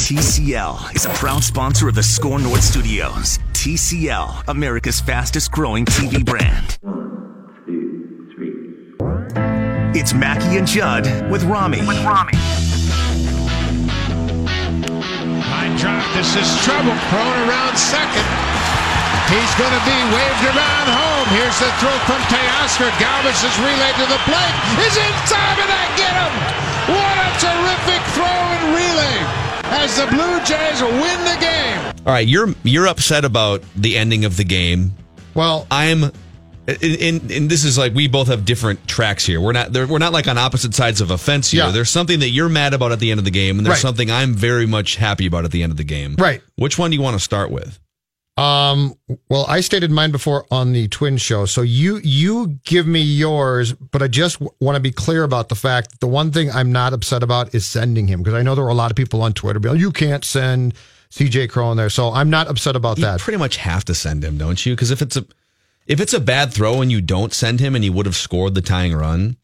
TCL 0.00 0.96
is 0.96 1.04
a 1.04 1.10
proud 1.10 1.44
sponsor 1.44 1.86
of 1.86 1.94
the 1.94 2.02
SKOR 2.02 2.38
North 2.40 2.64
Studios. 2.64 3.38
TCL, 3.52 4.48
America's 4.48 5.00
fastest 5.00 5.52
growing 5.52 5.84
TV 5.84 6.24
brand. 6.24 6.78
One, 6.80 7.52
two, 7.66 8.32
three. 8.34 8.96
It's 9.92 10.14
Mackey 10.14 10.56
and 10.56 10.66
Judd 10.66 11.04
with 11.30 11.44
Rami. 11.44 11.84
With 11.86 12.02
Rami. 12.02 12.32
High 15.44 15.70
drop. 15.76 16.02
This 16.16 16.34
is 16.40 16.48
trouble. 16.64 16.96
Thrown 17.12 17.36
around 17.46 17.76
second. 17.76 18.26
He's 19.28 19.54
going 19.60 19.76
to 19.76 19.84
be 19.86 19.98
waved 20.08 20.44
around 20.50 20.88
home. 20.88 21.28
Here's 21.36 21.58
the 21.60 21.70
throw 21.78 21.94
from 22.08 22.20
Teoscar. 22.32 22.90
Galvis 22.96 23.44
is 23.44 23.54
relayed 23.60 23.96
to 24.00 24.06
the 24.08 24.20
plate. 24.24 24.56
Is 24.88 24.96
in 24.96 25.14
time 25.28 25.58
and 25.62 25.70
I 25.70 25.84
get 26.00 26.14
him. 26.16 26.32
What 26.96 27.16
a 27.22 27.30
terrific 27.38 28.02
throw 28.16 28.26
and 28.26 28.74
relay 28.74 29.41
as 29.74 29.96
the 29.96 30.06
Blue 30.06 30.38
Jays 30.44 30.82
win 30.82 31.24
the 31.24 31.36
game. 31.40 31.94
All 32.06 32.12
right, 32.12 32.26
you're 32.26 32.54
you're 32.62 32.86
upset 32.86 33.24
about 33.24 33.62
the 33.76 33.96
ending 33.96 34.24
of 34.24 34.36
the 34.36 34.44
game. 34.44 34.92
Well, 35.34 35.66
I'm 35.70 36.04
and, 36.68 37.30
and 37.30 37.50
this 37.50 37.64
is 37.64 37.76
like 37.76 37.92
we 37.94 38.06
both 38.06 38.28
have 38.28 38.44
different 38.44 38.86
tracks 38.86 39.24
here. 39.26 39.40
We're 39.40 39.52
not 39.52 39.72
we're 39.72 39.98
not 39.98 40.12
like 40.12 40.28
on 40.28 40.38
opposite 40.38 40.74
sides 40.74 41.00
of 41.00 41.10
a 41.10 41.18
fence 41.18 41.50
here. 41.50 41.64
Yeah. 41.64 41.70
There's 41.70 41.90
something 41.90 42.20
that 42.20 42.28
you're 42.30 42.48
mad 42.48 42.74
about 42.74 42.92
at 42.92 43.00
the 43.00 43.10
end 43.10 43.18
of 43.18 43.24
the 43.24 43.30
game, 43.30 43.58
and 43.58 43.66
there's 43.66 43.76
Right. 43.76 43.80
something 43.82 44.10
I'm 44.10 44.34
very 44.34 44.66
much 44.66 44.96
happy 44.96 45.26
about 45.26 45.44
at 45.44 45.50
the 45.50 45.62
end 45.62 45.72
of 45.72 45.76
the 45.78 45.84
game. 45.84 46.14
Right. 46.18 46.40
Which 46.56 46.78
one 46.78 46.90
do 46.90 46.96
you 46.96 47.02
want 47.02 47.16
to 47.16 47.20
start 47.20 47.50
with? 47.50 47.78
Um, 48.38 48.94
well, 49.28 49.44
I 49.46 49.60
stated 49.60 49.90
mine 49.90 50.10
before 50.10 50.46
on 50.50 50.72
the 50.72 50.88
twin 50.88 51.18
show. 51.18 51.44
So 51.44 51.60
you 51.60 52.00
you 52.02 52.58
give 52.64 52.86
me 52.86 53.00
yours, 53.00 53.74
but 53.74 54.02
I 54.02 54.08
just 54.08 54.38
w- 54.38 54.50
want 54.58 54.76
to 54.76 54.80
be 54.80 54.90
clear 54.90 55.22
about 55.22 55.50
the 55.50 55.54
fact 55.54 55.90
that 55.90 56.00
the 56.00 56.06
one 56.06 56.32
thing 56.32 56.50
I'm 56.50 56.72
not 56.72 56.94
upset 56.94 57.22
about 57.22 57.54
is 57.54 57.66
sending 57.66 58.06
him 58.08 58.20
because 58.22 58.32
I 58.34 58.42
know 58.42 58.54
there 58.54 58.64
were 58.64 58.70
a 58.70 58.74
lot 58.74 58.90
of 58.90 58.96
people 58.96 59.20
on 59.22 59.34
Twitter 59.34 59.58
being, 59.60 59.76
you 59.76 59.92
can't 59.92 60.24
send 60.24 60.72
CJ 61.10 61.50
Cron 61.50 61.72
in 61.72 61.76
there. 61.76 61.90
So 61.90 62.10
I'm 62.10 62.30
not 62.30 62.48
upset 62.48 62.74
about 62.74 62.96
You 62.96 63.04
that. 63.04 63.20
pretty 63.20 63.38
much 63.38 63.58
have 63.58 63.84
to 63.84 63.94
send 63.94 64.24
him, 64.24 64.38
don't 64.38 64.64
you? 64.64 64.72
Because 64.74 64.90
if 64.90 65.02
it's 65.02 65.16
a 65.18 65.26
if 65.86 66.00
it's 66.00 66.14
a 66.14 66.20
bad 66.20 66.54
throw 66.54 66.80
and 66.80 66.90
you 66.90 67.02
don't 67.02 67.34
send 67.34 67.60
him 67.60 67.74
and 67.74 67.84
he 67.84 67.90
would 67.90 68.06
have 68.06 68.16
scored 68.16 68.54
the 68.54 68.62
tying 68.62 68.94
run, 68.94 69.36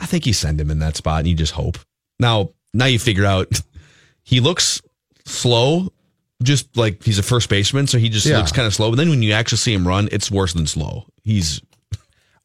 I 0.00 0.04
think 0.04 0.26
you 0.26 0.34
send 0.34 0.60
him 0.60 0.70
in 0.70 0.80
that 0.80 0.96
spot 0.96 1.20
and 1.20 1.28
you 1.28 1.34
just 1.34 1.52
hope. 1.54 1.78
Now, 2.20 2.50
now 2.74 2.84
you 2.86 2.98
figure 2.98 3.24
out 3.24 3.62
he 4.22 4.40
looks 4.40 4.82
slow, 5.24 5.92
just 6.42 6.76
like 6.76 7.02
he's 7.02 7.18
a 7.18 7.22
first 7.22 7.48
baseman, 7.48 7.86
so 7.86 7.98
he 7.98 8.08
just 8.08 8.26
Yeah. 8.26 8.38
looks 8.38 8.52
kind 8.52 8.66
of 8.66 8.74
slow. 8.74 8.90
But 8.90 8.96
then 8.96 9.10
when 9.10 9.22
you 9.22 9.32
actually 9.32 9.58
see 9.58 9.72
him 9.74 9.86
run, 9.86 10.08
it's 10.12 10.30
worse 10.30 10.52
than 10.52 10.66
slow. 10.66 11.06
He's 11.24 11.60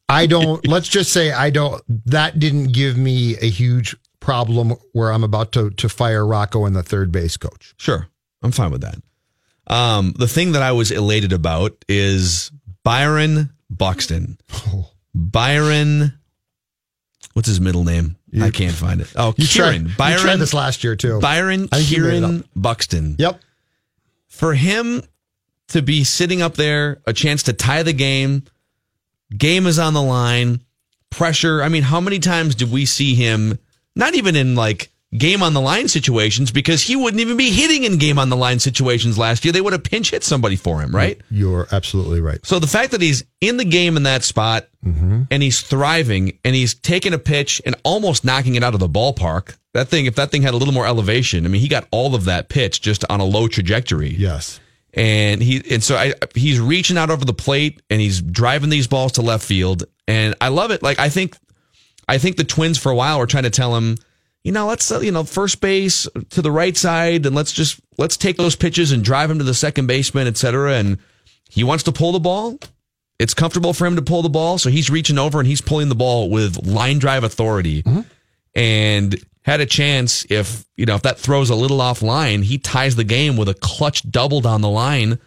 I 0.08 0.26
don't, 0.26 0.66
let's 0.68 0.86
just 0.88 1.12
say 1.12 1.32
I 1.32 1.48
don't, 1.50 1.82
that 2.10 2.38
didn't 2.38 2.72
give 2.72 2.98
me 2.98 3.36
a 3.38 3.48
huge 3.48 3.96
problem 4.20 4.74
where 4.92 5.10
I'm 5.10 5.24
about 5.24 5.52
to, 5.52 5.70
to 5.70 5.88
fire 5.88 6.26
Rocco 6.26 6.66
and 6.66 6.76
the 6.76 6.82
third 6.82 7.10
base 7.10 7.38
coach. 7.38 7.72
Sure. 7.78 8.06
I'm 8.42 8.52
fine 8.52 8.70
with 8.70 8.82
that. 8.82 8.96
Um, 9.66 10.12
the 10.18 10.28
thing 10.28 10.52
that 10.52 10.62
I 10.62 10.72
was 10.72 10.90
elated 10.90 11.32
about 11.32 11.82
is 11.88 12.50
Byron 12.82 13.54
Buxton. 13.70 14.36
Byron, 15.14 16.12
what's 17.32 17.48
his 17.48 17.60
middle 17.60 17.84
name? 17.84 18.16
I 18.40 18.50
can't 18.50 18.74
find 18.74 19.00
it. 19.00 19.10
Oh, 19.16 19.32
You 19.38 19.46
Kieran. 19.46 19.72
tried, 19.84 19.90
you 19.90 19.96
Byron. 19.96 20.20
tried 20.20 20.36
this 20.36 20.52
last 20.52 20.84
year 20.84 20.96
too. 20.96 21.18
Byron 21.20 21.62
you 21.62 21.68
Kieran. 21.84 22.44
Buxton. 22.54 23.16
Yep. 23.18 23.40
For 24.34 24.54
him 24.54 25.04
to 25.68 25.80
be 25.80 26.02
sitting 26.02 26.42
up 26.42 26.56
there, 26.56 27.00
a 27.06 27.12
chance 27.12 27.44
to 27.44 27.52
tie 27.52 27.84
the 27.84 27.92
game, 27.92 28.42
game 29.36 29.64
is 29.64 29.78
on 29.78 29.94
the 29.94 30.02
line, 30.02 30.60
pressure. 31.08 31.62
I 31.62 31.68
mean, 31.68 31.84
how 31.84 32.00
many 32.00 32.18
times 32.18 32.56
did 32.56 32.72
we 32.72 32.84
see 32.84 33.14
him, 33.14 33.60
not 33.94 34.16
even 34.16 34.34
in 34.34 34.56
like 34.56 34.90
game 35.16 35.42
on 35.42 35.54
the 35.54 35.60
line 35.60 35.88
situations, 35.88 36.50
because 36.50 36.82
he 36.82 36.96
wouldn't 36.96 37.20
even 37.20 37.36
be 37.36 37.50
hitting 37.50 37.84
in 37.84 37.98
game 37.98 38.18
on 38.18 38.28
the 38.30 38.36
line 38.36 38.58
situations 38.58 39.16
last 39.16 39.44
year. 39.44 39.52
They 39.52 39.60
would 39.60 39.72
have 39.72 39.84
pinch 39.84 40.10
hit 40.10 40.24
somebody 40.24 40.56
for 40.56 40.80
him, 40.80 40.94
right? 40.94 41.20
You're 41.30 41.68
absolutely 41.70 42.20
right. 42.20 42.44
So 42.44 42.58
the 42.58 42.66
fact 42.66 42.90
that 42.92 43.00
he's 43.00 43.24
in 43.40 43.56
the 43.56 43.64
game 43.64 43.96
in 43.96 44.02
that 44.04 44.24
spot 44.24 44.68
mm-hmm. 44.84 45.22
and 45.30 45.42
he's 45.42 45.60
thriving 45.60 46.38
and 46.44 46.54
he's 46.54 46.74
taking 46.74 47.12
a 47.12 47.18
pitch 47.18 47.62
and 47.64 47.76
almost 47.84 48.24
knocking 48.24 48.54
it 48.56 48.64
out 48.64 48.74
of 48.74 48.80
the 48.80 48.88
ballpark. 48.88 49.56
That 49.72 49.88
thing, 49.88 50.06
if 50.06 50.14
that 50.16 50.30
thing 50.30 50.42
had 50.42 50.54
a 50.54 50.56
little 50.56 50.74
more 50.74 50.86
elevation, 50.86 51.44
I 51.44 51.48
mean, 51.48 51.60
he 51.60 51.68
got 51.68 51.86
all 51.90 52.14
of 52.14 52.26
that 52.26 52.48
pitch 52.48 52.80
just 52.80 53.04
on 53.10 53.20
a 53.20 53.24
low 53.24 53.48
trajectory. 53.48 54.14
Yes. 54.14 54.60
And 54.92 55.42
he 55.42 55.62
and 55.70 55.82
so 55.82 55.96
I 55.96 56.14
he's 56.36 56.60
reaching 56.60 56.96
out 56.96 57.10
over 57.10 57.24
the 57.24 57.34
plate 57.34 57.82
and 57.90 58.00
he's 58.00 58.22
driving 58.22 58.70
these 58.70 58.86
balls 58.86 59.12
to 59.12 59.22
left 59.22 59.44
field. 59.44 59.84
And 60.06 60.36
I 60.40 60.48
love 60.48 60.70
it. 60.70 60.84
Like 60.84 61.00
I 61.00 61.08
think 61.08 61.36
I 62.08 62.18
think 62.18 62.36
the 62.36 62.44
Twins 62.44 62.78
for 62.78 62.92
a 62.92 62.94
while 62.94 63.18
were 63.18 63.26
trying 63.26 63.42
to 63.44 63.50
tell 63.50 63.74
him, 63.76 63.96
you 64.44 64.52
know, 64.52 64.66
let's 64.66 64.92
uh, 64.92 65.00
you 65.00 65.10
know 65.10 65.24
first 65.24 65.60
base 65.60 66.06
to 66.30 66.42
the 66.42 66.52
right 66.52 66.76
side 66.76 67.26
and 67.26 67.34
let's 67.34 67.50
just 67.50 67.80
let's 67.98 68.16
take 68.16 68.36
those 68.36 68.54
pitches 68.54 68.92
and 68.92 69.02
drive 69.02 69.30
him 69.30 69.38
to 69.38 69.44
the 69.44 69.54
second 69.54 69.86
baseman, 69.86 70.26
et 70.26 70.36
cetera. 70.36 70.74
And 70.74 70.98
he 71.50 71.64
wants 71.64 71.84
to 71.84 71.92
pull 71.92 72.12
the 72.12 72.20
ball. 72.20 72.58
It's 73.18 73.32
comfortable 73.32 73.72
for 73.72 73.86
him 73.86 73.96
to 73.96 74.02
pull 74.02 74.22
the 74.22 74.28
ball, 74.28 74.58
so 74.58 74.70
he's 74.70 74.90
reaching 74.90 75.18
over 75.18 75.38
and 75.38 75.46
he's 75.48 75.60
pulling 75.60 75.88
the 75.88 75.94
ball 75.94 76.28
with 76.28 76.66
line 76.66 76.98
drive 76.98 77.24
authority. 77.24 77.82
And 78.54 79.16
had 79.42 79.60
a 79.60 79.66
chance 79.66 80.26
if 80.30 80.64
you 80.76 80.86
know 80.86 80.94
if 80.94 81.02
that 81.02 81.18
throws 81.18 81.48
a 81.50 81.54
little 81.54 81.78
offline, 81.78 82.44
he 82.44 82.58
ties 82.58 82.96
the 82.96 83.04
game 83.04 83.36
with 83.36 83.48
a 83.48 83.54
clutch 83.54 84.08
double 84.10 84.40
down 84.40 84.60
the 84.60 84.68
line 84.68 85.18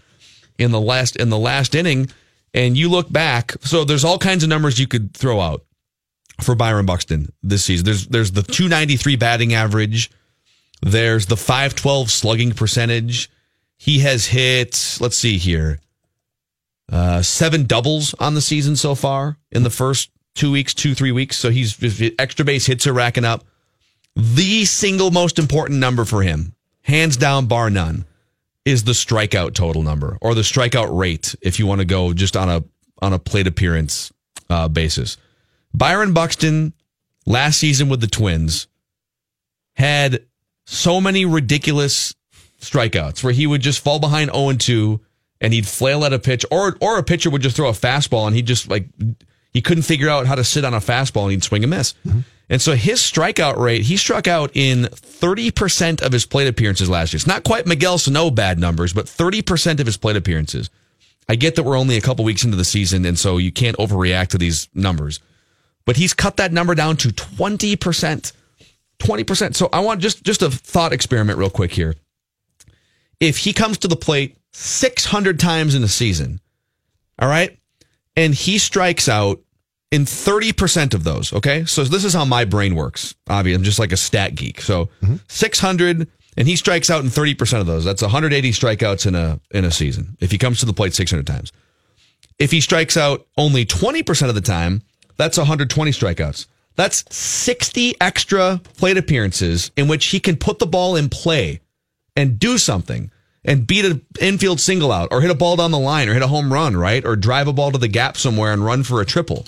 in 0.60 0.72
the 0.72 0.82
last 0.82 1.16
in 1.16 1.30
the 1.30 1.38
last 1.40 1.74
inning. 1.74 2.10
And 2.54 2.78
you 2.78 2.90
look 2.90 3.12
back, 3.12 3.54
so 3.62 3.84
there's 3.84 4.06
all 4.06 4.18
kinds 4.18 4.44
of 4.44 4.50
numbers 4.50 4.80
you 4.80 4.88
could 4.88 5.14
throw 5.14 5.40
out 5.40 5.64
for 6.42 6.56
Byron 6.56 6.86
Buxton 6.86 7.32
this 7.44 7.66
season. 7.66 7.86
There's 7.86 8.08
there's 8.08 8.32
the 8.32 8.44
293 8.44 9.16
batting 9.16 9.54
average. 9.54 10.12
There's 10.82 11.26
the 11.26 11.38
512 11.38 12.12
slugging 12.12 12.52
percentage. 12.52 13.30
He 13.78 14.00
has 14.00 14.26
hit, 14.28 14.98
let's 15.00 15.18
see 15.18 15.38
here, 15.38 15.80
uh, 16.92 17.22
seven 17.22 17.66
doubles 17.66 18.14
on 18.16 18.34
the 18.34 18.42
season 18.42 18.76
so 18.76 18.96
far 18.96 19.38
in 19.52 19.64
the 19.64 19.70
first 19.70 20.10
two 20.36 20.52
weeks, 20.52 20.74
two, 20.74 20.96
three 20.96 21.12
weeks. 21.12 21.38
So 21.38 21.50
he's 21.50 21.78
extra 22.20 22.46
base 22.46 22.66
hits 22.66 22.88
are 22.88 22.94
racking 22.94 23.26
up. 23.26 23.44
The 24.16 24.66
single 24.66 25.12
most 25.12 25.38
important 25.38 25.80
number 25.80 26.06
for 26.06 26.24
him, 26.24 26.56
hands 26.82 27.18
down, 27.18 27.46
bar 27.46 27.70
none, 27.70 28.06
is 28.66 28.84
the 28.84 28.94
strikeout 28.94 29.54
total 29.54 29.84
number 29.84 30.18
or 30.22 30.34
the 30.34 30.42
strikeout 30.42 30.98
rate 30.98 31.36
if 31.42 31.60
you 31.60 31.68
want 31.68 31.80
to 31.80 31.86
go 31.86 32.14
just 32.14 32.36
on 32.36 32.50
a 32.50 32.64
on 33.00 33.14
a 33.14 33.20
plate 33.20 33.48
appearance 33.48 34.12
uh, 34.50 34.68
basis. 34.68 35.18
Byron 35.74 36.14
Buxton 36.14 36.74
last 37.26 37.60
season 37.60 37.90
with 37.90 38.02
the 38.02 38.08
Twins 38.08 38.68
had 39.76 40.26
so 40.66 41.00
many 41.00 41.26
ridiculous 41.26 42.16
strikeouts 42.60 43.24
where 43.24 43.34
he 43.34 43.46
would 43.46 43.62
just 43.62 43.84
fall 43.84 44.00
behind 44.00 44.32
0 44.32 44.50
and 44.50 44.62
2 44.62 45.00
and 45.40 45.54
he'd 45.54 45.68
flail 45.68 46.04
at 46.04 46.14
a 46.14 46.20
pitch 46.20 46.46
or 46.52 46.76
or 46.82 46.98
a 46.98 47.04
pitcher 47.04 47.30
would 47.30 47.42
just 47.42 47.56
throw 47.56 47.70
a 47.70 47.74
fastball 47.74 48.26
and 48.26 48.36
he 48.36 48.42
just 48.42 48.68
like 48.70 48.88
he 49.54 49.62
couldn't 49.62 49.84
figure 49.84 50.10
out 50.10 50.26
how 50.26 50.36
to 50.36 50.44
sit 50.44 50.66
on 50.66 50.74
a 50.74 50.80
fastball 50.80 51.24
and 51.24 51.32
he'd 51.32 51.44
swing 51.44 51.64
and 51.64 51.70
miss. 51.70 51.94
Mm-hmm. 52.06 52.20
And 52.50 52.62
so 52.62 52.76
his 52.76 53.00
strikeout 53.00 53.58
rate, 53.58 53.82
he 53.82 53.98
struck 53.98 54.28
out 54.28 54.52
in 54.54 54.84
30% 54.84 56.02
of 56.02 56.14
his 56.14 56.26
plate 56.26 56.48
appearances 56.48 56.90
last 56.90 57.12
year. 57.12 57.18
It's 57.18 57.28
not 57.28 57.44
quite 57.44 57.68
Miguel 57.68 57.98
Sano 57.98 58.30
bad 58.30 58.58
numbers, 58.58 58.94
but 58.94 59.06
30% 59.06 59.80
of 59.80 59.86
his 59.86 59.98
plate 59.98 60.16
appearances. 60.16 60.70
I 61.28 61.36
get 61.36 61.56
that 61.56 61.64
we're 61.64 61.78
only 61.78 61.98
a 61.98 62.02
couple 62.02 62.24
weeks 62.24 62.46
into 62.46 62.56
the 62.56 62.64
season 62.64 63.06
and 63.06 63.20
so 63.20 63.38
you 63.38 63.52
can't 63.52 63.76
overreact 63.78 64.30
to 64.30 64.38
these 64.38 64.70
numbers. 64.74 65.20
But 65.88 65.96
he's 65.96 66.14
cut 66.14 66.38
that 66.38 66.52
number 66.54 66.76
down 66.76 66.98
to 66.98 67.08
20%. 67.08 68.34
20%. 69.00 69.56
So 69.56 69.70
I 69.74 69.80
want 69.80 70.02
just 70.02 70.24
just 70.24 70.42
a 70.44 70.52
thought 70.52 70.94
experiment 70.94 71.40
real 71.40 71.50
quick 71.50 71.72
here. 71.72 71.96
if 73.20 73.38
he 73.40 73.54
comes 73.54 73.80
to 73.80 73.88
the 73.88 73.96
plate 73.96 74.38
600 74.54 75.40
times 75.40 75.74
in 75.74 75.84
a 75.84 75.88
season, 75.88 76.40
all 77.20 77.28
right, 77.30 77.58
and 78.16 78.34
he 78.36 78.58
strikes 78.60 79.08
out 79.10 79.40
in 79.92 80.04
30% 80.04 80.94
of 80.94 81.04
those, 81.04 81.32
okay? 81.34 81.64
So 81.66 81.84
this 81.84 82.04
is 82.04 82.14
how 82.14 82.26
my 82.26 82.44
brain 82.46 82.76
works. 82.76 83.16
Obviously, 83.30 83.56
I'm 83.56 83.64
just 83.64 83.80
like 83.80 83.92
a 83.94 83.98
stat 83.98 84.36
geek. 84.36 84.62
So 84.62 84.90
600 85.30 86.08
and 86.36 86.48
he 86.48 86.56
strikes 86.56 86.90
out 86.90 87.04
in 87.04 87.10
30% 87.10 87.60
of 87.62 87.66
those. 87.66 87.84
That's 87.86 88.02
180 88.02 88.52
strikeouts 88.52 89.08
in 89.08 89.16
a 89.16 89.40
in 89.52 89.64
a 89.66 89.72
season 89.72 90.18
if 90.20 90.32
he 90.32 90.38
comes 90.38 90.60
to 90.60 90.66
the 90.66 90.74
plate 90.74 90.94
600 90.94 91.26
times. 91.26 91.52
If 92.40 92.52
he 92.52 92.62
strikes 92.62 92.98
out 92.98 93.26
only 93.38 93.66
20% 93.66 94.30
of 94.30 94.36
the 94.36 94.42
time, 94.42 94.84
that's 95.18 95.38
120 95.38 95.92
strikeouts. 95.92 96.48
That's 96.76 97.04
60 97.16 97.96
extra 98.00 98.62
plate 98.78 98.98
appearances 98.98 99.72
in 99.76 99.88
which 99.88 100.06
he 100.06 100.20
can 100.20 100.38
put 100.38 100.60
the 100.60 100.68
ball 100.68 100.96
in 100.96 101.10
play 101.10 101.62
and 102.16 102.40
do 102.40 102.58
something 102.58 103.12
and 103.44 103.66
beat 103.66 103.86
an 103.86 104.06
infield 104.20 104.60
single 104.60 104.92
out 104.92 105.08
or 105.12 105.22
hit 105.22 105.32
a 105.32 105.36
ball 105.36 105.56
down 105.56 105.72
the 105.72 105.80
line 105.80 106.08
or 106.08 106.14
hit 106.14 106.22
a 106.22 106.28
home 106.28 106.54
run, 106.54 106.78
right? 106.78 107.04
Or 107.04 107.16
drive 107.16 107.48
a 107.48 107.54
ball 107.54 107.72
to 107.72 107.78
the 107.78 107.88
gap 107.88 108.18
somewhere 108.18 108.54
and 108.54 108.64
run 108.64 108.84
for 108.84 109.02
a 109.02 109.06
triple. 109.06 109.46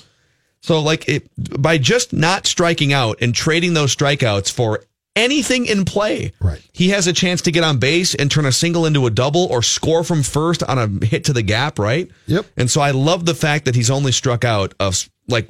So 0.62 0.82
like 0.82 1.08
it, 1.08 1.30
by 1.62 1.78
just 1.78 2.14
not 2.14 2.48
striking 2.48 2.94
out 2.94 3.22
and 3.22 3.34
trading 3.36 3.74
those 3.74 3.96
strikeouts 3.96 4.52
for 4.52 4.84
anything 5.16 5.66
in 5.66 5.86
play, 5.86 6.34
Right. 6.40 6.62
He 6.74 6.90
has 6.90 7.08
a 7.08 7.14
chance 7.14 7.42
to 7.42 7.52
get 7.52 7.64
on 7.64 7.78
base 7.78 8.16
and 8.16 8.32
turn 8.32 8.46
a 8.46 8.52
single 8.52 8.86
into 8.86 9.06
a 9.06 9.12
double 9.12 9.46
or 9.48 9.62
score 9.62 10.04
from 10.04 10.24
first 10.24 10.64
on 10.64 10.78
a 11.02 11.06
hit 11.06 11.26
to 11.26 11.34
the 11.34 11.42
gap, 11.42 11.78
right? 11.78 12.10
Yep. 12.28 12.46
And 12.58 12.72
so 12.72 12.82
I 12.82 12.92
love 12.92 13.26
the 13.26 13.36
fact 13.36 13.66
that 13.66 13.76
he's 13.76 13.92
only 13.92 14.12
struck 14.12 14.44
out 14.46 14.74
of 14.80 15.10
like 15.28 15.50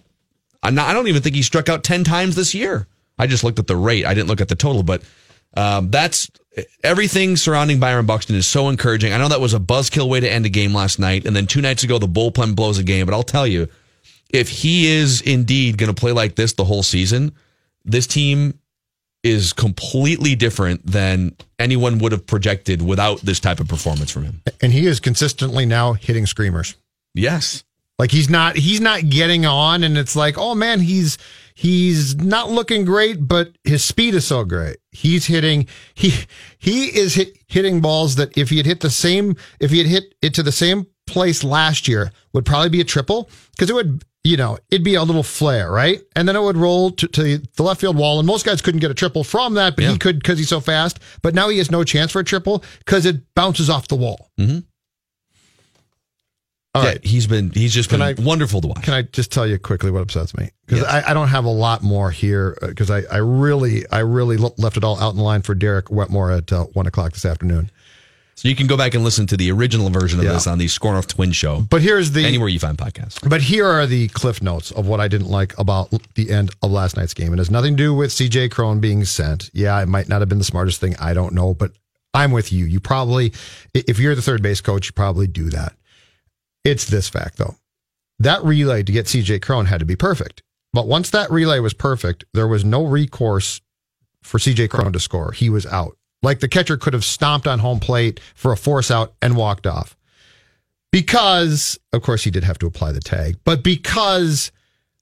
not, 0.63 0.87
I 0.87 0.93
don't 0.93 1.07
even 1.07 1.21
think 1.21 1.35
he 1.35 1.41
struck 1.41 1.69
out 1.69 1.83
10 1.83 2.03
times 2.03 2.35
this 2.35 2.53
year. 2.53 2.87
I 3.17 3.27
just 3.27 3.43
looked 3.43 3.59
at 3.59 3.67
the 3.67 3.75
rate. 3.75 4.05
I 4.05 4.13
didn't 4.13 4.27
look 4.27 4.41
at 4.41 4.47
the 4.47 4.55
total, 4.55 4.83
but 4.83 5.03
um, 5.55 5.89
that's 5.89 6.29
everything 6.83 7.35
surrounding 7.35 7.79
Byron 7.79 8.05
Buxton 8.05 8.35
is 8.35 8.47
so 8.47 8.69
encouraging. 8.69 9.13
I 9.13 9.17
know 9.17 9.29
that 9.29 9.41
was 9.41 9.53
a 9.53 9.59
buzzkill 9.59 10.09
way 10.09 10.19
to 10.19 10.31
end 10.31 10.45
a 10.45 10.49
game 10.49 10.73
last 10.73 10.99
night. 10.99 11.25
And 11.25 11.35
then 11.35 11.47
two 11.47 11.61
nights 11.61 11.83
ago, 11.83 11.97
the 11.97 12.07
bullpen 12.07 12.55
blows 12.55 12.77
a 12.77 12.83
game. 12.83 13.05
But 13.05 13.13
I'll 13.13 13.23
tell 13.23 13.47
you, 13.47 13.67
if 14.29 14.49
he 14.49 14.87
is 14.87 15.21
indeed 15.21 15.77
going 15.77 15.93
to 15.93 15.99
play 15.99 16.11
like 16.11 16.35
this 16.35 16.53
the 16.53 16.65
whole 16.65 16.83
season, 16.83 17.33
this 17.83 18.07
team 18.07 18.59
is 19.23 19.51
completely 19.53 20.35
different 20.35 20.85
than 20.85 21.35
anyone 21.57 21.97
would 21.99 22.11
have 22.11 22.25
projected 22.25 22.81
without 22.81 23.19
this 23.21 23.39
type 23.39 23.59
of 23.59 23.67
performance 23.67 24.11
from 24.11 24.23
him. 24.23 24.41
And 24.61 24.71
he 24.71 24.85
is 24.85 24.99
consistently 24.99 25.65
now 25.65 25.93
hitting 25.93 26.25
screamers. 26.25 26.75
Yes. 27.13 27.63
Like 27.99 28.11
he's 28.11 28.29
not 28.29 28.55
he's 28.55 28.79
not 28.81 29.09
getting 29.09 29.45
on 29.45 29.83
and 29.83 29.97
it's 29.97 30.15
like, 30.15 30.37
"Oh 30.37 30.55
man, 30.55 30.79
he's 30.79 31.17
he's 31.53 32.15
not 32.15 32.49
looking 32.49 32.85
great, 32.85 33.27
but 33.27 33.51
his 33.65 33.83
speed 33.83 34.15
is 34.15 34.25
so 34.25 34.45
great." 34.45 34.77
He's 34.91 35.25
hitting 35.25 35.67
he 35.93 36.13
he 36.57 36.85
is 36.97 37.15
hit, 37.15 37.37
hitting 37.47 37.81
balls 37.81 38.15
that 38.15 38.35
if 38.37 38.49
he 38.49 38.57
had 38.57 38.65
hit 38.65 38.79
the 38.79 38.89
same 38.89 39.35
if 39.59 39.69
he 39.71 39.79
had 39.79 39.87
hit 39.87 40.15
it 40.21 40.33
to 40.35 40.43
the 40.43 40.51
same 40.53 40.87
place 41.07 41.43
last 41.43 41.87
year 41.89 42.11
would 42.33 42.45
probably 42.45 42.69
be 42.69 42.79
a 42.81 42.85
triple 42.85 43.29
because 43.51 43.69
it 43.69 43.73
would 43.73 44.03
you 44.25 44.35
know, 44.35 44.57
it'd 44.69 44.83
be 44.83 44.95
a 44.95 45.01
little 45.03 45.23
flare, 45.23 45.71
right? 45.71 46.01
And 46.13 46.27
then 46.27 46.35
it 46.35 46.41
would 46.41 46.57
roll 46.57 46.91
to, 46.91 47.07
to 47.07 47.37
the 47.37 47.63
left 47.63 47.79
field 47.79 47.95
wall. 47.95 48.19
And 48.19 48.27
most 48.27 48.45
guys 48.45 48.61
couldn't 48.61 48.81
get 48.81 48.91
a 48.91 48.93
triple 48.93 49.23
from 49.23 49.53
that, 49.53 49.77
but 49.77 49.83
Yeah. 49.85 49.91
he 49.93 49.97
could 49.97 50.19
because 50.19 50.37
he's 50.37 50.49
so 50.49 50.59
fast. 50.59 50.99
But 51.21 51.33
now 51.33 51.47
he 51.47 51.57
has 51.59 51.71
no 51.71 51.85
chance 51.85 52.11
for 52.11 52.19
a 52.19 52.23
triple 52.25 52.61
because 52.79 53.05
it 53.05 53.33
bounces 53.33 53.69
off 53.69 53.87
the 53.87 53.95
wall. 53.95 54.29
Mhm. 54.37 54.65
All 56.79 56.85
right. 56.85 57.05
he's 57.05 57.27
been 57.27 57.51
he's 57.51 57.73
just 57.73 57.89
been 57.89 57.99
Can 57.99 58.19
I- 58.19 58.21
wonderful 58.21 58.61
to 58.61 58.67
watch. 58.67 58.83
Can 58.83 58.93
I 58.93 59.03
just 59.03 59.31
tell 59.31 59.45
you 59.47 59.57
quickly 59.59 59.91
what 59.91 60.01
upsets 60.01 60.35
me? 60.35 60.49
Because 60.65 60.83
Yes. 60.83 61.03
I, 61.05 61.11
I 61.11 61.13
don't 61.13 61.27
have 61.29 61.45
a 61.45 61.49
lot 61.49 61.81
more 61.83 62.11
here. 62.11 62.57
Because 62.61 62.89
I, 62.91 63.01
I 63.11 63.17
really, 63.17 63.87
I 63.91 63.99
really 63.99 64.37
left 64.37 64.77
it 64.77 64.83
all 64.83 64.99
out 64.99 65.11
in 65.11 65.17
the 65.17 65.23
line 65.23 65.41
for 65.41 65.55
Derek 65.55 65.89
Wetmore 65.91 66.31
at 66.31 66.51
uh, 66.51 66.65
one 66.73 66.87
o'clock 66.87 67.13
this 67.13 67.25
afternoon. 67.25 67.71
So 68.35 68.47
you 68.47 68.55
can 68.55 68.67
go 68.67 68.77
back 68.77 68.93
and 68.93 69.03
listen 69.03 69.27
to 69.27 69.35
the 69.35 69.51
original 69.51 69.89
version 69.89 70.17
of 70.19 70.23
Yeah. 70.25 70.31
this 70.31 70.47
on 70.47 70.59
the 70.59 70.67
SKOR 70.69 70.93
North 70.93 71.07
Twin 71.07 71.33
Show. 71.33 71.59
But 71.69 71.81
here's 71.81 72.11
the 72.11 72.23
anywhere 72.25 72.47
you 72.47 72.57
find 72.59 72.77
podcasts. 72.77 73.27
But 73.27 73.41
here 73.41 73.65
are 73.67 73.85
the 73.85 74.07
cliff 74.09 74.41
notes 74.41 74.71
of 74.71 74.87
what 74.87 75.01
I 75.01 75.09
didn't 75.09 75.27
like 75.27 75.57
about 75.59 75.89
the 76.15 76.29
end 76.31 76.51
of 76.63 76.71
last 76.71 76.95
night's 76.95 77.13
game. 77.13 77.33
It 77.33 77.37
has 77.39 77.51
nothing 77.51 77.75
to 77.75 77.83
do 77.83 77.93
with 77.93 78.11
CJ 78.11 78.49
Cron 78.51 78.79
being 78.79 79.03
sent. 79.03 79.49
Yeah, 79.53 79.81
it 79.81 79.87
might 79.89 80.07
not 80.07 80.21
have 80.21 80.29
been 80.29 80.37
the 80.37 80.45
smartest 80.45 80.79
thing. 80.79 80.95
I 81.01 81.13
don't 81.13 81.33
know, 81.33 81.53
but 81.53 81.71
I'm 82.13 82.31
with 82.31 82.53
you. 82.53 82.63
You 82.63 82.79
probably, 82.79 83.33
if 83.73 83.99
you're 83.99 84.15
the 84.15 84.21
third 84.21 84.41
base 84.41 84.61
coach, 84.61 84.85
you 84.87 84.93
probably 84.93 85.27
do 85.27 85.49
that. 85.49 85.73
It's 86.63 86.85
this 86.85 87.09
fact 87.09 87.37
though. 87.37 87.55
That 88.19 88.43
relay 88.43 88.83
to 88.83 88.91
get 88.91 89.05
CJ 89.05 89.41
Cron 89.41 89.65
had 89.65 89.79
to 89.79 89.85
be 89.85 89.95
perfect. 89.95 90.43
But 90.73 90.87
once 90.87 91.09
that 91.09 91.31
relay 91.31 91.59
was 91.59 91.73
perfect, 91.73 92.25
there 92.33 92.47
was 92.47 92.63
no 92.63 92.85
recourse 92.85 93.61
for 94.21 94.37
CJ 94.37 94.69
Cron 94.69 94.93
to 94.93 94.99
score. 94.99 95.31
He 95.31 95.49
was 95.49 95.65
out. 95.65 95.97
Like 96.21 96.39
the 96.39 96.49
catcher 96.49 96.77
could 96.77 96.93
have 96.93 97.05
stomped 97.05 97.47
on 97.47 97.59
home 97.59 97.79
plate 97.79 98.19
for 98.35 98.51
a 98.51 98.57
force 98.57 98.91
out 98.91 99.13
and 99.21 99.35
walked 99.35 99.65
off 99.65 99.95
because 100.91 101.79
of 101.93 102.01
course 102.01 102.23
he 102.23 102.31
did 102.31 102.43
have 102.43 102.59
to 102.59 102.67
apply 102.67 102.91
the 102.91 102.99
tag, 102.99 103.37
but 103.43 103.63
because 103.63 104.51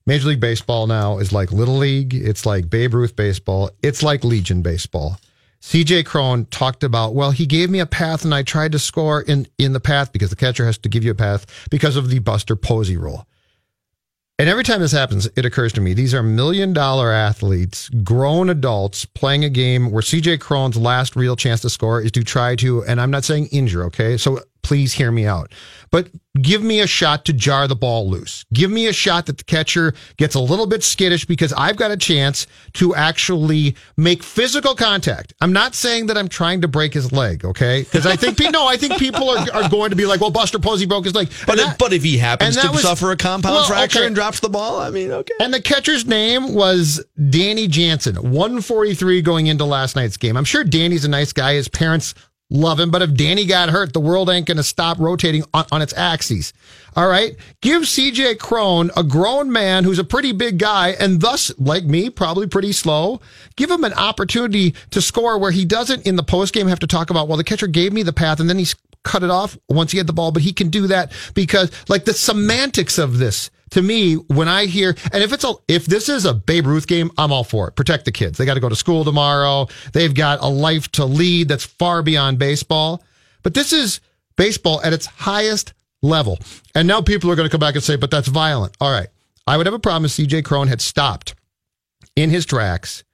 Major 0.06 0.28
League 0.28 0.40
Baseball 0.40 0.86
now 0.86 1.18
is 1.18 1.32
like 1.32 1.52
Little 1.52 1.76
League, 1.76 2.14
it's 2.14 2.46
like 2.46 2.70
Babe 2.70 2.94
Ruth 2.94 3.16
baseball, 3.16 3.70
it's 3.82 4.02
like 4.02 4.24
Legion 4.24 4.62
baseball. 4.62 5.18
CJ 5.60 6.06
Cron 6.06 6.44
talked 6.46 6.84
about, 6.84 7.14
well, 7.14 7.30
he 7.30 7.46
gave 7.46 7.70
me 7.70 7.80
a 7.80 7.86
path 7.86 8.24
and 8.24 8.34
I 8.34 8.42
tried 8.42 8.72
to 8.72 8.78
score 8.78 9.22
in, 9.22 9.46
in 9.58 9.72
the 9.72 9.80
path 9.80 10.12
because 10.12 10.30
the 10.30 10.36
catcher 10.36 10.64
has 10.64 10.78
to 10.78 10.88
give 10.88 11.04
you 11.04 11.10
a 11.10 11.16
path 11.16 11.46
because 11.70 11.96
of 11.96 12.10
the 12.10 12.20
Buster 12.20 12.56
Posey 12.56 12.96
rule. 12.96 13.26
And 14.40 14.48
every 14.48 14.62
time 14.62 14.80
this 14.80 14.92
happens, 14.92 15.28
it 15.34 15.44
occurs 15.44 15.72
to 15.72 15.80
me 15.80 15.94
these 15.94 16.14
are 16.14 16.22
million 16.22 16.72
dollar 16.72 17.10
athletes, 17.10 17.88
grown 17.88 18.48
adults 18.48 19.04
playing 19.04 19.44
a 19.44 19.50
game 19.50 19.90
where 19.90 20.00
CJ 20.00 20.38
Cron's 20.38 20.76
last 20.76 21.16
real 21.16 21.34
chance 21.34 21.60
to 21.62 21.70
score 21.70 22.00
is 22.00 22.12
to 22.12 22.22
try 22.22 22.54
to, 22.56 22.84
and 22.84 23.00
I'm 23.00 23.10
not 23.10 23.24
saying 23.24 23.46
injure, 23.46 23.82
okay? 23.86 24.16
So 24.16 24.38
please 24.62 24.92
hear 24.94 25.10
me 25.12 25.26
out. 25.26 25.52
But 25.90 26.10
give 26.42 26.62
me 26.62 26.80
a 26.80 26.86
shot 26.86 27.24
to 27.24 27.32
jar 27.32 27.66
the 27.66 27.74
ball 27.74 28.08
loose. 28.10 28.44
Give 28.52 28.70
me 28.70 28.86
a 28.86 28.92
shot 28.92 29.26
that 29.26 29.38
the 29.38 29.44
catcher 29.44 29.94
gets 30.18 30.34
a 30.34 30.40
little 30.40 30.66
bit 30.66 30.82
skittish 30.84 31.24
because 31.24 31.52
I've 31.54 31.76
got 31.76 31.90
a 31.90 31.96
chance 31.96 32.46
to 32.74 32.94
actually 32.94 33.74
make 33.96 34.22
physical 34.22 34.74
contact. 34.74 35.32
I'm 35.40 35.52
not 35.52 35.74
saying 35.74 36.06
that 36.06 36.18
I'm 36.18 36.28
trying 36.28 36.60
to 36.60 36.68
break 36.68 36.92
his 36.92 37.10
leg, 37.12 37.44
okay? 37.44 37.82
Because 37.82 38.04
I 38.06 38.16
think, 38.16 38.38
no, 38.52 38.66
I 38.68 38.76
think 38.76 38.98
people 38.98 39.30
are, 39.30 39.46
are 39.54 39.68
going 39.70 39.90
to 39.90 39.96
be 39.96 40.04
like, 40.04 40.20
well, 40.20 40.30
Buster 40.30 40.58
Posey 40.58 40.84
broke 40.86 41.06
his 41.06 41.14
leg. 41.14 41.30
But 41.46 41.52
And 41.52 41.60
if, 41.60 41.66
that- 41.68 41.78
but 41.78 41.92
if 41.94 42.02
he 42.02 42.18
happens 42.18 42.56
to 42.58 42.70
was- 42.70 42.82
suffer 42.82 43.10
a 43.10 43.16
compound 43.16 43.54
Well, 43.54 43.64
fracture 43.64 44.00
okay. 44.00 44.06
and 44.06 44.14
drops 44.14 44.40
the 44.40 44.50
ball, 44.50 44.78
I 44.80 44.90
mean, 44.90 45.10
okay. 45.10 45.34
And 45.40 45.54
the 45.54 45.62
catcher's 45.62 46.04
name 46.04 46.52
was 46.54 47.02
Danny 47.30 47.66
Jansen, 47.68 48.16
143 48.16 49.22
going 49.22 49.46
into 49.46 49.64
last 49.64 49.96
night's 49.96 50.16
game. 50.18 50.36
I'm 50.36 50.44
sure 50.44 50.64
Danny's 50.64 51.04
a 51.06 51.08
nice 51.08 51.32
guy. 51.32 51.54
His 51.54 51.68
parents 51.68 52.14
love 52.50 52.80
him, 52.80 52.90
but 52.90 53.02
if 53.02 53.14
Danny 53.14 53.44
got 53.44 53.70
hurt, 53.70 53.92
the 53.92 54.00
world 54.00 54.30
ain't 54.30 54.46
going 54.46 54.56
to 54.56 54.62
stop 54.62 54.98
rotating 54.98 55.44
on, 55.52 55.66
on 55.70 55.82
its 55.82 55.92
axes. 55.96 56.52
All 56.96 57.08
right. 57.08 57.36
Give 57.60 57.82
CJ 57.82 58.38
Cron, 58.38 58.90
a 58.96 59.02
grown 59.02 59.52
man 59.52 59.84
who's 59.84 59.98
a 59.98 60.04
pretty 60.04 60.32
big 60.32 60.58
guy 60.58 60.90
and 60.98 61.20
thus, 61.20 61.52
like 61.58 61.84
me, 61.84 62.10
probably 62.10 62.46
pretty 62.46 62.72
slow. 62.72 63.20
Give 63.56 63.70
him 63.70 63.84
an 63.84 63.92
opportunity 63.92 64.74
to 64.90 65.00
score 65.00 65.38
where 65.38 65.50
he 65.50 65.64
doesn't 65.64 66.06
in 66.06 66.16
the 66.16 66.24
postgame 66.24 66.68
have 66.68 66.80
to 66.80 66.86
talk 66.86 67.10
about, 67.10 67.28
well, 67.28 67.36
the 67.36 67.44
catcher 67.44 67.66
gave 67.66 67.92
me 67.92 68.02
the 68.02 68.12
path 68.12 68.40
and 68.40 68.48
then 68.48 68.58
he's 68.58 68.74
cut 69.04 69.22
it 69.22 69.30
off 69.30 69.56
once 69.68 69.92
he 69.92 69.98
had 69.98 70.06
the 70.06 70.12
ball, 70.12 70.32
but 70.32 70.42
he 70.42 70.52
can 70.52 70.70
do 70.70 70.86
that 70.88 71.12
because 71.34 71.70
like 71.88 72.04
the 72.04 72.12
semantics 72.12 72.98
of 72.98 73.18
this 73.18 73.50
to 73.70 73.82
me, 73.82 74.14
when 74.14 74.48
I 74.48 74.66
hear, 74.66 74.96
and 75.12 75.22
if 75.22 75.32
it's 75.32 75.44
a, 75.44 75.54
if 75.68 75.86
this 75.86 76.08
is 76.08 76.24
a 76.24 76.34
Babe 76.34 76.66
Ruth 76.66 76.86
game, 76.86 77.10
I'm 77.18 77.32
all 77.32 77.44
for 77.44 77.68
it. 77.68 77.76
Protect 77.76 78.04
the 78.04 78.12
kids. 78.12 78.38
They 78.38 78.46
got 78.46 78.54
to 78.54 78.60
go 78.60 78.68
to 78.68 78.76
school 78.76 79.04
tomorrow. 79.04 79.68
They've 79.92 80.14
got 80.14 80.40
a 80.40 80.48
life 80.48 80.90
to 80.92 81.04
lead 81.04 81.48
that's 81.48 81.64
far 81.64 82.02
beyond 82.02 82.38
baseball. 82.38 83.02
But 83.42 83.54
this 83.54 83.72
is 83.72 84.00
baseball 84.36 84.80
at 84.82 84.92
its 84.92 85.06
highest 85.06 85.74
level. 86.02 86.38
And 86.74 86.88
now 86.88 87.00
people 87.00 87.30
are 87.30 87.36
going 87.36 87.48
to 87.48 87.50
come 87.50 87.60
back 87.60 87.74
and 87.74 87.84
say, 87.84 87.96
but 87.96 88.10
that's 88.10 88.28
violent. 88.28 88.76
All 88.80 88.90
right. 88.90 89.08
I 89.46 89.56
would 89.56 89.66
have 89.66 89.74
a 89.74 89.78
problem 89.78 90.04
if 90.04 90.12
CJ 90.12 90.44
Cron 90.44 90.68
had 90.68 90.80
stopped 90.80 91.34
in 92.16 92.30
his 92.30 92.44
tracks 92.44 93.04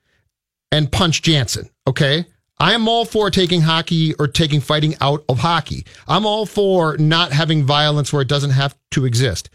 and 0.72 0.90
punched 0.90 1.24
Jansen. 1.24 1.70
Okay. 1.86 2.26
I 2.58 2.72
am 2.72 2.88
all 2.88 3.04
for 3.04 3.30
taking 3.30 3.62
hockey 3.62 4.14
or 4.14 4.28
taking 4.28 4.60
fighting 4.60 4.94
out 5.00 5.24
of 5.28 5.38
hockey. 5.38 5.84
I'm 6.06 6.24
all 6.24 6.46
for 6.46 6.96
not 6.98 7.32
having 7.32 7.64
violence 7.64 8.12
where 8.12 8.22
it 8.22 8.28
doesn't 8.28 8.50
have 8.50 8.76
to 8.92 9.04
exist. 9.04 9.50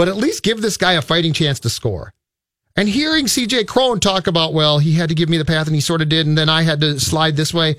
But 0.00 0.08
at 0.08 0.16
least 0.16 0.42
give 0.42 0.62
this 0.62 0.78
guy 0.78 0.94
a 0.94 1.02
fighting 1.02 1.34
chance 1.34 1.60
to 1.60 1.68
score. 1.68 2.14
And 2.74 2.88
hearing 2.88 3.26
CJ 3.26 3.66
Cron 3.66 4.00
talk 4.00 4.28
about, 4.28 4.54
well, 4.54 4.78
he 4.78 4.94
had 4.94 5.10
to 5.10 5.14
give 5.14 5.28
me 5.28 5.36
the 5.36 5.44
path 5.44 5.66
and 5.66 5.74
he 5.74 5.82
sort 5.82 6.00
of 6.00 6.08
did, 6.08 6.26
and 6.26 6.38
then 6.38 6.48
I 6.48 6.62
had 6.62 6.80
to 6.80 6.98
slide 6.98 7.36
this 7.36 7.52
way. 7.52 7.76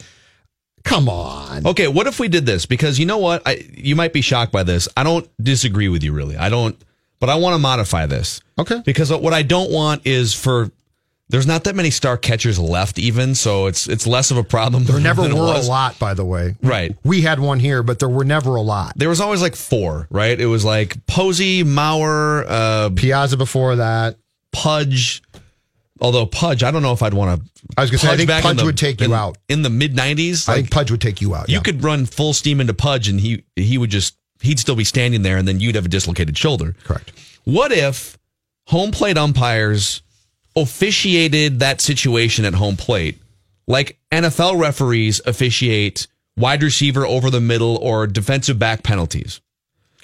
Come 0.84 1.10
on. 1.10 1.66
Okay, 1.66 1.88
what 1.88 2.06
if 2.06 2.20
we 2.20 2.28
did 2.28 2.46
this? 2.46 2.68
Because 2.68 3.00
you 3.00 3.08
know 3.08 3.18
what? 3.18 3.42
I, 3.44 3.66
you 3.74 3.96
might 3.96 4.14
be 4.14 4.22
shocked 4.22 4.52
by 4.52 4.62
this. 4.62 4.88
I 4.96 5.02
don't 5.02 5.28
disagree 5.44 5.90
with 5.90 6.04
you, 6.04 6.12
really. 6.12 6.38
I 6.38 6.50
don't, 6.50 6.80
but 7.20 7.32
I 7.32 7.36
want 7.38 7.56
to 7.56 7.58
modify 7.58 8.06
this. 8.06 8.40
Okay. 8.60 8.84
Because 8.86 9.12
what 9.12 9.34
I 9.34 9.42
don't 9.42 9.72
want 9.72 10.06
is 10.06 10.36
for, 10.36 10.70
there's 11.32 11.48
not 11.48 11.64
that 11.64 11.76
many 11.76 11.90
star 11.90 12.18
catchers 12.18 12.60
left, 12.60 13.00
even, 13.00 13.34
so 13.36 13.66
it's 13.68 13.88
it's 13.88 14.06
less 14.06 14.30
of 14.32 14.38
a 14.38 14.44
problem. 14.44 14.84
There 14.84 15.00
never 15.00 15.24
were 15.24 15.28
a 15.56 15.62
lot, 15.62 15.98
by 15.98 16.14
the 16.14 16.26
way. 16.26 16.56
Right. 16.62 16.96
We 17.04 17.22
had 17.22 17.40
one 17.40 17.60
here, 17.60 17.82
but 17.84 18.00
there 18.00 18.10
were 18.10 18.24
never 18.26 18.56
a 18.56 18.62
lot. 18.62 18.94
There 18.96 19.10
was 19.10 19.20
always 19.22 19.42
like 19.42 19.56
four, 19.56 20.08
right? 20.12 20.40
It 20.40 20.46
was 20.46 20.64
like 20.66 21.06
Posey, 21.08 21.64
Mauer, 21.64 22.46
uh, 22.48 22.90
Piazza 22.96 23.38
before 23.38 23.78
that. 23.78 24.18
Pudge, 24.52 25.22
Although 26.02 26.26
Pudge, 26.26 26.64
I 26.64 26.72
don't 26.72 26.82
know 26.82 26.94
if 26.94 27.04
I'd 27.04 27.14
want 27.14 27.40
to. 27.42 27.50
I 27.78 27.82
was 27.82 27.92
gonna 27.92 28.00
say, 28.00 28.10
I 28.12 28.18
think 28.18 28.30
Pudge 28.30 28.58
the- 28.58 28.66
would 28.66 28.78
take 28.78 29.00
you 29.02 29.06
in- 29.08 29.14
out. 29.14 29.38
in 29.48 29.62
the 29.62 29.70
mid 29.70 29.96
'90s. 29.96 30.50
I 30.50 30.54
Like 30.54 30.62
think 30.64 30.72
Pudge 30.72 30.92
would 30.92 31.02
take 31.02 31.22
you 31.22 31.36
out. 31.36 31.48
you 31.48 31.56
yeah. 31.56 31.62
could 31.62 31.84
run 31.84 32.06
full 32.08 32.34
steam 32.34 32.60
into 32.60 32.74
Pudge, 32.74 33.08
and 33.08 33.20
he 33.20 33.44
he 33.56 33.78
would 33.78 33.92
just 33.92 34.16
he'd 34.42 34.60
still 34.60 34.76
be 34.76 34.84
standing 34.84 35.22
there, 35.22 35.38
and 35.38 35.48
then 35.48 35.60
you'd 35.60 35.76
have 35.76 35.86
a 35.86 35.90
dislocated 35.90 36.38
shoulder. 36.38 36.76
correct. 36.84 37.12
What 37.44 37.72
if 37.72 38.18
home 38.68 38.92
plate 38.92 39.18
umpires 39.18 40.02
officiated 40.56 41.60
that 41.60 41.82
situation 41.82 42.46
at 42.46 42.54
home 42.54 42.76
plate 42.78 43.18
like 43.68 43.98
NFL 44.12 44.60
referees 44.60 45.22
officiate 45.26 46.08
wide 46.38 46.64
receiver 46.64 47.06
over 47.06 47.30
the 47.30 47.40
middle 47.42 47.78
or 47.78 48.08
defensive 48.08 48.60
back 48.60 48.84
penalties? 48.84 49.42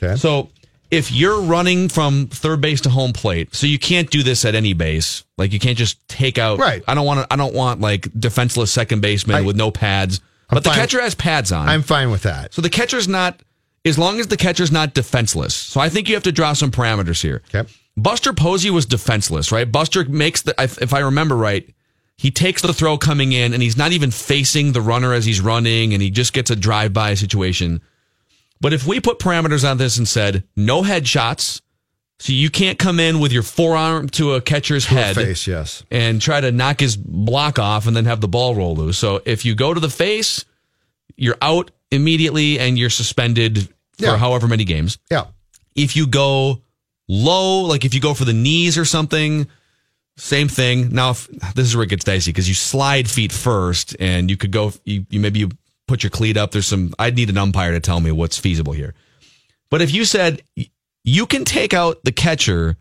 Okay. 0.02 0.16
So 0.16 0.50
if 0.90 1.12
you're 1.12 1.42
running 1.42 1.90
from 1.90 2.28
third 2.28 2.62
base 2.62 2.82
to 2.82 2.90
home 2.90 3.14
plate, 3.14 3.54
so 3.54 3.68
you 3.68 3.80
can't 3.80 4.10
do 4.10 4.24
this 4.24 4.46
at 4.46 4.56
any 4.56 4.74
base. 4.74 5.24
Like 5.38 5.52
you 5.52 5.60
can't 5.60 5.78
just 5.78 6.06
take 6.08 6.38
out. 6.38 6.60
Right. 6.60 6.84
I 6.88 6.94
don't 6.96 7.06
want 7.06 7.22
to. 7.22 7.34
I 7.34 7.36
don't 7.36 7.54
want 7.54 7.82
like 7.82 8.08
defenseless 8.18 8.72
second 8.72 9.02
baseman 9.02 9.38
I- 9.38 9.42
with 9.42 9.56
no 9.56 9.72
pads. 9.72 10.22
But 10.50 10.64
the 10.64 10.70
catcher 10.70 11.02
has 11.02 11.14
pads 11.14 11.52
on. 11.52 11.68
I'm 11.68 11.82
fine 11.82 12.10
with 12.10 12.24
that. 12.24 12.54
so 12.54 12.62
the 12.62 12.70
catcher's 12.70 13.08
not. 13.08 13.42
As 13.84 13.98
long 13.98 14.20
as 14.20 14.28
the 14.28 14.38
catcher's 14.38 14.72
not 14.72 14.94
defenseless. 14.94 15.54
So 15.56 15.80
I 15.80 15.88
think 15.90 16.08
you 16.10 16.16
have 16.16 16.24
to 16.24 16.32
draw 16.32 16.54
some 16.54 16.72
parameters 16.72 17.22
here. 17.22 17.42
Okay. 17.54 17.70
Buster 17.98 18.32
Posey 18.32 18.70
was 18.70 18.86
defenseless, 18.86 19.52
right? 19.52 19.70
Buster 19.70 20.06
makes 20.06 20.44
the, 20.44 20.54
if 20.62 20.80
if 20.82 20.94
I 20.94 21.00
remember 21.00 21.36
right, 21.36 21.68
he 22.16 22.30
takes 22.32 22.62
the 22.62 22.74
throw 22.74 22.98
coming 22.98 23.32
in 23.32 23.54
and 23.54 23.62
he's 23.62 23.76
not 23.78 23.92
even 23.92 24.12
facing 24.12 24.72
the 24.72 24.82
runner 24.82 25.14
as 25.14 25.26
he's 25.26 25.42
running 25.42 25.94
and 25.94 26.02
he 26.02 26.12
just 26.12 26.32
gets 26.34 26.50
a 26.52 26.56
drive 26.56 26.94
by 26.94 27.16
situation. 27.16 27.82
But 28.62 28.74
if 28.74 28.86
we 28.88 29.00
put 29.00 29.20
parameters 29.20 29.70
on 29.70 29.78
this 29.78 29.98
and 29.98 30.08
said 30.08 30.44
no 30.56 30.84
headshots, 30.84 31.62
so 32.20 32.34
you 32.34 32.50
can't 32.50 32.80
come 32.80 33.00
in 33.00 33.20
with 33.20 33.32
your 33.32 33.44
forearm 33.44 34.10
to 34.10 34.34
a 34.34 34.42
catcher's 34.42 34.86
head 34.86 35.16
Face, 35.16 35.46
yes. 35.46 35.84
and 35.92 36.20
try 36.20 36.42
to 36.42 36.52
knock 36.52 36.80
his 36.80 36.98
block 36.98 37.60
off 37.60 37.86
and 37.86 37.96
then 37.96 38.06
have 38.06 38.22
the 38.22 38.28
ball 38.28 38.56
roll 38.56 38.76
loose. 38.76 38.98
So 38.98 39.22
if 39.26 39.46
you 39.46 39.54
go 39.54 39.72
to 39.74 39.80
the 39.80 39.90
face, 39.90 40.44
you're 41.16 41.38
out 41.42 41.70
immediately 41.92 42.60
and 42.60 42.78
you're 42.78 42.90
suspended 42.90 43.70
for 44.00 44.18
however 44.18 44.48
many 44.48 44.64
games 44.64 44.98
Yeah. 45.12 45.26
if 45.76 45.96
you 45.96 46.06
go 46.08 46.62
low, 47.08 47.62
like 47.62 47.86
if 47.86 47.94
you 47.94 48.02
go 48.02 48.14
for 48.14 48.26
the 48.26 48.34
knees 48.34 48.78
or 48.78 48.86
something, 48.86 49.48
same 50.18 50.48
thing. 50.48 50.90
Now, 50.90 51.12
if, 51.12 51.28
this 51.56 51.68
is 51.68 51.76
where 51.76 51.84
it 51.84 51.90
gets 51.90 52.04
dicey 52.04 52.32
because 52.32 52.48
you 52.48 52.56
slide 52.56 53.10
feet 53.10 53.32
first, 53.32 53.96
and 54.00 54.30
you 54.30 54.38
could 54.38 54.52
go. 54.52 54.74
You, 54.84 55.06
you 55.10 55.20
maybe 55.20 55.40
you 55.40 55.50
put 55.88 56.04
your 56.04 56.10
cleat 56.10 56.38
up. 56.38 56.52
There's 56.52 56.68
some. 56.68 56.94
I'd 56.98 57.16
need 57.16 57.30
an 57.30 57.38
umpire 57.38 57.72
to 57.74 57.80
tell 57.80 58.00
me 58.00 58.12
what's 58.12 58.38
feasible 58.38 58.74
here. 58.74 58.94
But 59.70 59.82
if 59.82 59.94
you 59.94 60.06
said 60.06 60.42
you 61.04 61.26
can 61.26 61.46
take 61.46 61.74
out 61.74 62.04
the 62.04 62.12
catcher 62.12 62.76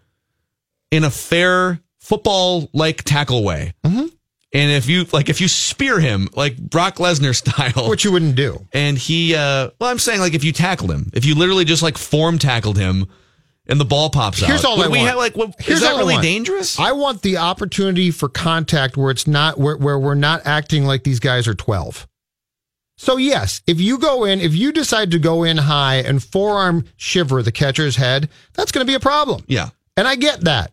in 0.90 1.04
a 1.04 1.10
fair 1.10 1.78
football 2.00 2.68
like 2.72 3.04
tackle 3.04 3.44
way. 3.44 3.72
And 3.84 4.10
if 4.52 4.88
you 4.88 5.04
like, 5.12 5.28
if 5.28 5.40
you 5.40 5.48
spear 5.48 6.00
him 6.00 6.28
like 6.34 6.56
Brock 6.56 6.96
Lesnar 6.96 7.34
style, 7.74 7.88
Which 7.90 8.04
you 8.04 8.12
wouldn't 8.12 8.34
do. 8.36 8.66
and 8.72 8.96
he 8.96 9.34
uh 9.34 9.70
well 9.80 9.90
i'm 9.90 9.98
saying 9.98 10.20
like 10.20 10.34
if 10.34 10.42
you 10.44 10.52
tackled 10.52 10.90
him 10.90 11.10
if 11.12 11.24
you 11.24 11.34
literally 11.34 11.64
just 11.64 11.82
like 11.82 11.98
form 11.98 12.38
tackled 12.38 12.78
him 12.78 13.06
and 13.68 13.80
the 13.80 13.84
ball 13.84 14.10
pops 14.10 14.42
out 14.42 14.48
Here's 14.48 14.64
all 14.64 14.76
would 14.78 14.86
I 14.86 14.88
we 14.88 14.98
want. 14.98 15.08
have 15.10 15.18
like 15.18 15.36
what, 15.36 15.54
Here's 15.58 15.78
is 15.80 15.84
that 15.84 15.96
really 15.96 16.18
dangerous 16.18 16.78
I 16.78 16.92
want 16.92 17.22
the 17.22 17.36
opportunity 17.38 18.10
for 18.10 18.28
contact 18.28 18.96
where 18.96 19.10
it's 19.10 19.26
not 19.26 19.58
where, 19.58 19.76
where 19.76 19.98
we're 19.98 20.14
not 20.14 20.42
acting 20.46 20.84
like 20.84 21.04
these 21.04 21.20
guys 21.20 21.46
are 21.48 21.54
12. 21.54 22.06
So 22.98 23.18
yes, 23.18 23.60
if 23.66 23.80
you 23.80 23.98
go 23.98 24.24
in, 24.24 24.40
if 24.40 24.54
you 24.54 24.72
decide 24.72 25.10
to 25.10 25.18
go 25.18 25.42
in 25.42 25.58
high 25.58 25.96
and 25.96 26.22
forearm 26.22 26.84
shiver 26.96 27.42
the 27.42 27.52
catcher's 27.52 27.96
head, 27.96 28.30
that's 28.54 28.72
going 28.72 28.86
to 28.86 28.90
be 28.90 28.94
a 28.94 29.00
problem. 29.00 29.44
yeah 29.48 29.68
And 29.96 30.08
I 30.08 30.16
get 30.16 30.42
that. 30.42 30.72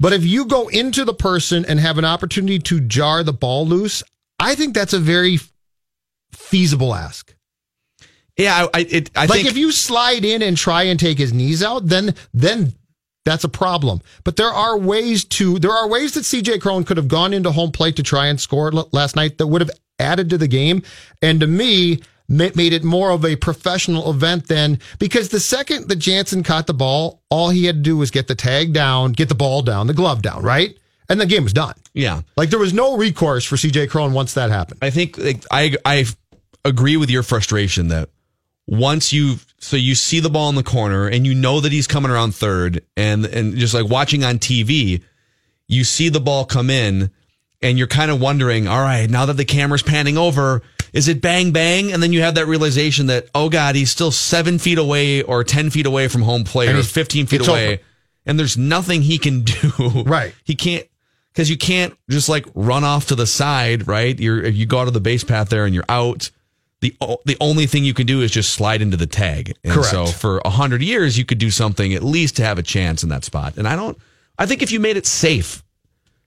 But 0.00 0.12
if 0.12 0.24
you 0.24 0.46
go 0.46 0.68
into 0.68 1.04
the 1.04 1.14
person 1.14 1.64
and 1.66 1.78
have 1.78 1.98
an 1.98 2.04
opportunity 2.04 2.58
to 2.60 2.80
jar 2.80 3.22
the 3.22 3.32
ball 3.32 3.66
loose, 3.66 4.02
I 4.38 4.54
think 4.54 4.74
that's 4.74 4.92
a 4.92 4.98
very 4.98 5.38
feasible 6.32 6.94
ask. 6.94 7.34
Yeah 8.36 8.66
i 8.74 8.80
it, 8.80 9.10
I 9.14 9.26
like 9.26 9.42
think 9.42 9.48
if 9.48 9.56
you 9.56 9.70
slide 9.72 10.24
in 10.24 10.42
and 10.42 10.56
try 10.56 10.84
and 10.84 10.98
take 10.98 11.18
his 11.18 11.32
knees 11.32 11.62
out, 11.62 11.86
then 11.86 12.14
then 12.32 12.74
that's 13.24 13.44
a 13.44 13.48
problem. 13.48 14.02
But 14.22 14.36
there 14.36 14.48
are 14.48 14.76
ways 14.76 15.24
to 15.24 15.58
there 15.58 15.72
are 15.72 15.88
ways 15.88 16.14
that 16.14 16.20
CJ 16.20 16.60
Cron 16.60 16.84
could 16.84 16.96
have 16.96 17.08
gone 17.08 17.32
into 17.32 17.52
home 17.52 17.72
plate 17.72 17.96
to 17.96 18.02
try 18.02 18.26
and 18.26 18.40
score 18.40 18.70
last 18.72 19.16
night 19.16 19.38
that 19.38 19.46
would 19.46 19.60
have 19.60 19.70
added 19.98 20.30
to 20.30 20.38
the 20.38 20.48
game, 20.48 20.82
and 21.22 21.40
to 21.40 21.46
me 21.46 22.00
made 22.26 22.72
it 22.72 22.82
more 22.82 23.10
of 23.10 23.22
a 23.24 23.36
professional 23.36 24.10
event 24.10 24.48
than 24.48 24.78
because 24.98 25.28
the 25.28 25.38
second 25.38 25.88
that 25.88 25.96
Jansen 25.96 26.42
caught 26.42 26.66
the 26.66 26.72
ball, 26.74 27.22
all 27.28 27.50
he 27.50 27.66
had 27.66 27.76
to 27.76 27.82
do 27.82 27.98
was 27.98 28.10
get 28.10 28.28
the 28.28 28.34
tag 28.34 28.72
down, 28.72 29.12
get 29.12 29.28
the 29.28 29.34
ball 29.34 29.60
down, 29.60 29.86
the 29.88 29.94
glove 29.94 30.22
down, 30.22 30.42
right, 30.42 30.76
and 31.08 31.20
the 31.20 31.26
game 31.26 31.44
was 31.44 31.52
done. 31.52 31.74
yeah 31.92 32.22
Like 32.36 32.48
there 32.50 32.58
was 32.58 32.72
no 32.72 32.96
recourse 32.96 33.44
for 33.44 33.56
CJ 33.56 33.90
Cron 33.90 34.14
once 34.14 34.34
that 34.34 34.50
happened. 34.50 34.78
i 34.82 34.90
think 34.90 35.18
like, 35.18 35.44
i 35.50 35.74
i 35.84 36.06
agree 36.64 36.96
with 36.96 37.10
your 37.10 37.22
frustration 37.22 37.88
that 37.88 38.08
once 38.66 39.12
you 39.12 39.36
so 39.58 39.76
you 39.76 39.94
see 39.94 40.20
the 40.20 40.30
ball 40.30 40.48
in 40.48 40.54
the 40.54 40.62
corner 40.62 41.06
and 41.06 41.26
you 41.26 41.34
know 41.34 41.60
that 41.60 41.72
he's 41.72 41.86
coming 41.86 42.10
around 42.10 42.34
third 42.34 42.82
and 42.96 43.26
and 43.26 43.56
just 43.56 43.74
like 43.74 43.88
watching 43.88 44.24
on 44.24 44.38
tv 44.38 45.02
you 45.66 45.84
see 45.84 46.08
the 46.08 46.20
ball 46.20 46.44
come 46.44 46.70
in 46.70 47.10
and 47.64 47.78
you're 47.78 47.86
kind 47.86 48.10
of 48.10 48.20
wondering, 48.20 48.68
all 48.68 48.80
right, 48.80 49.08
now 49.08 49.24
that 49.26 49.38
the 49.38 49.44
camera's 49.44 49.82
panning 49.82 50.18
over, 50.18 50.62
is 50.92 51.08
it 51.08 51.22
bang 51.22 51.50
bang? 51.50 51.92
And 51.92 52.02
then 52.02 52.12
you 52.12 52.20
have 52.20 52.34
that 52.34 52.46
realization 52.46 53.06
that, 53.06 53.28
oh 53.34 53.48
God, 53.48 53.74
he's 53.74 53.90
still 53.90 54.12
seven 54.12 54.58
feet 54.58 54.76
away 54.76 55.22
or 55.22 55.42
10 55.42 55.70
feet 55.70 55.86
away 55.86 56.08
from 56.08 56.22
home 56.22 56.44
plate 56.44 56.68
And 56.68 56.78
or 56.78 56.82
15 56.82 57.26
feet 57.26 57.48
away. 57.48 57.74
over. 57.74 57.82
And 58.26 58.38
there's 58.38 58.58
nothing 58.58 59.00
he 59.02 59.18
can 59.18 59.42
do. 59.42 59.72
Right. 60.04 60.34
He 60.44 60.54
can't, 60.54 60.86
because 61.32 61.48
you 61.48 61.56
can't 61.56 61.96
just 62.10 62.28
like 62.28 62.46
run 62.54 62.84
off 62.84 63.06
to 63.06 63.14
the 63.14 63.26
side, 63.26 63.88
right? 63.88 64.18
You're, 64.18 64.46
you 64.46 64.66
go 64.66 64.80
out 64.80 64.88
of 64.88 64.94
the 64.94 65.00
base 65.00 65.24
path 65.24 65.48
there 65.48 65.64
and 65.64 65.74
you're 65.74 65.84
out. 65.88 66.30
The, 66.84 67.18
the 67.24 67.36
only 67.40 67.64
thing 67.64 67.82
you 67.82 67.94
can 67.94 68.06
do 68.06 68.20
is 68.20 68.30
just 68.30 68.52
slide 68.52 68.82
into 68.82 68.98
the 68.98 69.06
tag. 69.06 69.56
And 69.64 69.72
Correct. 69.72 69.88
so 69.88 70.04
for 70.04 70.42
a 70.44 70.50
hundred 70.50 70.82
years, 70.82 71.16
you 71.16 71.24
could 71.24 71.38
do 71.38 71.50
something 71.50 71.94
at 71.94 72.02
least 72.02 72.36
to 72.36 72.44
have 72.44 72.58
a 72.58 72.62
chance 72.62 73.02
in 73.02 73.08
that 73.08 73.24
spot. 73.24 73.56
And 73.56 73.66
I 73.66 73.74
don't, 73.74 73.96
I 74.38 74.44
think 74.44 74.60
if 74.60 74.70
you 74.70 74.80
made 74.80 74.98
it 74.98 75.06
safe, 75.06 75.64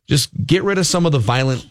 just 0.07 0.31
get 0.47 0.63
rid 0.63 0.79
of 0.79 0.87
some 0.87 1.05
of 1.05 1.11
the 1.11 1.19
violent 1.19 1.63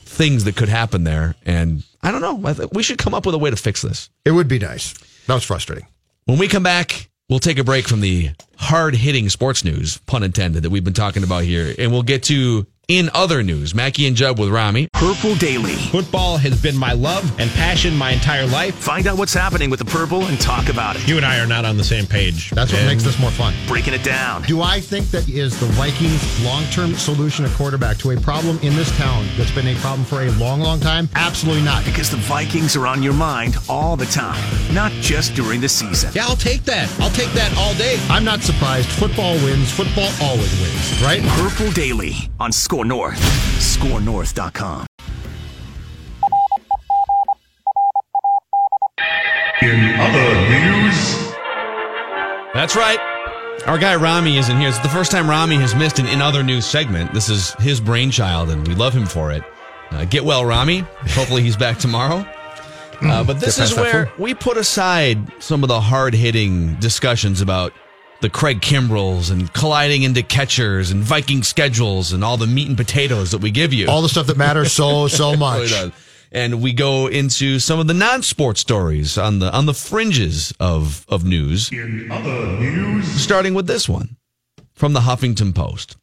things 0.00 0.42
that 0.42 0.56
could 0.56 0.68
happen 0.68 1.04
there. 1.04 1.36
And 1.44 1.84
I 2.02 2.10
don't 2.10 2.20
know. 2.20 2.48
I 2.48 2.52
th- 2.52 2.70
we 2.72 2.82
should 2.82 2.98
come 2.98 3.14
up 3.14 3.26
with 3.26 3.34
a 3.36 3.38
way 3.38 3.50
to 3.50 3.56
fix 3.56 3.82
this. 3.82 4.10
It 4.24 4.32
would 4.32 4.48
be 4.48 4.58
nice. 4.58 4.94
That 5.28 5.34
was 5.34 5.44
frustrating. 5.44 5.86
When 6.24 6.38
we 6.38 6.48
come 6.48 6.64
back, 6.64 7.08
we'll 7.28 7.38
take 7.38 7.58
a 7.58 7.64
break 7.64 7.86
from 7.86 8.00
the 8.00 8.30
hard 8.56 8.96
hitting 8.96 9.28
sports 9.28 9.62
news, 9.64 9.98
pun 9.98 10.24
intended, 10.24 10.64
that 10.64 10.70
we've 10.70 10.82
been 10.82 10.94
talking 10.94 11.22
about 11.22 11.44
here. 11.44 11.76
And 11.78 11.92
we'll 11.92 12.02
get 12.02 12.24
to 12.24 12.66
in 12.88 13.10
other 13.14 13.42
news, 13.42 13.74
Mackey 13.74 14.06
and 14.06 14.14
Judd 14.14 14.38
with 14.38 14.48
Rami. 14.48 14.86
Purple 14.92 15.34
Daily. 15.34 15.74
Football 15.74 16.36
has 16.36 16.60
been 16.62 16.76
my 16.76 16.92
love 16.92 17.24
and 17.40 17.50
passion 17.50 17.96
my 17.96 18.12
entire 18.12 18.46
life. 18.46 18.76
Find 18.76 19.08
out 19.08 19.18
what's 19.18 19.34
happening 19.34 19.70
with 19.70 19.80
the 19.80 19.84
purple 19.84 20.24
and 20.26 20.40
talk 20.40 20.68
about 20.68 20.94
it. 20.94 21.06
You 21.08 21.16
and 21.16 21.26
I 21.26 21.40
are 21.40 21.48
not 21.48 21.64
on 21.64 21.76
the 21.76 21.82
same 21.82 22.06
page. 22.06 22.50
That's 22.50 22.70
what 22.70 22.78
And 22.78 22.88
makes 22.88 23.02
this 23.02 23.18
more 23.18 23.32
fun. 23.32 23.54
Breaking 23.66 23.92
it 23.92 24.04
down. 24.04 24.42
Do 24.42 24.62
I 24.62 24.78
think 24.80 25.06
that 25.06 25.28
is 25.28 25.58
the 25.58 25.66
Vikings' 25.66 26.44
long-term 26.44 26.94
solution 26.94 27.44
at 27.44 27.50
quarterback 27.52 27.96
to 27.98 28.12
a 28.12 28.20
problem 28.20 28.56
in 28.62 28.76
this 28.76 28.96
town 28.96 29.26
that's 29.36 29.50
been 29.50 29.66
a 29.66 29.74
problem 29.80 30.04
for 30.04 30.22
a 30.22 30.30
long, 30.32 30.60
long 30.60 30.78
time? 30.78 31.08
Absolutely 31.16 31.62
not. 31.64 31.84
Because 31.84 32.08
the 32.08 32.18
Vikings 32.18 32.76
are 32.76 32.86
on 32.86 33.02
your 33.02 33.14
mind 33.14 33.56
all 33.68 33.96
the 33.96 34.06
time, 34.06 34.40
not 34.72 34.92
just 34.92 35.34
during 35.34 35.60
the 35.60 35.68
season. 35.68 36.12
Yeah, 36.14 36.26
I'll 36.26 36.36
take 36.36 36.62
that. 36.64 36.88
I'll 37.00 37.10
take 37.10 37.32
that 37.32 37.52
all 37.58 37.74
day. 37.74 37.98
I'm 38.08 38.24
not 38.24 38.42
surprised. 38.42 38.88
Football 38.90 39.34
wins. 39.36 39.72
Football 39.72 40.10
always 40.22 40.60
wins, 40.60 41.02
right? 41.02 41.20
Purple 41.40 41.72
Daily 41.72 42.14
on 42.38 42.52
SKOR 42.52 42.75
North. 42.84 43.18
SKORNorth.com. 43.58 44.86
In 49.62 49.94
other 49.98 50.34
news, 50.50 51.32
That's 52.54 52.76
right. 52.76 52.98
Our 53.66 53.78
guy 53.78 53.96
Rami 53.96 54.36
isn't 54.38 54.58
here. 54.60 54.68
It's 54.68 54.78
the 54.78 54.88
first 54.88 55.10
time 55.10 55.28
Rami 55.28 55.56
has 55.56 55.74
missed 55.74 55.98
an 55.98 56.06
in 56.06 56.22
other 56.22 56.42
news 56.42 56.64
segment. 56.66 57.12
This 57.12 57.28
is 57.28 57.54
his 57.54 57.80
brainchild, 57.80 58.50
and 58.50 58.66
we 58.68 58.74
love 58.74 58.92
him 58.92 59.06
for 59.06 59.32
it. 59.32 59.42
Uh, 59.90 60.04
get 60.04 60.24
well, 60.24 60.44
Rami. 60.44 60.80
Hopefully, 61.10 61.42
he's 61.42 61.56
back 61.56 61.78
tomorrow. 61.78 62.24
Uh, 63.02 63.24
but 63.24 63.40
this 63.40 63.58
is 63.58 63.74
where 63.74 64.10
we 64.18 64.34
put 64.34 64.56
aside 64.56 65.18
some 65.42 65.62
of 65.62 65.68
the 65.68 65.80
hard 65.80 66.14
hitting 66.14 66.74
discussions 66.76 67.40
about 67.40 67.72
the 68.26 68.30
Craig 68.30 68.60
Kimbrells 68.60 69.30
and 69.30 69.52
colliding 69.52 70.02
into 70.02 70.20
catchers 70.20 70.90
and 70.90 71.00
Viking 71.00 71.44
schedules 71.44 72.12
and 72.12 72.24
all 72.24 72.36
the 72.36 72.48
meat 72.48 72.66
and 72.66 72.76
potatoes 72.76 73.30
that 73.30 73.38
we 73.38 73.52
give 73.52 73.72
you. 73.72 73.86
All 73.88 74.02
the 74.02 74.08
stuff 74.08 74.26
that 74.26 74.36
matters 74.36 74.72
so, 74.72 75.06
so 75.20 75.26
Really 75.26 75.36
much. 75.36 75.70
does. 75.70 75.92
And 76.32 76.60
we 76.60 76.72
go 76.72 77.06
into 77.06 77.60
some 77.60 77.78
of 77.78 77.86
the 77.86 77.94
non-sports 77.94 78.60
stories 78.60 79.16
on 79.16 79.38
the 79.38 79.54
on 79.54 79.66
the 79.66 79.72
fringes 79.72 80.52
of 80.58 81.06
of 81.08 81.24
news 81.24 81.70
in 81.70 82.10
other 82.10 82.46
news, 82.58 83.06
starting 83.06 83.54
with 83.54 83.68
this 83.68 83.88
one 83.88 84.16
from 84.74 84.92
the 84.92 85.00
Huffington 85.02 85.54
Post. 85.54 85.96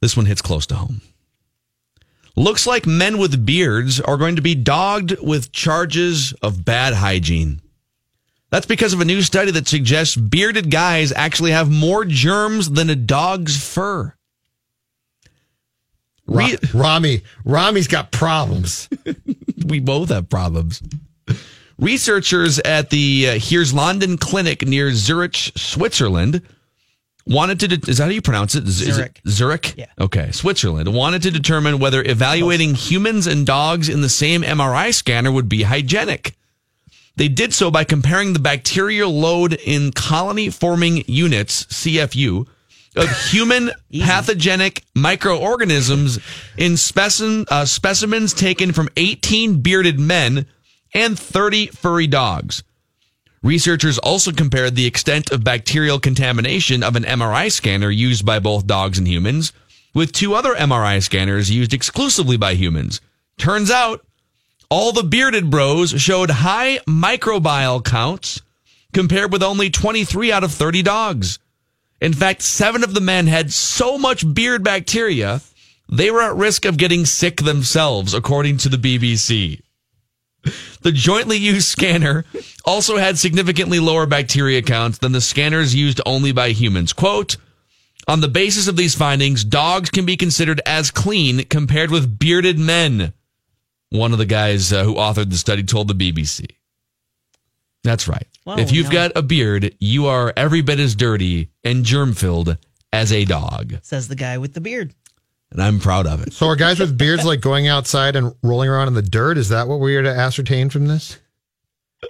This 0.00 0.16
one 0.16 0.26
hits 0.26 0.42
close 0.42 0.66
to 0.66 0.74
home. 0.74 1.02
Looks 2.34 2.66
like 2.66 2.84
men 2.84 3.16
with 3.18 3.46
beards 3.46 4.00
are 4.00 4.16
going 4.16 4.34
to 4.34 4.42
be 4.42 4.56
dogged 4.56 5.14
with 5.20 5.52
charges 5.52 6.32
of 6.42 6.64
bad 6.64 6.94
hygiene. 6.94 7.61
That's 8.52 8.66
because 8.66 8.92
of 8.92 9.00
a 9.00 9.06
new 9.06 9.22
study 9.22 9.50
that 9.52 9.66
suggests 9.66 10.14
bearded 10.14 10.70
guys 10.70 11.10
actually 11.10 11.52
have 11.52 11.70
more 11.70 12.04
germs 12.04 12.70
than 12.70 12.90
a 12.90 12.94
dog's 12.94 13.56
fur. 13.56 14.12
Ra- 16.26 16.46
Re- 16.48 16.58
Rami, 16.74 17.22
Rami's 17.46 17.88
got 17.88 18.12
problems. 18.12 18.90
we 19.66 19.80
both 19.80 20.10
have 20.10 20.28
problems. 20.28 20.82
Researchers 21.78 22.58
at 22.58 22.90
the 22.90 23.26
uh, 23.26 23.32
Hirslanden 23.36 24.20
Clinic 24.20 24.66
near 24.68 24.92
Zurich, 24.92 25.34
Switzerland, 25.34 26.42
wanted 27.26 27.58
to. 27.60 27.68
De- 27.68 27.90
is 27.90 27.96
that 27.96 28.04
how 28.04 28.10
you 28.10 28.20
pronounce 28.20 28.54
it? 28.54 28.66
Z- 28.66 28.86
is 28.90 28.98
it 28.98 29.00
Zurich. 29.00 29.20
Zurich. 29.28 29.74
Yeah. 29.78 29.86
Okay. 29.98 30.30
Switzerland 30.30 30.92
wanted 30.92 31.22
to 31.22 31.30
determine 31.30 31.78
whether 31.78 32.02
evaluating 32.04 32.74
humans 32.74 33.26
and 33.26 33.46
dogs 33.46 33.88
in 33.88 34.02
the 34.02 34.10
same 34.10 34.42
MRI 34.42 34.92
scanner 34.92 35.32
would 35.32 35.48
be 35.48 35.62
hygienic. 35.62 36.36
They 37.16 37.28
did 37.28 37.52
so 37.52 37.70
by 37.70 37.84
comparing 37.84 38.32
the 38.32 38.38
bacterial 38.38 39.12
load 39.12 39.52
in 39.52 39.92
colony 39.92 40.50
forming 40.50 41.04
units 41.06 41.64
(CFU) 41.66 42.46
of 42.96 43.26
human 43.30 43.70
pathogenic 44.00 44.84
microorganisms 44.94 46.18
in 46.56 46.76
specimen, 46.76 47.44
uh, 47.50 47.64
specimens 47.64 48.32
taken 48.32 48.72
from 48.72 48.88
18 48.96 49.60
bearded 49.60 49.98
men 49.98 50.46
and 50.94 51.18
30 51.18 51.68
furry 51.68 52.06
dogs. 52.06 52.62
Researchers 53.42 53.98
also 53.98 54.30
compared 54.30 54.76
the 54.76 54.86
extent 54.86 55.32
of 55.32 55.42
bacterial 55.42 55.98
contamination 55.98 56.82
of 56.82 56.94
an 56.94 57.02
MRI 57.02 57.50
scanner 57.50 57.90
used 57.90 58.24
by 58.24 58.38
both 58.38 58.66
dogs 58.66 58.98
and 58.98 59.08
humans 59.08 59.52
with 59.94 60.12
two 60.12 60.34
other 60.34 60.54
MRI 60.54 61.02
scanners 61.02 61.50
used 61.50 61.74
exclusively 61.74 62.36
by 62.36 62.54
humans. 62.54 63.00
Turns 63.38 63.70
out 63.70 64.06
all 64.72 64.90
the 64.90 65.02
bearded 65.02 65.50
bros 65.50 65.90
showed 66.00 66.30
high 66.30 66.78
microbial 66.88 67.84
counts 67.84 68.40
compared 68.94 69.30
with 69.30 69.42
only 69.42 69.68
23 69.68 70.32
out 70.32 70.44
of 70.44 70.50
30 70.50 70.82
dogs. 70.82 71.38
In 72.00 72.14
fact, 72.14 72.40
seven 72.40 72.82
of 72.82 72.94
the 72.94 73.02
men 73.02 73.26
had 73.26 73.52
so 73.52 73.98
much 73.98 74.32
beard 74.32 74.64
bacteria, 74.64 75.42
they 75.90 76.10
were 76.10 76.22
at 76.22 76.36
risk 76.36 76.64
of 76.64 76.78
getting 76.78 77.04
sick 77.04 77.42
themselves, 77.42 78.14
according 78.14 78.56
to 78.58 78.70
the 78.70 78.78
BBC. 78.78 79.60
The 80.80 80.92
jointly 80.92 81.36
used 81.36 81.68
scanner 81.68 82.24
also 82.64 82.96
had 82.96 83.18
significantly 83.18 83.78
lower 83.78 84.06
bacteria 84.06 84.62
counts 84.62 84.96
than 84.96 85.12
the 85.12 85.20
scanners 85.20 85.74
used 85.74 86.00
only 86.06 86.32
by 86.32 86.48
humans. 86.52 86.94
Quote, 86.94 87.36
on 88.08 88.22
the 88.22 88.26
basis 88.26 88.68
of 88.68 88.76
these 88.76 88.94
findings, 88.94 89.44
dogs 89.44 89.90
can 89.90 90.06
be 90.06 90.16
considered 90.16 90.62
as 90.64 90.90
clean 90.90 91.44
compared 91.44 91.90
with 91.90 92.18
bearded 92.18 92.58
men. 92.58 93.12
One 93.92 94.12
of 94.12 94.18
the 94.18 94.26
guys 94.26 94.72
uh, 94.72 94.84
who 94.84 94.94
authored 94.94 95.30
the 95.30 95.36
study 95.36 95.62
told 95.62 95.88
the 95.88 95.94
BBC. 95.94 96.46
That's 97.84 98.08
right. 98.08 98.26
Well, 98.44 98.58
if 98.58 98.72
you've 98.72 98.86
no. 98.86 98.92
got 98.92 99.12
a 99.16 99.22
beard, 99.22 99.74
you 99.78 100.06
are 100.06 100.32
every 100.36 100.62
bit 100.62 100.80
as 100.80 100.94
dirty 100.94 101.50
and 101.64 101.84
germ 101.84 102.14
filled 102.14 102.56
as 102.92 103.12
a 103.12 103.24
dog. 103.24 103.74
Says 103.82 104.08
the 104.08 104.14
guy 104.14 104.38
with 104.38 104.54
the 104.54 104.60
beard. 104.60 104.94
And 105.50 105.62
I'm 105.62 105.80
proud 105.80 106.06
of 106.06 106.22
it. 106.26 106.32
So 106.32 106.46
are 106.46 106.56
guys 106.56 106.80
with 106.80 106.96
beards 106.96 107.24
like 107.24 107.40
going 107.40 107.68
outside 107.68 108.16
and 108.16 108.34
rolling 108.42 108.70
around 108.70 108.88
in 108.88 108.94
the 108.94 109.02
dirt? 109.02 109.36
Is 109.36 109.50
that 109.50 109.68
what 109.68 109.80
we 109.80 109.96
are 109.96 110.02
to 110.02 110.10
ascertain 110.10 110.70
from 110.70 110.86
this? 110.86 111.18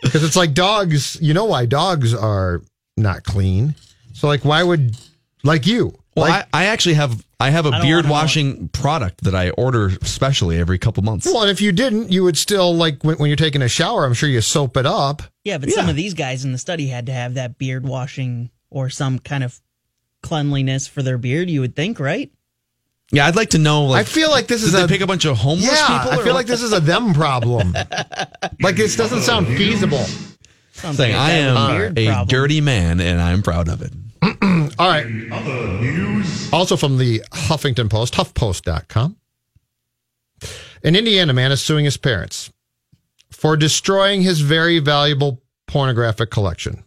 Because 0.02 0.22
it's 0.22 0.36
like 0.36 0.54
dogs. 0.54 1.20
You 1.20 1.34
know 1.34 1.46
why 1.46 1.66
dogs 1.66 2.14
are 2.14 2.62
not 2.96 3.24
clean. 3.24 3.74
So 4.12 4.28
like, 4.28 4.44
why 4.44 4.62
would 4.62 4.96
like 5.42 5.66
you? 5.66 5.98
Well, 6.16 6.28
like, 6.28 6.46
I, 6.52 6.64
I 6.64 6.66
actually 6.66 6.94
have 6.94 7.24
I 7.40 7.50
have 7.50 7.66
a 7.66 7.70
I 7.70 7.82
beard 7.82 8.04
wanna 8.04 8.08
know. 8.08 8.12
washing 8.12 8.68
product 8.68 9.24
that 9.24 9.34
I 9.34 9.50
order 9.50 9.90
specially 10.02 10.58
every 10.58 10.78
couple 10.78 11.02
months. 11.02 11.26
well, 11.26 11.42
and 11.42 11.50
if 11.50 11.60
you 11.60 11.72
didn't, 11.72 12.12
you 12.12 12.22
would 12.24 12.36
still 12.36 12.74
like 12.74 13.02
when, 13.02 13.16
when 13.16 13.28
you're 13.30 13.36
taking 13.36 13.62
a 13.62 13.68
shower. 13.68 14.04
I'm 14.04 14.14
sure 14.14 14.28
you 14.28 14.40
soap 14.40 14.76
it 14.76 14.86
up. 14.86 15.22
Yeah, 15.44 15.58
but 15.58 15.70
some 15.70 15.88
of 15.88 15.96
these 15.96 16.14
guys 16.14 16.44
in 16.44 16.52
the 16.52 16.58
study 16.58 16.86
had 16.86 17.06
to 17.06 17.12
have 17.12 17.34
that 17.34 17.58
beard 17.58 17.84
washing 17.84 18.50
or 18.70 18.90
some 18.90 19.18
kind 19.18 19.42
of 19.42 19.60
cleanliness 20.22 20.86
for 20.86 21.02
their 21.02 21.18
beard, 21.18 21.50
you 21.50 21.60
would 21.60 21.74
think, 21.74 21.98
right? 21.98 22.30
Yeah, 23.10 23.26
I'd 23.26 23.36
like 23.36 23.50
to 23.50 23.58
know. 23.58 23.84
Like, 23.86 24.00
I 24.00 24.04
feel 24.04 24.30
like 24.30 24.46
this 24.46 24.62
did 24.62 24.68
is 24.68 24.72
they 24.72 24.84
a 24.84 24.88
pick 24.88 25.02
a 25.02 25.06
bunch 25.06 25.26
of 25.26 25.36
homeless 25.36 25.70
yeah. 25.70 25.98
people? 25.98 26.18
I 26.18 26.24
feel 26.24 26.34
like 26.34 26.46
this 26.46 26.62
is 26.62 26.72
a 26.72 26.80
them 26.80 27.12
problem. 27.12 27.72
like 28.62 28.76
this 28.76 28.96
doesn't 28.96 29.20
sound 29.20 29.46
feasible. 29.48 30.04
Sounds 30.72 30.96
saying 30.96 31.14
like 31.14 31.20
I 31.20 31.30
a 31.32 31.54
guy 31.54 31.78
with 31.78 31.86
am 31.86 31.94
beard 31.94 31.98
a 31.98 32.26
dirty 32.26 32.60
man 32.62 33.00
and 33.00 33.20
I'm 33.20 33.42
proud 33.42 33.68
of 33.68 33.82
it. 33.82 33.92
All 34.78 34.88
right. 34.88 35.06
Other 35.30 35.68
news. 35.80 36.52
Also 36.52 36.76
from 36.76 36.98
the 36.98 37.20
Huffington 37.32 37.88
Post, 37.88 38.14
HuffPost.com. 38.14 39.16
An 40.82 40.96
Indiana 40.96 41.32
man 41.32 41.52
is 41.52 41.62
suing 41.62 41.84
his 41.84 41.96
parents 41.96 42.50
for 43.30 43.56
destroying 43.56 44.22
his 44.22 44.40
very 44.40 44.80
valuable 44.80 45.40
pornographic 45.68 46.30
collection. 46.30 46.82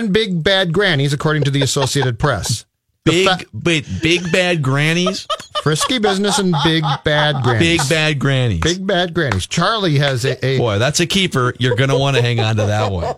and 0.00 0.12
Big 0.12 0.42
Bad 0.42 0.72
Grannies, 0.72 1.12
according 1.12 1.44
to 1.44 1.50
the 1.50 1.62
Associated 1.62 2.18
Press. 2.18 2.64
The 3.04 3.10
Big, 3.10 3.28
fa- 3.28 3.46
wait, 3.52 3.86
big 4.02 4.32
bad 4.32 4.62
grannies, 4.62 5.26
Frisky 5.62 5.98
Business 5.98 6.38
and 6.38 6.54
Big 6.64 6.82
Bad 7.04 7.42
Grannies. 7.42 7.80
big 7.80 7.88
bad 7.90 8.18
grannies. 8.18 8.60
Big 8.62 8.86
Bad 8.86 9.12
Grannies. 9.12 9.46
Charlie 9.46 9.98
has 9.98 10.24
a, 10.24 10.42
a 10.42 10.56
Boy, 10.56 10.78
that's 10.78 11.00
a 11.00 11.06
keeper. 11.06 11.52
You're 11.58 11.76
gonna 11.76 11.98
want 11.98 12.16
to 12.16 12.22
hang 12.22 12.40
on 12.40 12.56
to 12.56 12.64
that 12.64 12.90
one. 12.90 13.14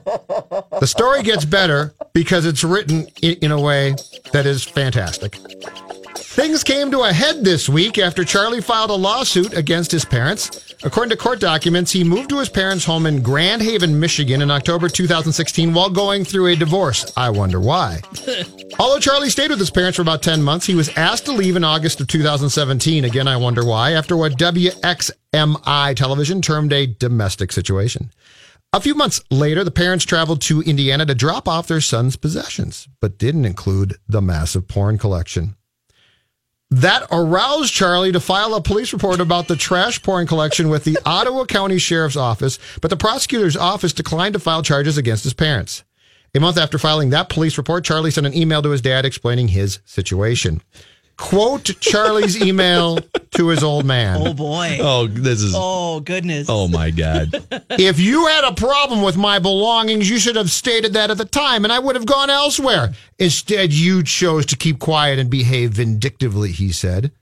the 0.80 0.86
story 0.88 1.22
gets 1.22 1.44
better 1.44 1.94
because 2.14 2.46
it's 2.46 2.64
written 2.64 3.06
in, 3.22 3.34
in 3.42 3.50
a 3.52 3.60
way 3.60 3.94
that 4.32 4.44
is 4.44 4.64
fantastic. 4.64 5.38
Things 6.36 6.62
came 6.62 6.90
to 6.90 7.00
a 7.00 7.14
head 7.14 7.44
this 7.44 7.66
week 7.66 7.96
after 7.96 8.22
Charlie 8.22 8.60
filed 8.60 8.90
a 8.90 8.92
lawsuit 8.92 9.56
against 9.56 9.90
his 9.90 10.04
parents. 10.04 10.74
According 10.84 11.08
to 11.08 11.16
court 11.16 11.40
documents, 11.40 11.92
he 11.92 12.04
moved 12.04 12.28
to 12.28 12.40
his 12.40 12.50
parents' 12.50 12.84
home 12.84 13.06
in 13.06 13.22
Grand 13.22 13.62
Haven, 13.62 13.98
Michigan 13.98 14.42
in 14.42 14.50
October 14.50 14.90
2016 14.90 15.72
while 15.72 15.88
going 15.88 16.26
through 16.26 16.48
a 16.48 16.54
divorce. 16.54 17.10
I 17.16 17.30
wonder 17.30 17.58
why. 17.58 18.02
Although 18.78 19.00
Charlie 19.00 19.30
stayed 19.30 19.48
with 19.48 19.58
his 19.58 19.70
parents 19.70 19.96
for 19.96 20.02
about 20.02 20.22
10 20.22 20.42
months, 20.42 20.66
he 20.66 20.74
was 20.74 20.90
asked 20.90 21.24
to 21.24 21.32
leave 21.32 21.56
in 21.56 21.64
August 21.64 22.02
of 22.02 22.06
2017. 22.06 23.06
Again, 23.06 23.28
I 23.28 23.38
wonder 23.38 23.64
why, 23.64 23.92
after 23.92 24.14
what 24.14 24.36
WXMI 24.36 25.96
television 25.96 26.42
termed 26.42 26.74
a 26.74 26.86
domestic 26.86 27.50
situation. 27.50 28.10
A 28.74 28.80
few 28.82 28.94
months 28.94 29.22
later, 29.30 29.64
the 29.64 29.70
parents 29.70 30.04
traveled 30.04 30.42
to 30.42 30.60
Indiana 30.60 31.06
to 31.06 31.14
drop 31.14 31.48
off 31.48 31.66
their 31.66 31.80
son's 31.80 32.16
possessions, 32.16 32.88
but 33.00 33.16
didn't 33.16 33.46
include 33.46 33.96
the 34.06 34.20
massive 34.20 34.68
porn 34.68 34.98
collection. 34.98 35.55
That 36.70 37.06
aroused 37.12 37.72
Charlie 37.72 38.10
to 38.10 38.18
file 38.18 38.54
a 38.54 38.60
police 38.60 38.92
report 38.92 39.20
about 39.20 39.46
the 39.46 39.54
trash 39.54 40.02
porn 40.02 40.26
collection 40.26 40.68
with 40.68 40.82
the 40.82 40.98
Ottawa 41.06 41.44
County 41.44 41.78
Sheriff's 41.78 42.16
Office, 42.16 42.58
but 42.80 42.90
the 42.90 42.96
prosecutor's 42.96 43.56
office 43.56 43.92
declined 43.92 44.32
to 44.32 44.40
file 44.40 44.62
charges 44.62 44.98
against 44.98 45.22
his 45.22 45.34
parents. 45.34 45.84
A 46.34 46.40
month 46.40 46.58
after 46.58 46.76
filing 46.76 47.10
that 47.10 47.28
police 47.28 47.56
report, 47.56 47.84
Charlie 47.84 48.10
sent 48.10 48.26
an 48.26 48.36
email 48.36 48.62
to 48.62 48.70
his 48.70 48.82
dad 48.82 49.04
explaining 49.04 49.48
his 49.48 49.78
situation. 49.84 50.60
Quote 51.18 51.64
Charlie's 51.80 52.40
email 52.40 52.98
to 53.36 53.48
his 53.48 53.64
old 53.64 53.86
man. 53.86 54.20
oh 54.20 54.34
boy. 54.34 54.78
Oh, 54.80 55.06
this 55.06 55.40
is. 55.40 55.54
Oh 55.56 56.00
goodness. 56.00 56.46
Oh 56.50 56.68
my 56.68 56.90
God. 56.90 57.34
If 57.78 57.98
you 57.98 58.26
had 58.26 58.44
a 58.44 58.54
problem 58.54 59.02
with 59.02 59.16
my 59.16 59.38
belongings, 59.38 60.08
you 60.08 60.18
should 60.18 60.36
have 60.36 60.50
stated 60.50 60.92
that 60.94 61.10
at 61.10 61.18
the 61.18 61.24
time 61.24 61.64
and 61.64 61.72
I 61.72 61.78
would 61.78 61.94
have 61.96 62.06
gone 62.06 62.30
elsewhere. 62.30 62.92
Instead, 63.18 63.72
you 63.72 64.02
chose 64.02 64.46
to 64.46 64.56
keep 64.56 64.78
quiet 64.78 65.18
and 65.18 65.30
behave 65.30 65.72
vindictively, 65.72 66.52
he 66.52 66.70
said. 66.72 67.12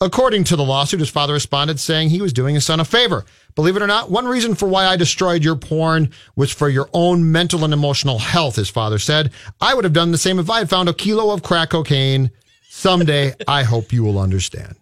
According 0.00 0.44
to 0.44 0.56
the 0.56 0.64
lawsuit, 0.64 1.00
his 1.00 1.08
father 1.10 1.32
responded 1.32 1.80
saying 1.80 2.10
he 2.10 2.20
was 2.22 2.32
doing 2.32 2.54
his 2.54 2.64
son 2.64 2.80
a 2.80 2.84
favor. 2.84 3.24
Believe 3.56 3.76
it 3.76 3.82
or 3.82 3.86
not, 3.88 4.10
one 4.10 4.26
reason 4.28 4.54
for 4.54 4.68
why 4.68 4.86
I 4.86 4.96
destroyed 4.96 5.42
your 5.42 5.56
porn 5.56 6.10
was 6.36 6.52
for 6.52 6.68
your 6.68 6.88
own 6.92 7.32
mental 7.32 7.64
and 7.64 7.72
emotional 7.74 8.18
health, 8.18 8.56
his 8.56 8.70
father 8.70 8.98
said. 8.98 9.32
I 9.60 9.74
would 9.74 9.84
have 9.84 9.92
done 9.92 10.12
the 10.12 10.18
same 10.18 10.38
if 10.38 10.48
I 10.48 10.58
had 10.58 10.70
found 10.70 10.88
a 10.88 10.94
kilo 10.94 11.32
of 11.32 11.42
crack 11.42 11.70
cocaine. 11.70 12.30
Someday, 12.68 13.34
I 13.46 13.62
hope 13.64 13.92
you 13.92 14.04
will 14.04 14.18
understand. 14.18 14.76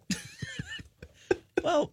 Well, 1.63 1.93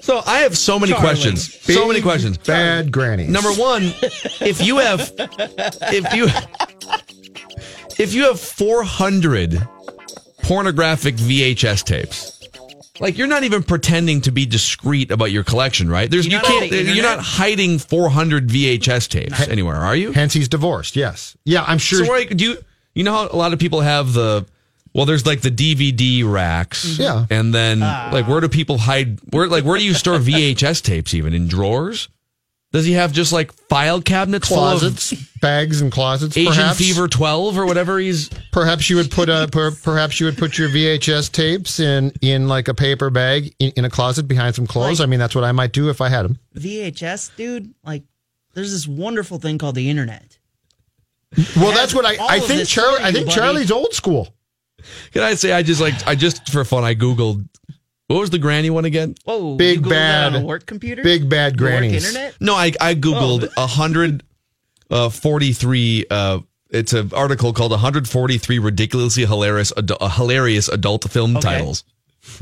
So 0.00 0.20
I 0.26 0.38
have 0.40 0.58
so 0.58 0.78
many 0.78 0.92
Charlie. 0.92 1.06
questions. 1.06 1.54
so 1.62 1.86
many 1.86 2.00
questions. 2.02 2.36
Bad 2.38 2.90
grannies. 2.90 3.28
Number 3.28 3.52
one, 3.52 3.82
if 4.40 4.60
you 4.64 4.78
have, 4.78 5.12
if 5.18 6.12
you, 6.14 6.26
if 7.98 8.12
you 8.12 8.24
have 8.24 8.40
400 8.40 9.66
pornographic 10.42 11.14
VHS 11.16 11.84
tapes, 11.84 12.40
like 13.00 13.16
you're 13.16 13.28
not 13.28 13.44
even 13.44 13.62
pretending 13.62 14.20
to 14.22 14.32
be 14.32 14.44
discreet 14.44 15.10
about 15.10 15.30
your 15.30 15.44
collection, 15.44 15.88
right? 15.88 16.10
There's 16.10 16.26
You're 16.26 16.40
you 16.40 16.48
not 16.48 16.58
can't 16.60 16.70
the 16.70 16.82
you're 16.92 17.04
not 17.04 17.20
hiding 17.20 17.78
400 17.78 18.48
VHS 18.48 19.08
tapes 19.08 19.48
anywhere, 19.48 19.76
are 19.76 19.96
you? 19.96 20.12
Hence, 20.12 20.32
he's 20.34 20.48
divorced. 20.48 20.96
Yes. 20.96 21.36
Yeah, 21.44 21.64
I'm 21.66 21.78
sure. 21.78 22.04
So 22.04 22.12
like, 22.12 22.36
do 22.36 22.44
you 22.44 22.58
you 22.94 23.04
know 23.04 23.12
how 23.12 23.28
a 23.28 23.36
lot 23.36 23.52
of 23.52 23.58
people 23.58 23.80
have 23.80 24.12
the 24.12 24.46
well, 24.94 25.06
there's 25.06 25.24
like 25.24 25.40
the 25.40 25.50
DVD 25.50 26.30
racks, 26.30 26.84
mm-hmm. 26.84 27.02
Yeah. 27.02 27.26
and 27.30 27.54
then 27.54 27.80
ah. 27.82 28.10
like 28.12 28.28
where 28.28 28.40
do 28.40 28.48
people 28.48 28.78
hide? 28.78 29.18
Where 29.32 29.46
like 29.48 29.64
where 29.64 29.78
do 29.78 29.84
you 29.84 29.94
store 29.94 30.18
VHS 30.18 30.82
tapes? 30.82 31.14
Even 31.14 31.34
in 31.34 31.48
drawers? 31.48 32.08
Does 32.72 32.86
he 32.86 32.92
have 32.92 33.12
just 33.12 33.32
like 33.32 33.52
file 33.68 34.00
cabinets 34.00 34.48
closets, 34.48 35.10
full 35.10 35.18
of 35.18 35.40
bags, 35.42 35.82
and 35.82 35.92
closets. 35.92 36.36
Agent 36.38 36.56
perhaps. 36.56 36.78
Fever 36.78 37.06
12 37.06 37.58
or 37.58 37.66
whatever 37.66 37.98
he's? 37.98 38.30
Perhaps 38.50 38.88
you 38.88 38.96
would 38.96 39.10
put 39.10 39.28
a 39.28 39.46
per, 39.52 39.72
perhaps 39.72 40.18
you 40.18 40.26
would 40.26 40.38
put 40.38 40.56
your 40.56 40.70
VHS 40.70 41.30
tapes 41.30 41.80
in 41.80 42.12
in 42.22 42.48
like 42.48 42.68
a 42.68 42.74
paper 42.74 43.10
bag 43.10 43.54
in, 43.58 43.72
in 43.76 43.84
a 43.84 43.90
closet 43.90 44.26
behind 44.26 44.54
some 44.54 44.66
clothes. 44.66 45.00
Like- 45.00 45.06
I 45.06 45.10
mean, 45.10 45.20
that's 45.20 45.34
what 45.34 45.44
I 45.44 45.52
might 45.52 45.72
do 45.72 45.90
if 45.90 46.00
I 46.00 46.08
had 46.08 46.22
them. 46.22 46.38
VHS, 46.56 47.36
dude. 47.36 47.74
Like, 47.84 48.04
there's 48.54 48.72
this 48.72 48.88
wonderful 48.88 49.38
thing 49.38 49.58
called 49.58 49.74
the 49.74 49.90
internet. 49.90 50.38
Well, 51.56 51.72
that's 51.72 51.94
what 51.94 52.04
I 52.04 52.16
I 52.20 52.40
think. 52.40 52.68
Charlie, 52.68 52.98
for 52.98 53.02
I 53.02 53.12
think 53.12 53.26
buddy. 53.26 53.36
Charlie's 53.40 53.70
old 53.70 53.92
school. 53.94 54.28
Can 55.12 55.22
I 55.22 55.34
say 55.34 55.52
I 55.52 55.62
just 55.62 55.80
like 55.80 55.94
I 56.06 56.14
just 56.14 56.50
for 56.50 56.64
fun 56.64 56.84
I 56.84 56.94
googled 56.94 57.48
what 58.08 58.20
was 58.20 58.30
the 58.30 58.38
granny 58.38 58.68
one 58.68 58.84
again? 58.84 59.14
Oh, 59.26 59.56
Big 59.56 59.76
you 59.76 59.82
Googled 59.82 59.88
that 59.90 60.30
bad- 60.30 60.34
on 60.36 60.42
a 60.42 60.44
work 60.44 60.66
computer, 60.66 61.02
big 61.02 61.28
bad 61.30 61.56
granny. 61.56 61.94
internet. 61.94 62.34
No, 62.40 62.54
I 62.54 62.72
I 62.80 62.94
googled 62.94 63.48
a 63.56 63.66
hundred 63.66 64.22
uh, 64.90 65.08
forty 65.08 65.52
three. 65.52 66.04
Uh, 66.10 66.40
it's 66.70 66.92
an 66.92 67.10
article 67.14 67.52
called 67.52 67.70
"143 67.70 68.58
ridiculously 68.58 69.24
hilarious 69.24 69.72
adu- 69.72 69.96
uh, 70.00 70.08
hilarious 70.10 70.68
adult 70.68 71.10
film 71.10 71.36
Okay. 71.38 71.48
titles." 71.58 71.84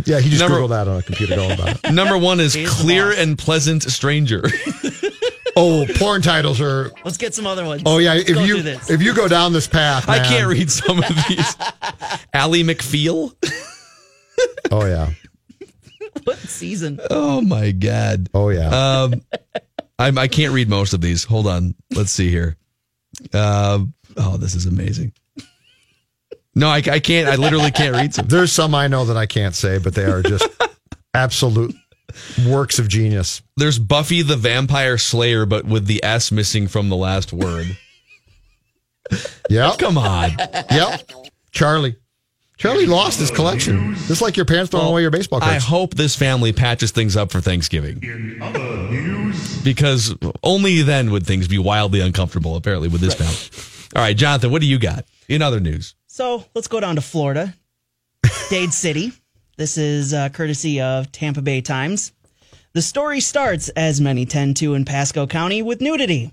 Yeah, 0.04 0.18
he 0.20 0.30
just 0.30 0.40
Number- 0.42 0.58
googled 0.60 0.68
that 0.70 0.88
on 0.88 0.96
a 0.98 1.02
computer 1.02 1.36
going 1.36 1.52
about 1.52 1.84
it. 1.84 1.92
Number 1.92 2.18
one 2.18 2.40
is 2.40 2.54
He's 2.54 2.68
"Clear 2.70 3.12
and 3.12 3.38
Pleasant 3.38 3.82
Stranger." 3.84 4.42
Oh, 5.56 5.86
porn 5.96 6.22
titles 6.22 6.60
are. 6.60 6.90
Let's 7.04 7.16
get 7.16 7.34
some 7.34 7.46
other 7.46 7.64
ones. 7.64 7.82
Oh 7.86 7.98
yeah, 7.98 8.14
Let's 8.14 8.30
if 8.30 8.46
you 8.46 8.62
this. 8.62 8.90
if 8.90 9.02
you 9.02 9.14
go 9.14 9.28
down 9.28 9.52
this 9.52 9.66
path, 9.66 10.08
I 10.08 10.18
man. 10.18 10.26
can't 10.28 10.48
read 10.48 10.70
some 10.70 10.98
of 10.98 11.08
these. 11.28 11.56
Ally 12.32 12.62
McFeel. 12.62 13.34
Oh 14.72 14.86
yeah. 14.86 15.10
what 16.24 16.38
season? 16.38 16.98
Oh 17.10 17.42
my 17.42 17.72
god. 17.72 18.30
Oh 18.32 18.48
yeah. 18.48 18.68
Um, 19.02 19.22
I'm, 19.98 20.16
I 20.16 20.28
can't 20.28 20.54
read 20.54 20.66
most 20.68 20.94
of 20.94 21.02
these. 21.02 21.24
Hold 21.24 21.46
on. 21.46 21.74
Let's 21.94 22.10
see 22.10 22.30
here. 22.30 22.56
Uh, 23.34 23.80
oh, 24.16 24.36
this 24.38 24.54
is 24.54 24.64
amazing. 24.64 25.12
No, 26.54 26.68
I, 26.68 26.76
I 26.76 27.00
can't. 27.00 27.28
I 27.28 27.36
literally 27.36 27.70
can't 27.70 27.94
read 27.94 28.14
some. 28.14 28.26
There's 28.28 28.50
some 28.52 28.74
I 28.74 28.88
know 28.88 29.04
that 29.04 29.16
I 29.18 29.26
can't 29.26 29.54
say, 29.54 29.76
but 29.78 29.94
they 29.94 30.04
are 30.04 30.22
just 30.22 30.48
absolute 31.12 31.74
works 32.46 32.78
of 32.78 32.88
genius. 32.88 33.42
There's 33.56 33.78
Buffy 33.78 34.22
the 34.22 34.36
Vampire 34.36 34.98
Slayer, 34.98 35.46
but 35.46 35.64
with 35.64 35.86
the 35.86 36.02
S 36.04 36.30
missing 36.32 36.68
from 36.68 36.88
the 36.88 36.96
last 36.96 37.32
word. 37.32 37.76
Yep. 39.48 39.78
Come 39.78 39.98
on. 39.98 40.30
Yep. 40.70 41.10
Charlie. 41.50 41.96
Charlie 42.56 42.86
lost 42.86 43.18
his 43.18 43.30
collection. 43.30 43.94
Just 44.06 44.22
like 44.22 44.36
your 44.36 44.44
parents 44.46 44.70
throwing 44.70 44.86
away 44.86 45.00
your 45.00 45.10
baseball 45.10 45.42
I 45.42 45.54
hope 45.58 45.94
this 45.94 46.14
family 46.14 46.52
patches 46.52 46.90
things 46.90 47.16
up 47.16 47.32
for 47.32 47.40
Thanksgiving 47.40 48.02
In 48.02 48.42
other 48.42 48.58
news, 48.58 49.62
because 49.62 50.14
only 50.42 50.82
then 50.82 51.10
would 51.10 51.26
things 51.26 51.48
be 51.48 51.58
wildly 51.58 52.00
uncomfortable, 52.00 52.54
apparently, 52.56 52.88
with 52.88 53.00
this 53.00 53.14
family. 53.14 53.90
All 53.96 54.02
right, 54.02 54.16
Jonathan, 54.16 54.52
what 54.52 54.60
do 54.60 54.68
you 54.68 54.78
got 54.78 55.06
in 55.28 55.40
other 55.42 55.58
news? 55.58 55.94
So 56.06 56.44
let's 56.54 56.68
go 56.68 56.78
down 56.80 56.96
to 56.96 57.00
Florida, 57.00 57.54
Dade 58.50 58.72
City. 58.74 59.12
This 59.60 59.76
is 59.76 60.14
uh, 60.14 60.30
courtesy 60.30 60.80
of 60.80 61.12
Tampa 61.12 61.42
Bay 61.42 61.60
Times. 61.60 62.12
The 62.72 62.80
story 62.80 63.20
starts, 63.20 63.68
as 63.68 64.00
many 64.00 64.24
tend 64.24 64.56
to 64.56 64.72
in 64.72 64.86
Pasco 64.86 65.26
County, 65.26 65.60
with 65.60 65.82
nudity. 65.82 66.32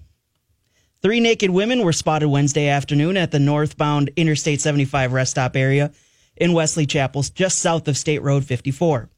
Three 1.01 1.19
naked 1.19 1.49
women 1.49 1.83
were 1.83 1.91
spotted 1.91 2.29
Wednesday 2.29 2.69
afternoon 2.69 3.17
at 3.17 3.31
the 3.31 3.39
northbound 3.39 4.11
Interstate 4.15 4.61
75 4.61 5.11
rest 5.11 5.31
stop 5.31 5.57
area 5.57 5.91
in 6.37 6.53
Wesley 6.53 6.85
Chapels, 6.85 7.29
just 7.29 7.59
south 7.59 7.89
of 7.89 7.97
State 7.97 8.21
Road 8.21 8.45
54. 8.45 9.09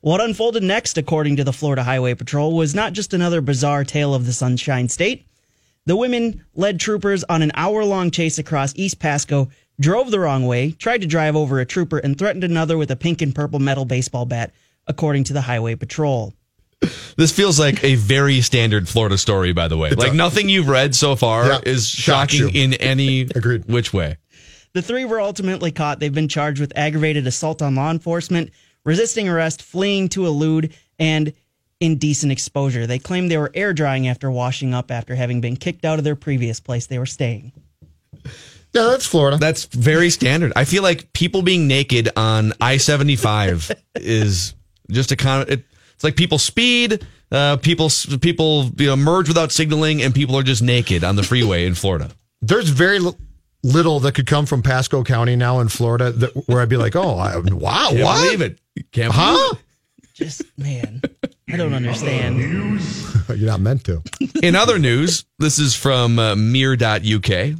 What 0.00 0.22
unfolded 0.22 0.62
next, 0.62 0.96
according 0.96 1.36
to 1.36 1.44
the 1.44 1.52
Florida 1.52 1.82
Highway 1.82 2.14
Patrol, 2.14 2.56
was 2.56 2.74
not 2.74 2.94
just 2.94 3.12
another 3.12 3.42
bizarre 3.42 3.84
tale 3.84 4.14
of 4.14 4.24
the 4.24 4.32
Sunshine 4.32 4.88
State. 4.88 5.26
The 5.84 5.94
women 5.94 6.42
led 6.54 6.80
troopers 6.80 7.22
on 7.24 7.42
an 7.42 7.52
hour 7.54 7.84
long 7.84 8.12
chase 8.12 8.38
across 8.38 8.72
East 8.76 8.98
Pasco, 8.98 9.50
drove 9.80 10.10
the 10.10 10.20
wrong 10.20 10.46
way, 10.46 10.72
tried 10.72 11.00
to 11.02 11.06
drive 11.06 11.36
over 11.36 11.60
a 11.60 11.66
trooper, 11.66 11.98
and 11.98 12.18
threatened 12.18 12.44
another 12.44 12.76
with 12.76 12.90
a 12.90 12.96
pink 12.96 13.22
and 13.22 13.34
purple 13.34 13.58
metal 13.58 13.84
baseball 13.84 14.24
bat, 14.26 14.52
according 14.86 15.24
to 15.24 15.32
the 15.32 15.42
Highway 15.42 15.74
Patrol. 15.74 16.34
This 17.16 17.32
feels 17.32 17.58
like 17.58 17.82
a 17.82 17.96
very 17.96 18.40
standard 18.40 18.88
Florida 18.88 19.18
story, 19.18 19.52
by 19.52 19.66
the 19.68 19.76
way. 19.76 19.90
like 19.90 20.12
a- 20.12 20.16
nothing 20.16 20.48
you've 20.48 20.68
read 20.68 20.94
so 20.94 21.16
far 21.16 21.46
Yeah, 21.46 21.60
is 21.66 21.88
shocking 21.88 22.40
you. 22.40 22.50
in 22.54 22.74
any 22.74 23.22
Agreed. 23.22 23.64
which 23.66 23.92
way. 23.92 24.16
The 24.74 24.82
three 24.82 25.04
were 25.04 25.20
ultimately 25.20 25.72
caught. 25.72 25.98
They've 25.98 26.14
been 26.14 26.28
charged 26.28 26.60
with 26.60 26.72
aggravated 26.76 27.26
assault 27.26 27.62
on 27.62 27.74
law 27.74 27.90
enforcement, 27.90 28.50
resisting 28.84 29.28
arrest, 29.28 29.60
fleeing 29.62 30.08
to 30.10 30.26
elude, 30.26 30.72
and 31.00 31.32
indecent 31.80 32.30
exposure. 32.30 32.86
They 32.86 32.98
claimed 33.00 33.30
they 33.30 33.38
were 33.38 33.50
air 33.54 33.72
drying 33.72 34.06
after 34.06 34.30
washing 34.30 34.72
up 34.74 34.90
after 34.92 35.14
having 35.16 35.40
been 35.40 35.56
kicked 35.56 35.84
out 35.84 35.98
of 35.98 36.04
their 36.04 36.16
previous 36.16 36.60
place 36.60 36.86
they 36.86 36.98
were 36.98 37.06
staying. 37.06 37.52
Yeah, 38.72 38.82
that's 38.90 39.06
Florida. 39.06 39.36
That's 39.38 39.64
very 39.66 40.10
standard. 40.10 40.52
I 40.56 40.64
feel 40.64 40.82
like 40.82 41.12
people 41.12 41.42
being 41.42 41.66
naked 41.66 42.10
on 42.16 42.52
I 42.60 42.76
seventy 42.76 43.16
five 43.16 43.70
is 43.94 44.54
just 44.90 45.12
a 45.12 45.16
kind 45.16 45.42
of. 45.42 45.50
It, 45.50 45.64
it's 45.94 46.04
like 46.04 46.14
people 46.16 46.38
speed, 46.38 47.04
uh, 47.32 47.56
people 47.56 47.90
people 48.20 48.66
you 48.76 48.86
know, 48.86 48.96
merge 48.96 49.26
without 49.28 49.50
signaling, 49.50 50.00
and 50.02 50.14
people 50.14 50.36
are 50.36 50.42
just 50.44 50.62
naked 50.62 51.02
on 51.02 51.16
the 51.16 51.22
freeway 51.24 51.66
in 51.66 51.74
Florida. 51.74 52.10
There's 52.40 52.68
very 52.68 53.00
li- 53.00 53.14
little 53.64 53.98
that 54.00 54.12
could 54.14 54.26
come 54.28 54.46
from 54.46 54.62
Pasco 54.62 55.02
County 55.02 55.34
now 55.34 55.58
in 55.58 55.68
Florida 55.68 56.12
that, 56.12 56.30
where 56.48 56.60
I'd 56.60 56.68
be 56.68 56.76
like, 56.76 56.94
oh, 56.94 57.18
I, 57.18 57.36
wow, 57.38 57.88
Can't 57.90 58.00
what? 58.04 58.22
believe 58.22 58.40
it. 58.42 58.58
Can't 58.92 59.12
Huh? 59.12 59.32
believe 59.34 59.52
it. 59.54 59.58
Just, 60.14 60.42
man, 60.56 61.00
I 61.52 61.56
don't 61.56 61.74
understand. 61.74 62.38
You're 63.28 63.50
not 63.50 63.60
meant 63.60 63.82
to. 63.84 64.02
In 64.42 64.54
other 64.54 64.78
news, 64.78 65.24
this 65.40 65.58
is 65.58 65.74
from 65.74 66.18
uh, 66.20 66.36
Mir.uk. 66.36 67.56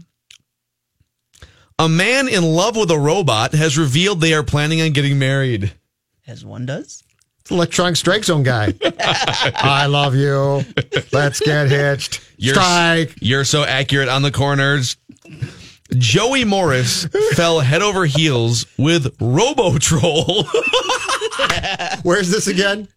A 1.80 1.88
man 1.88 2.26
in 2.26 2.42
love 2.42 2.76
with 2.76 2.90
a 2.90 2.98
robot 2.98 3.52
has 3.54 3.78
revealed 3.78 4.20
they 4.20 4.34
are 4.34 4.42
planning 4.42 4.80
on 4.80 4.90
getting 4.90 5.16
married. 5.16 5.72
As 6.26 6.44
one 6.44 6.66
does. 6.66 7.04
It's 7.40 7.52
Electronic 7.52 7.94
Strike 7.94 8.24
Zone 8.24 8.42
guy. 8.42 8.74
I 9.54 9.86
love 9.86 10.16
you. 10.16 10.64
Let's 11.12 11.38
get 11.38 11.68
hitched. 11.70 12.20
You're, 12.36 12.56
Strike. 12.56 13.14
You're 13.20 13.44
so 13.44 13.62
accurate 13.62 14.08
on 14.08 14.22
the 14.22 14.32
corners. 14.32 14.96
Joey 15.96 16.44
Morris 16.44 17.04
fell 17.34 17.60
head 17.60 17.80
over 17.80 18.06
heels 18.06 18.66
with 18.76 19.14
Robo 19.20 19.78
Troll. 19.78 20.46
Where's 22.02 22.28
this 22.30 22.48
again? 22.48 22.88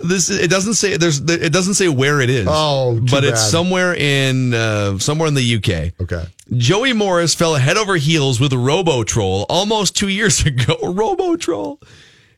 This 0.00 0.30
it 0.30 0.50
doesn't 0.50 0.74
say 0.74 0.96
there's 0.96 1.20
it 1.20 1.52
doesn't 1.52 1.74
say 1.74 1.88
where 1.88 2.20
it 2.20 2.30
is. 2.30 2.46
Oh, 2.50 2.94
too 2.98 3.06
but 3.10 3.24
it's 3.24 3.40
somewhere 3.50 3.94
in 3.94 4.54
uh, 4.54 4.98
somewhere 4.98 5.28
in 5.28 5.34
the 5.34 5.54
UK. 5.56 5.92
Okay. 6.00 6.24
Joey 6.56 6.92
Morris 6.92 7.34
fell 7.34 7.54
head 7.54 7.76
over 7.76 7.96
heels 7.96 8.40
with 8.40 8.52
Robo 8.52 9.04
Troll 9.04 9.46
almost 9.48 9.96
two 9.96 10.08
years 10.18 10.44
ago. 10.44 10.76
Robo 10.82 11.36
Troll. 11.36 11.80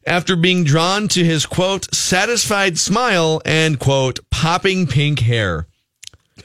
After 0.05 0.35
being 0.35 0.65
drawn 0.65 1.07
to 1.09 1.25
his 1.25 1.47
quote, 1.47 1.95
satisfied 1.95 2.77
smile 2.77 3.41
and 3.45 3.79
quote, 3.79 4.19
popping 4.31 4.87
pink 4.89 5.21
hair. 5.21 5.69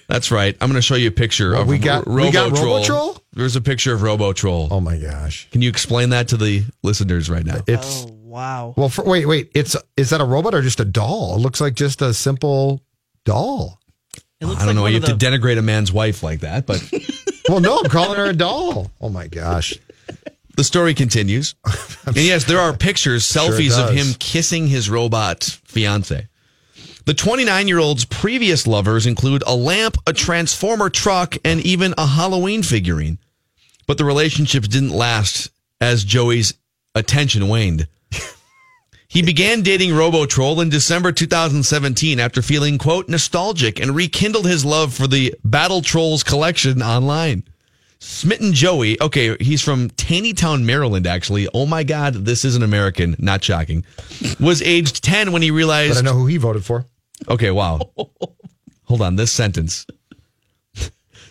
That's 0.08 0.32
right. 0.32 0.56
I'm 0.62 0.70
going 0.70 0.76
to 0.78 0.82
show 0.82 0.96
you 0.96 1.08
a 1.10 1.12
picture 1.12 1.52
Well, 1.52 1.64
of 1.64 1.68
we 1.68 1.80
got- 1.80 2.08
we 2.08 2.32
got 2.32 2.52
Robotroll? 2.54 3.20
There's 3.34 3.56
a 3.56 3.62
picture 3.62 3.94
of 3.94 4.02
Robo 4.04 4.32
Troll. 4.32 4.68
Oh 4.72 4.80
my 4.80 4.98
gosh. 4.98 5.48
Can 5.52 5.62
you 5.62 5.70
explain 5.70 6.10
that 6.12 6.28
to 6.30 6.38
the 6.38 6.64
listeners 6.84 7.30
right 7.30 7.46
now? 7.46 7.58
It's 7.68 8.06
Oh, 8.06 8.17
wow. 8.28 8.74
well. 8.78 8.90
For, 8.90 9.04
wait, 9.04 9.26
wait. 9.26 9.52
It's 9.54 9.76
is 9.96 10.10
that 10.12 10.22
a 10.22 10.26
robot 10.26 10.54
or 10.54 10.62
just 10.62 10.80
a 10.80 10.86
doll? 10.86 11.36
It 11.36 11.40
looks 11.40 11.62
like 11.62 11.74
just 11.74 12.02
a 12.02 12.14
simple 12.14 12.82
doll. 13.26 13.80
It 14.40 14.46
looks 14.46 14.62
I 14.62 14.66
don't 14.66 14.68
like 14.68 14.76
know. 14.76 14.82
one 14.84 14.92
You 14.92 14.98
of 14.98 15.04
have 15.06 15.18
to 15.18 15.26
denigrate 15.26 15.58
a 15.58 15.62
man's 15.62 15.92
wife 15.92 16.22
like 16.22 16.42
that, 16.42 16.66
but 16.66 16.82
Well, 17.50 17.62
no, 17.62 17.80
I'm 17.80 17.90
calling 17.90 18.18
her 18.18 18.26
a 18.26 18.34
doll. 18.34 18.92
Oh 19.00 19.10
my 19.10 19.28
gosh. 19.28 19.74
the 20.58 20.64
story 20.64 20.94
continues. 20.94 21.56
and 22.06 22.18
yes, 22.18 22.44
there 22.44 22.60
are 22.60 22.76
pictures, 22.76 23.24
selfies 23.24 23.80
of 23.80 23.94
him 23.96 24.08
kissing 24.20 24.68
his 24.68 24.90
robot 24.90 25.44
fiance. 25.66 26.28
The 27.06 27.14
29 27.14 27.68
year 27.70 27.80
old's 27.80 28.04
previous 28.04 28.68
lovers 28.68 29.06
include 29.06 29.44
a 29.48 29.56
lamp, 29.56 29.98
a 30.06 30.12
transformer 30.12 30.90
truck, 30.90 31.38
and 31.46 31.62
even 31.62 31.94
a 31.98 32.06
Halloween 32.06 32.64
figurine. 32.64 33.18
But 33.88 33.98
the 33.98 34.04
relationships 34.04 34.68
didn't 34.68 34.90
last 34.90 35.50
as 35.80 36.04
Joey's 36.04 36.54
attention 36.96 37.48
waned. 37.48 37.88
He 39.18 39.24
began 39.24 39.64
dating 39.64 39.94
Robotroll 39.94 40.62
in 40.62 40.70
December 40.70 41.12
2017 41.12 42.20
after 42.20 42.44
feeling, 42.44 42.78
quote, 42.78 43.10
nostalgic 43.10 43.80
and 43.80 43.96
rekindled 43.96 44.46
his 44.46 44.64
love 44.64 44.94
for 44.94 45.08
the 45.08 45.34
Battle 45.44 45.82
Trolls 45.82 46.24
collection 46.24 46.84
online. 46.84 47.44
Smitten 47.98 48.54
Joey, 48.54 49.02
okay, 49.02 49.36
he's 49.38 49.64
from 49.64 49.90
Taneytown, 49.90 50.66
Maryland, 50.66 51.08
actually. 51.08 51.48
Oh 51.52 51.66
my 51.66 51.84
God, 51.84 52.14
this 52.26 52.46
is 52.46 52.56
an 52.56 52.62
American. 52.62 53.16
Not 53.18 53.44
shocking. 53.44 53.84
Was 54.40 54.62
aged 54.62 55.04
10 55.04 55.32
when 55.32 55.42
he 55.42 55.50
realized. 55.50 55.96
But 55.96 56.08
I 56.08 56.12
know 56.12 56.16
who 56.16 56.28
he 56.28 56.38
voted 56.38 56.64
for. 56.64 56.86
Okay, 57.28 57.50
wow. 57.50 57.90
Hold 58.84 59.02
on, 59.02 59.16
this 59.16 59.32
sentence. 59.32 59.88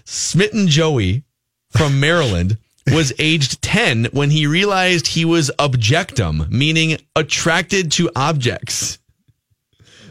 Smitten 0.05 0.66
Joey 0.66 1.22
from 1.70 2.01
Maryland 2.01 2.59
was 2.92 3.12
aged 3.18 3.62
10 3.62 4.07
when 4.12 4.31
he 4.31 4.46
realized 4.46 5.09
he 5.09 5.25
was 5.25 5.51
objectum, 5.59 6.49
meaning 6.51 6.99
attracted 7.14 7.90
to 7.92 8.11
objects. 8.16 8.99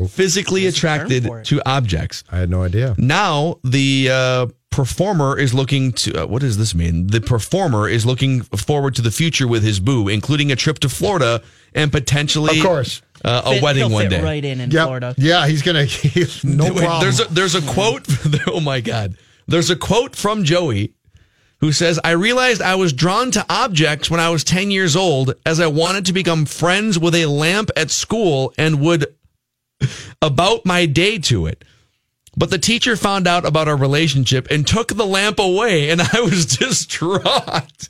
Physically 0.09 0.67
attracted 0.67 1.25
to 1.45 1.61
objects. 1.65 2.23
I 2.29 2.38
had 2.38 2.49
no 2.49 2.63
idea. 2.63 2.95
Now 2.97 3.59
the 3.63 4.09
uh, 4.11 4.47
performer 4.69 5.39
is 5.39 5.53
looking 5.53 5.93
to 5.93 6.23
uh, 6.23 6.27
what 6.27 6.41
does 6.41 6.57
this 6.57 6.75
mean? 6.75 7.07
The 7.07 7.21
performer 7.21 7.88
is 7.88 8.05
looking 8.05 8.41
forward 8.41 8.95
to 8.95 9.01
the 9.01 9.11
future 9.11 9.47
with 9.47 9.63
his 9.63 9.79
boo, 9.79 10.09
including 10.09 10.51
a 10.51 10.57
trip 10.57 10.79
to 10.79 10.89
Florida 10.89 11.41
and 11.73 11.93
potentially, 11.93 12.57
Of 12.59 12.65
course. 12.65 13.01
uh, 13.23 13.43
a 13.45 13.53
Fit- 13.53 13.63
wedding 13.63 13.83
he'll 13.83 13.89
one 13.93 14.03
fit 14.03 14.09
day. 14.17 14.21
right 14.21 14.43
in 14.43 14.59
in 14.59 14.69
Yep. 14.69 14.83
Florida. 14.85 15.15
Yeah, 15.17 15.47
he's 15.47 15.61
gonna. 15.61 15.85
He's, 15.85 16.43
no 16.43 16.65
Wait, 16.65 16.77
problem. 16.79 17.01
There's 17.01 17.19
a, 17.21 17.25
there's 17.33 17.55
a 17.55 17.61
quote. 17.61 18.05
Oh 18.47 18.59
my 18.59 18.81
God. 18.81 19.15
There's 19.47 19.69
a 19.69 19.75
quote 19.77 20.13
from 20.15 20.43
Joey 20.43 20.93
who 21.60 21.72
says, 21.72 22.00
I 22.04 22.12
realized 22.12 22.62
I 22.62 22.76
was 22.76 22.94
drawn 22.94 23.32
to 23.32 23.46
objects 23.50 24.10
when 24.10 24.20
I 24.20 24.30
was 24.30 24.44
10 24.44 24.72
years 24.72 24.96
old 24.96 25.36
as 25.46 25.60
I 25.60 25.68
wanted 25.68 26.06
to 26.06 26.13
become 26.13 26.46
friends 26.46 27.00
with 27.00 27.15
a 27.15 27.26
lamp 27.26 27.72
at 27.76 27.91
school 27.91 28.54
and 28.58 28.82
would 28.82 29.06
about 30.22 30.65
my 30.65 30.86
day 30.86 31.18
to 31.20 31.48
it. 31.48 31.63
But 32.38 32.50
the 32.50 32.58
teacher 32.58 32.96
found 32.96 33.28
out 33.28 33.46
about 33.46 33.68
our 33.68 33.78
relationship 33.78 34.48
and 34.52 34.68
took 34.68 34.89
the 34.89 35.06
lamp 35.06 35.39
away, 35.39 35.89
and 35.89 36.02
I 36.02 36.20
was 36.22 36.46
distraught. 36.58 37.89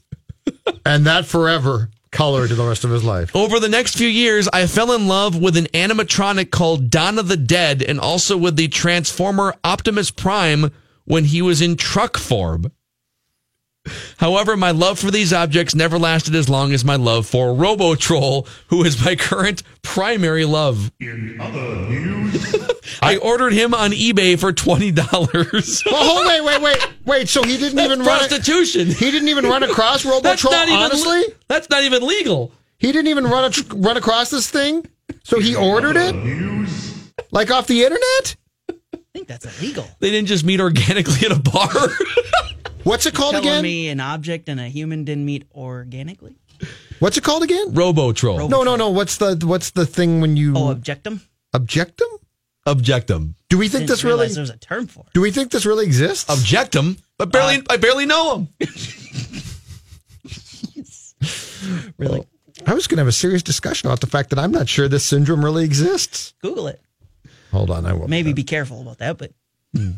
and 0.86 1.06
that 1.08 1.26
forever 1.26 1.90
colored 2.12 2.50
the 2.52 2.64
rest 2.64 2.84
of 2.84 2.92
his 2.92 3.04
life. 3.04 3.36
Over 3.36 3.60
the 3.60 3.68
next 3.70 3.98
few 3.98 4.08
years, 4.08 4.48
I 4.54 4.68
fell 4.68 4.94
in 4.94 5.08
love 5.08 5.40
with 5.40 5.58
an 5.58 5.66
animatronic 5.66 6.52
called 6.52 6.90
Donna 6.90 7.24
the 7.24 7.38
Dead 7.38 7.82
and 7.82 8.00
also 8.00 8.38
with 8.38 8.56
the 8.56 8.68
Transformer 8.68 9.56
Optimus 9.64 10.12
Prime 10.12 10.72
when 11.04 11.26
he 11.26 11.42
was 11.42 11.62
in 11.62 11.76
truck 11.76 12.18
form. 12.18 12.72
However, 14.18 14.58
my 14.58 14.72
love 14.72 15.00
for 15.00 15.12
these 15.12 15.32
objects 15.34 15.76
never 15.76 15.98
lasted 16.00 16.36
as 16.36 16.50
long 16.50 16.74
as 16.74 16.84
my 16.86 16.96
love 16.96 17.26
for 17.28 17.48
Robotroll, 17.48 18.48
who 18.68 18.84
is 18.84 19.04
my 19.04 19.16
current 19.16 19.62
primary 19.82 20.46
love. 20.46 20.92
In 21.00 21.38
other 21.40 21.76
news, 21.76 22.56
I 23.02 23.18
ordered 23.18 23.54
him 23.54 23.74
on 23.74 23.92
eBay 23.92 24.40
for 24.40 24.52
twenty 24.54 24.92
dollars. 24.92 25.84
Well, 25.86 26.04
hold 26.04 26.26
wait, 26.28 26.42
wait, 26.44 26.62
wait, 26.62 26.88
wait. 27.06 27.30
So 27.30 27.44
he 27.44 27.58
didn't 27.58 27.80
even 27.80 28.00
run. 28.00 28.18
prostitution. 28.20 28.88
He 28.88 29.12
didn't 29.12 29.30
even 29.30 29.46
run 29.46 29.64
across 29.64 30.04
That's 30.24 30.44
Robotroll. 30.44 30.52
not 30.52 30.68
even 30.68 30.80
honestly, 30.80 31.24
that's 31.48 31.70
not 31.70 31.84
even 31.84 32.06
legal. 32.06 32.52
he 32.78 32.92
didn't 32.92 33.08
even 33.08 33.26
run 33.26 33.52
a, 33.52 33.76
run 33.76 33.98
across 33.98 34.30
this 34.30 34.50
thing. 34.50 34.86
So 35.24 35.40
he 35.40 35.56
ordered 35.56 35.96
it 35.98 36.16
news, 36.16 37.12
like 37.32 37.52
off 37.52 37.68
the 37.68 37.84
internet. 37.84 38.36
I 38.70 39.18
think 39.18 39.28
that's 39.28 39.46
illegal. 39.60 39.88
They 40.00 40.10
didn't 40.12 40.28
just 40.28 40.44
meet 40.44 40.60
organically 40.60 41.26
at 41.26 41.32
a 41.32 41.40
bar. 41.40 41.70
What's 42.86 43.06
it 43.08 43.16
called 43.16 43.34
Telling 43.34 43.48
again? 43.50 43.64
me 43.64 43.90
an 43.90 44.00
object 44.00 44.48
and 44.48 44.60
a 44.60 44.68
human 44.68 45.04
didn't 45.06 45.26
meet 45.26 45.46
organically? 45.54 46.36
What's 47.00 47.18
it 47.18 47.24
called 47.24 47.44
again? 47.44 47.74
Robotroll. 47.74 48.48
No, 48.50 48.64
no, 48.64 48.76
no. 48.76 48.90
What's 48.92 49.18
the 49.18 49.42
what's 49.44 49.72
the 49.72 49.86
thing 49.86 50.22
when 50.22 50.38
you 50.38 50.54
Oh, 50.56 50.74
objectum? 50.74 51.20
objectum? 51.54 52.08
Objectum. 52.68 53.34
Do 53.50 53.58
we 53.58 53.68
think 53.70 53.82
Didn't 53.82 53.90
this 53.90 54.04
really? 54.04 54.14
realize 54.20 54.36
there's 54.36 54.50
a 54.52 54.58
term 54.58 54.88
for 54.88 55.02
it. 55.02 55.14
Do 55.14 55.22
we 55.22 55.32
think 55.32 55.52
this 55.52 55.66
really 55.66 55.86
exists? 55.86 56.26
Objectum. 56.30 57.00
I 57.20 57.26
barely 57.26 57.56
uh, 57.58 57.62
I 57.72 57.78
barely 57.78 58.06
know 58.06 58.36
him. 58.38 58.48
Really? 61.98 62.24
I 62.68 62.74
was 62.76 62.86
going 62.88 62.98
to 62.98 63.02
have 63.02 63.08
a 63.08 63.12
serious 63.12 63.42
discussion 63.42 63.88
about 63.90 64.00
the 64.02 64.08
fact 64.08 64.30
that 64.30 64.38
I'm 64.38 64.52
not 64.52 64.70
sure 64.70 64.88
this 64.88 65.04
syndrome 65.04 65.44
really 65.44 65.66
exists. 65.66 66.34
Google 66.42 66.68
it. 66.68 66.80
Hold 67.52 67.72
on, 67.72 67.86
I 67.86 67.94
will. 67.94 68.08
Maybe 68.08 68.34
be 68.34 68.44
careful 68.44 68.82
about 68.82 69.00
that, 69.00 69.18
but 69.18 69.32
hmm. 69.76 69.92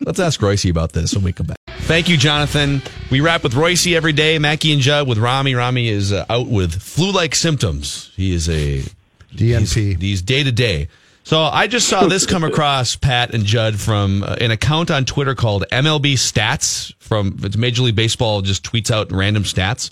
Let's 0.00 0.18
ask 0.18 0.40
Royce 0.40 0.64
about 0.64 0.92
this 0.92 1.14
when 1.14 1.24
we 1.24 1.32
come 1.32 1.46
back. 1.46 1.58
Thank 1.86 2.08
you, 2.08 2.16
Jonathan. 2.16 2.80
We 3.10 3.20
wrap 3.20 3.42
with 3.42 3.54
Royce 3.54 3.86
every 3.86 4.12
day. 4.14 4.38
Mackey 4.38 4.72
and 4.72 4.80
Judd 4.80 5.06
with 5.06 5.18
Rami. 5.18 5.54
Rami 5.54 5.88
is 5.88 6.12
uh, 6.12 6.24
out 6.30 6.46
with 6.48 6.80
flu-like 6.80 7.34
symptoms. 7.34 8.10
He 8.16 8.32
is 8.34 8.48
a 8.48 8.82
DNP. 9.34 10.00
He's 10.00 10.22
day 10.22 10.42
to 10.42 10.50
day. 10.50 10.88
So 11.24 11.42
I 11.42 11.66
just 11.66 11.86
saw 11.88 12.06
this 12.06 12.24
come 12.26 12.42
across 12.42 12.96
Pat 12.96 13.34
and 13.34 13.44
Judd 13.44 13.78
from 13.78 14.22
uh, 14.22 14.36
an 14.40 14.50
account 14.50 14.90
on 14.90 15.04
Twitter 15.04 15.34
called 15.34 15.64
MLB 15.70 16.14
Stats. 16.14 16.94
From 16.98 17.38
it's 17.42 17.56
Major 17.56 17.82
League 17.82 17.96
Baseball 17.96 18.40
just 18.40 18.62
tweets 18.64 18.90
out 18.90 19.12
random 19.12 19.42
stats. 19.44 19.90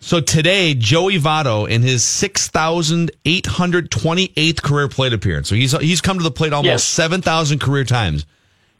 So 0.00 0.20
today, 0.22 0.72
Joey 0.74 1.18
Votto 1.18 1.68
in 1.68 1.82
his 1.82 2.02
six 2.02 2.48
thousand 2.48 3.10
eight 3.26 3.44
hundred 3.46 3.90
twenty 3.90 4.32
eighth 4.36 4.62
career 4.62 4.88
plate 4.88 5.12
appearance. 5.12 5.48
So 5.48 5.54
he's 5.54 5.72
he's 5.78 6.00
come 6.00 6.16
to 6.16 6.24
the 6.24 6.30
plate 6.30 6.54
almost 6.54 6.66
Yes. 6.70 6.84
seven 6.84 7.20
thousand 7.20 7.58
career 7.60 7.84
times. 7.84 8.24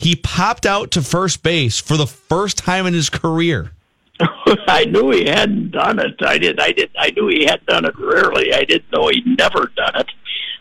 He 0.01 0.17
popped 0.17 0.65
out 0.65 0.91
to 0.93 1.03
first 1.03 1.43
base 1.43 1.79
for 1.79 1.99
the 1.99 2.07
first 2.07 2.57
time 2.57 2.87
in 2.87 2.95
his 2.95 3.11
career. 3.11 3.73
I 4.67 4.87
knew 4.87 5.11
he 5.11 5.27
hadn't 5.27 5.73
done 5.73 5.99
it. 5.99 6.15
I 6.25 6.39
did. 6.39 6.59
I 6.59 6.73
did. 6.73 6.91
I 6.99 7.11
knew 7.11 7.29
he 7.29 7.45
had 7.45 7.65
done 7.67 7.85
it 7.85 7.95
rarely. 7.99 8.55
I 8.55 8.65
didn't 8.65 8.91
know 8.93 9.09
he'd 9.09 9.27
never 9.27 9.71
done 9.77 9.97
it. 9.97 10.07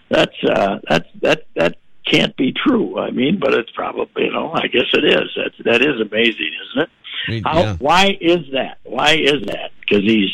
That's 0.10 0.44
uh, 0.44 0.80
that's 0.90 1.08
that 1.22 1.46
that 1.56 1.78
can't 2.06 2.36
be 2.36 2.52
true. 2.52 3.00
I 3.00 3.12
mean, 3.12 3.40
but 3.40 3.54
it's 3.54 3.72
probably 3.72 4.26
you 4.26 4.34
know. 4.34 4.52
I 4.54 4.68
guess 4.68 4.88
it 4.92 5.06
is. 5.06 5.30
That's 5.38 5.56
that 5.64 5.82
is 5.82 6.02
amazing, 6.02 6.52
isn't 6.72 6.84
it? 6.84 6.90
I 7.28 7.32
mean, 7.32 7.44
How, 7.44 7.60
yeah. 7.60 7.76
Why 7.78 8.18
is 8.20 8.46
that? 8.52 8.80
Why 8.84 9.14
is 9.14 9.46
that? 9.46 9.72
Because 9.80 10.04
he's 10.04 10.32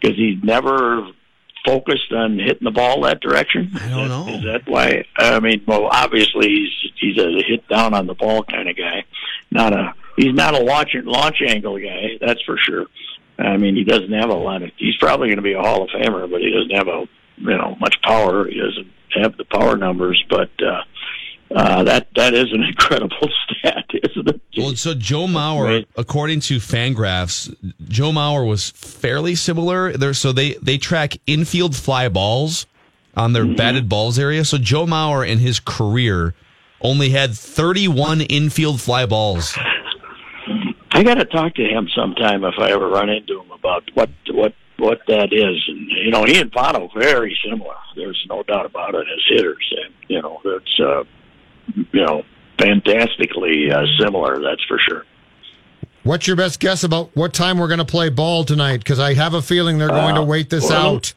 because 0.00 0.16
he's 0.16 0.42
never 0.42 1.10
focused 1.64 2.12
on 2.12 2.38
hitting 2.38 2.64
the 2.64 2.70
ball 2.70 3.02
that 3.02 3.20
direction. 3.20 3.70
I 3.74 3.88
don't 3.88 4.08
know. 4.08 4.26
Is 4.28 4.44
that 4.44 4.62
why? 4.66 5.04
I 5.18 5.40
mean, 5.40 5.62
well, 5.66 5.86
obviously 5.86 6.48
he's 6.48 6.92
he's 6.96 7.18
a 7.18 7.42
hit 7.46 7.66
down 7.68 7.94
on 7.94 8.06
the 8.06 8.14
ball 8.14 8.42
kind 8.44 8.68
of 8.68 8.76
guy, 8.76 9.04
not 9.50 9.72
a 9.72 9.94
he's 10.16 10.34
not 10.34 10.54
a 10.54 10.62
launch 10.62 10.94
launch 11.04 11.42
angle 11.46 11.78
guy. 11.78 12.18
That's 12.20 12.42
for 12.42 12.56
sure. 12.58 12.86
I 13.38 13.56
mean, 13.56 13.74
he 13.74 13.84
doesn't 13.84 14.12
have 14.12 14.30
a 14.30 14.34
lot 14.34 14.62
of. 14.62 14.70
He's 14.76 14.96
probably 14.96 15.28
going 15.28 15.36
to 15.36 15.42
be 15.42 15.54
a 15.54 15.62
Hall 15.62 15.82
of 15.84 15.90
Famer, 15.90 16.30
but 16.30 16.40
he 16.40 16.50
doesn't 16.50 16.76
have 16.76 16.88
a 16.88 17.06
you 17.38 17.56
know 17.56 17.76
much 17.80 17.96
power. 18.02 18.46
He 18.46 18.58
doesn't 18.58 18.92
have 19.22 19.36
the 19.36 19.44
power 19.44 19.76
numbers, 19.76 20.22
but. 20.28 20.50
uh 20.62 20.82
uh, 21.54 21.82
that 21.84 22.08
that 22.16 22.34
is 22.34 22.52
an 22.52 22.62
incredible 22.68 23.28
stat, 23.48 23.84
isn't 23.92 24.28
it? 24.28 24.40
Well, 24.56 24.74
so 24.76 24.94
Joe 24.94 25.26
Mauer, 25.26 25.64
Right. 25.64 25.88
according 25.96 26.40
to 26.40 26.56
Fangraphs, 26.58 27.54
Joe 27.88 28.10
Mauer 28.12 28.46
was 28.48 28.70
fairly 28.70 29.34
similar. 29.34 29.92
There, 29.92 30.14
so 30.14 30.32
they 30.32 30.54
they 30.54 30.78
track 30.78 31.16
infield 31.26 31.74
fly 31.76 32.08
balls 32.08 32.66
on 33.16 33.32
their 33.32 33.44
batted 33.46 33.88
balls 33.88 34.18
area. 34.18 34.44
So 34.44 34.58
Joe 34.58 34.86
Mauer 34.86 35.26
in 35.28 35.38
his 35.38 35.58
career 35.60 36.34
only 36.80 37.10
had 37.10 37.34
31 37.34 38.20
infield 38.22 38.80
fly 38.80 39.04
balls. 39.06 39.58
I 40.92 41.02
got 41.02 41.14
to 41.14 41.24
talk 41.24 41.54
to 41.54 41.62
him 41.64 41.88
sometime 41.94 42.44
if 42.44 42.54
I 42.58 42.70
ever 42.72 42.88
run 42.88 43.08
into 43.08 43.40
him 43.40 43.50
about 43.52 43.84
what 43.94 44.10
what 44.32 44.54
what 44.78 45.00
that 45.08 45.32
is. 45.32 45.62
And 45.68 45.88
you 45.90 46.10
know, 46.10 46.24
he 46.24 46.40
and 46.40 46.50
Votto 46.52 46.88
very 46.94 47.36
similar. 47.48 47.74
There's 47.96 48.24
no 48.28 48.42
doubt 48.42 48.66
about 48.66 48.94
it 48.94 49.06
as 49.12 49.20
hitters. 49.28 49.74
And 49.84 49.94
you 50.08 50.22
know, 50.22 50.40
it's 50.44 50.80
uh, 50.80 51.04
you 51.74 52.04
know 52.06 52.22
fantastically 52.58 53.70
uh, 53.70 53.84
similar. 53.98 54.40
That's 54.40 54.62
for 54.68 54.78
sure. 54.88 55.04
What's 56.02 56.26
your 56.26 56.36
best 56.36 56.60
guess 56.60 56.82
about 56.82 57.14
what 57.14 57.34
time 57.34 57.58
we're 57.58 57.68
going 57.68 57.78
to 57.78 57.84
play 57.84 58.08
ball 58.08 58.44
tonight? 58.44 58.78
Because 58.78 58.98
I 58.98 59.14
have 59.14 59.34
a 59.34 59.42
feeling 59.42 59.78
they're 59.78 59.88
going 59.88 60.14
to 60.14 60.22
Uh, 60.22 60.26
wait 60.26 60.48
this 60.48 60.70
well, 60.70 60.96
out. 60.96 61.12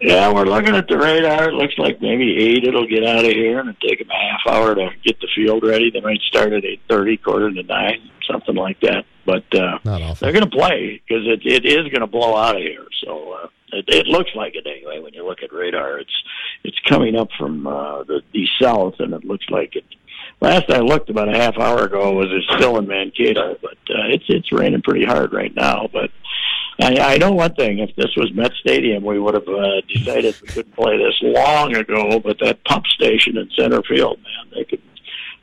Yeah, 0.00 0.32
we're 0.32 0.44
looking 0.44 0.76
at 0.76 0.86
the 0.86 0.96
radar. 0.96 1.48
It 1.48 1.54
looks 1.54 1.76
like 1.76 2.00
maybe 2.00 2.36
eight. 2.38 2.62
It'll 2.62 2.86
get 2.86 3.04
out 3.04 3.24
of 3.24 3.32
here 3.32 3.58
and 3.58 3.70
it'll 3.70 3.88
take 3.88 3.98
them 3.98 4.08
a 4.10 4.14
half 4.14 4.40
hour 4.46 4.76
to 4.76 4.90
get 5.04 5.18
the 5.20 5.26
field 5.34 5.64
ready. 5.64 5.90
They 5.90 6.00
might 6.00 6.20
start 6.20 6.52
at 6.52 6.64
eight 6.64 6.80
thirty, 6.88 7.16
quarter 7.16 7.50
to 7.52 7.62
nine, 7.64 8.08
something 8.30 8.54
like 8.54 8.78
that. 8.80 9.04
But 9.26 9.42
uh, 9.58 9.78
they're 10.20 10.32
going 10.32 10.48
to 10.48 10.56
play 10.56 11.02
because 11.06 11.26
it 11.26 11.40
it 11.44 11.66
is 11.66 11.88
going 11.88 12.00
to 12.02 12.06
blow 12.06 12.36
out 12.36 12.54
of 12.54 12.62
here. 12.62 12.86
So 13.04 13.32
uh, 13.32 13.48
it, 13.72 13.86
it 13.88 14.06
looks 14.06 14.30
like 14.36 14.54
it 14.54 14.68
anyway. 14.68 15.00
When 15.00 15.14
you 15.14 15.26
look 15.26 15.42
at 15.42 15.52
radar, 15.52 15.98
it's 15.98 16.14
it's 16.64 16.78
coming 16.86 17.16
up 17.16 17.28
from 17.38 17.66
uh, 17.66 18.04
the 18.04 18.22
the 18.32 18.46
south, 18.60 18.94
and 18.98 19.14
it 19.14 19.24
looks 19.24 19.46
like 19.50 19.76
it. 19.76 19.84
Last 20.40 20.70
I 20.70 20.78
looked 20.78 21.10
about 21.10 21.34
a 21.34 21.36
half 21.36 21.58
hour 21.58 21.84
ago, 21.84 22.12
was 22.12 22.28
it 22.30 22.44
still 22.56 22.78
in 22.78 22.86
Mankato, 22.86 23.56
but 23.60 23.78
uh, 23.90 24.06
it's 24.08 24.24
it's 24.28 24.52
raining 24.52 24.82
pretty 24.82 25.04
hard 25.04 25.32
right 25.32 25.54
now. 25.54 25.88
But 25.92 26.10
I, 26.80 27.14
I 27.14 27.16
know 27.18 27.32
one 27.32 27.54
thing: 27.54 27.78
if 27.80 27.94
this 27.96 28.14
was 28.16 28.32
Met 28.34 28.52
Stadium, 28.60 29.04
we 29.04 29.18
would 29.18 29.34
have 29.34 29.48
uh, 29.48 29.80
decided 29.88 30.40
we 30.40 30.48
couldn't 30.48 30.76
play 30.76 30.96
this 30.96 31.16
long 31.22 31.74
ago. 31.74 32.20
But 32.20 32.38
that 32.40 32.64
pump 32.64 32.86
station 32.86 33.36
in 33.36 33.50
center 33.56 33.82
field, 33.82 34.18
man, 34.22 34.52
they 34.54 34.64
could 34.64 34.82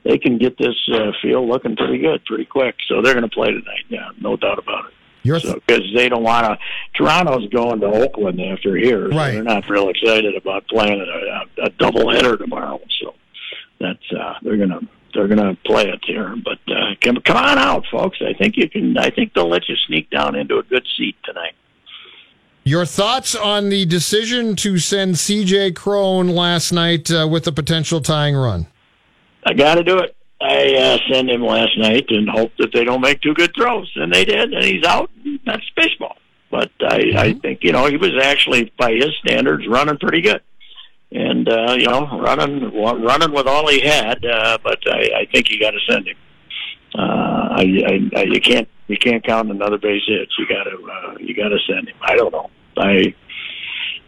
they 0.04 0.18
can 0.18 0.38
get 0.38 0.58
this 0.58 0.76
uh, 0.94 1.12
field 1.22 1.50
looking 1.50 1.76
pretty 1.76 1.98
good 1.98 2.24
pretty 2.26 2.46
quick. 2.46 2.76
So 2.88 3.02
they're 3.02 3.14
going 3.14 3.30
to 3.30 3.36
play 3.36 3.48
tonight. 3.48 3.86
Yeah, 3.90 4.10
no 4.20 4.38
doubt 4.38 4.60
about 4.60 4.86
it. 4.86 4.95
Your 5.26 5.40
So 5.40 5.56
because 5.56 5.84
they 5.96 6.08
don't 6.08 6.24
want 6.24 6.46
to. 6.46 6.58
Toronto's 6.94 7.50
going 7.50 7.80
to 7.80 7.88
Oakland 7.88 8.40
after 8.40 8.76
here. 8.76 9.10
So 9.12 9.18
Right. 9.18 9.32
They're 9.32 9.44
not 9.44 9.68
real 9.68 9.90
excited 9.90 10.36
about 10.36 10.68
playing 10.68 11.02
a, 11.02 11.62
a, 11.62 11.66
a 11.66 11.70
double 11.72 12.12
header 12.12 12.38
tomorrow. 12.38 12.80
So 13.02 13.16
that's 13.80 14.12
uh, 14.12 14.36
they're 14.44 14.58
to 14.58 14.88
they're 15.16 15.28
to 15.28 15.58
play 15.66 15.90
it 15.90 16.02
here. 16.06 16.36
But 16.36 16.60
uh, 16.72 16.94
come 17.02 17.18
come 17.22 17.38
on 17.38 17.58
out, 17.58 17.86
folks. 17.92 18.20
I 18.22 18.34
think 18.34 18.56
you 18.56 18.70
can. 18.70 18.98
I 19.00 19.10
think 19.10 19.34
they'll 19.34 19.50
let 19.50 19.68
you 19.68 19.76
sneak 19.88 20.12
down 20.12 20.36
into 20.36 20.60
a 20.60 20.64
good 20.64 20.86
seat 20.96 21.16
tonight. 21.24 21.56
Your 22.64 22.86
thoughts 22.86 23.34
on 23.36 23.70
the 23.70 23.86
decision 23.86 24.56
to 24.58 24.78
send 24.78 25.16
CJ 25.16 25.76
Cron 25.76 26.30
last 26.30 26.72
night 26.72 27.12
uh, 27.12 27.28
with 27.30 27.48
a 27.48 27.52
potential 27.52 28.02
tying 28.02 28.36
run? 28.36 28.68
I 29.44 29.54
got 29.54 29.76
to 29.76 29.84
do 29.84 30.00
it. 30.00 30.16
I 30.42 30.76
uh, 30.76 30.98
sent 31.12 31.30
him 31.30 31.42
last 31.42 31.78
night 31.78 32.06
and 32.10 32.30
hope 32.30 32.52
that 32.60 32.72
they 32.74 32.84
don't 32.84 33.02
make 33.02 33.22
two 33.22 33.34
good 33.34 33.54
throws, 33.56 33.92
and 33.96 34.14
they 34.14 34.26
did, 34.26 34.54
and 34.54 34.64
he's 34.64 34.84
out. 34.84 35.10
That's 35.46 35.64
baseball. 35.76 36.18
But 36.52 36.72
I, 36.82 37.00
mm-hmm. 37.00 37.18
I 37.18 37.34
think 37.34 37.60
you 37.64 37.72
know 37.72 37.88
he 37.88 37.98
was 37.98 38.12
actually, 38.22 38.72
by 38.78 38.94
his 38.94 39.12
standards, 39.24 39.66
running 39.68 39.98
pretty 39.98 40.22
good, 40.22 40.42
and 41.12 41.48
uh, 41.48 41.76
you 41.78 41.86
know 41.86 42.20
running 42.20 42.74
running 42.74 43.32
with 43.32 43.48
all 43.48 43.68
he 43.70 43.80
had. 43.82 44.26
Uh, 44.26 44.58
but 44.64 44.80
I, 44.88 45.22
I 45.22 45.26
think 45.32 45.50
you 45.50 45.60
got 45.60 45.72
to 45.72 45.80
send 45.90 46.08
him. 46.08 46.18
Uh, 46.98 47.02
I, 47.02 47.62
I, 47.62 48.20
I, 48.20 48.24
you 48.24 48.42
can't 48.42 48.68
you 48.88 48.98
can't 48.98 49.24
count 49.24 49.52
another 49.52 49.78
base 49.78 50.04
hits. 50.06 50.34
You 50.38 50.48
got 50.48 50.64
to 50.64 50.76
uh, 50.76 51.18
you 51.20 51.36
got 51.36 51.50
to 51.50 51.58
send 51.68 51.88
him. 51.88 51.96
I 52.02 52.16
don't 52.16 52.32
know. 52.32 52.50
I 52.78 53.14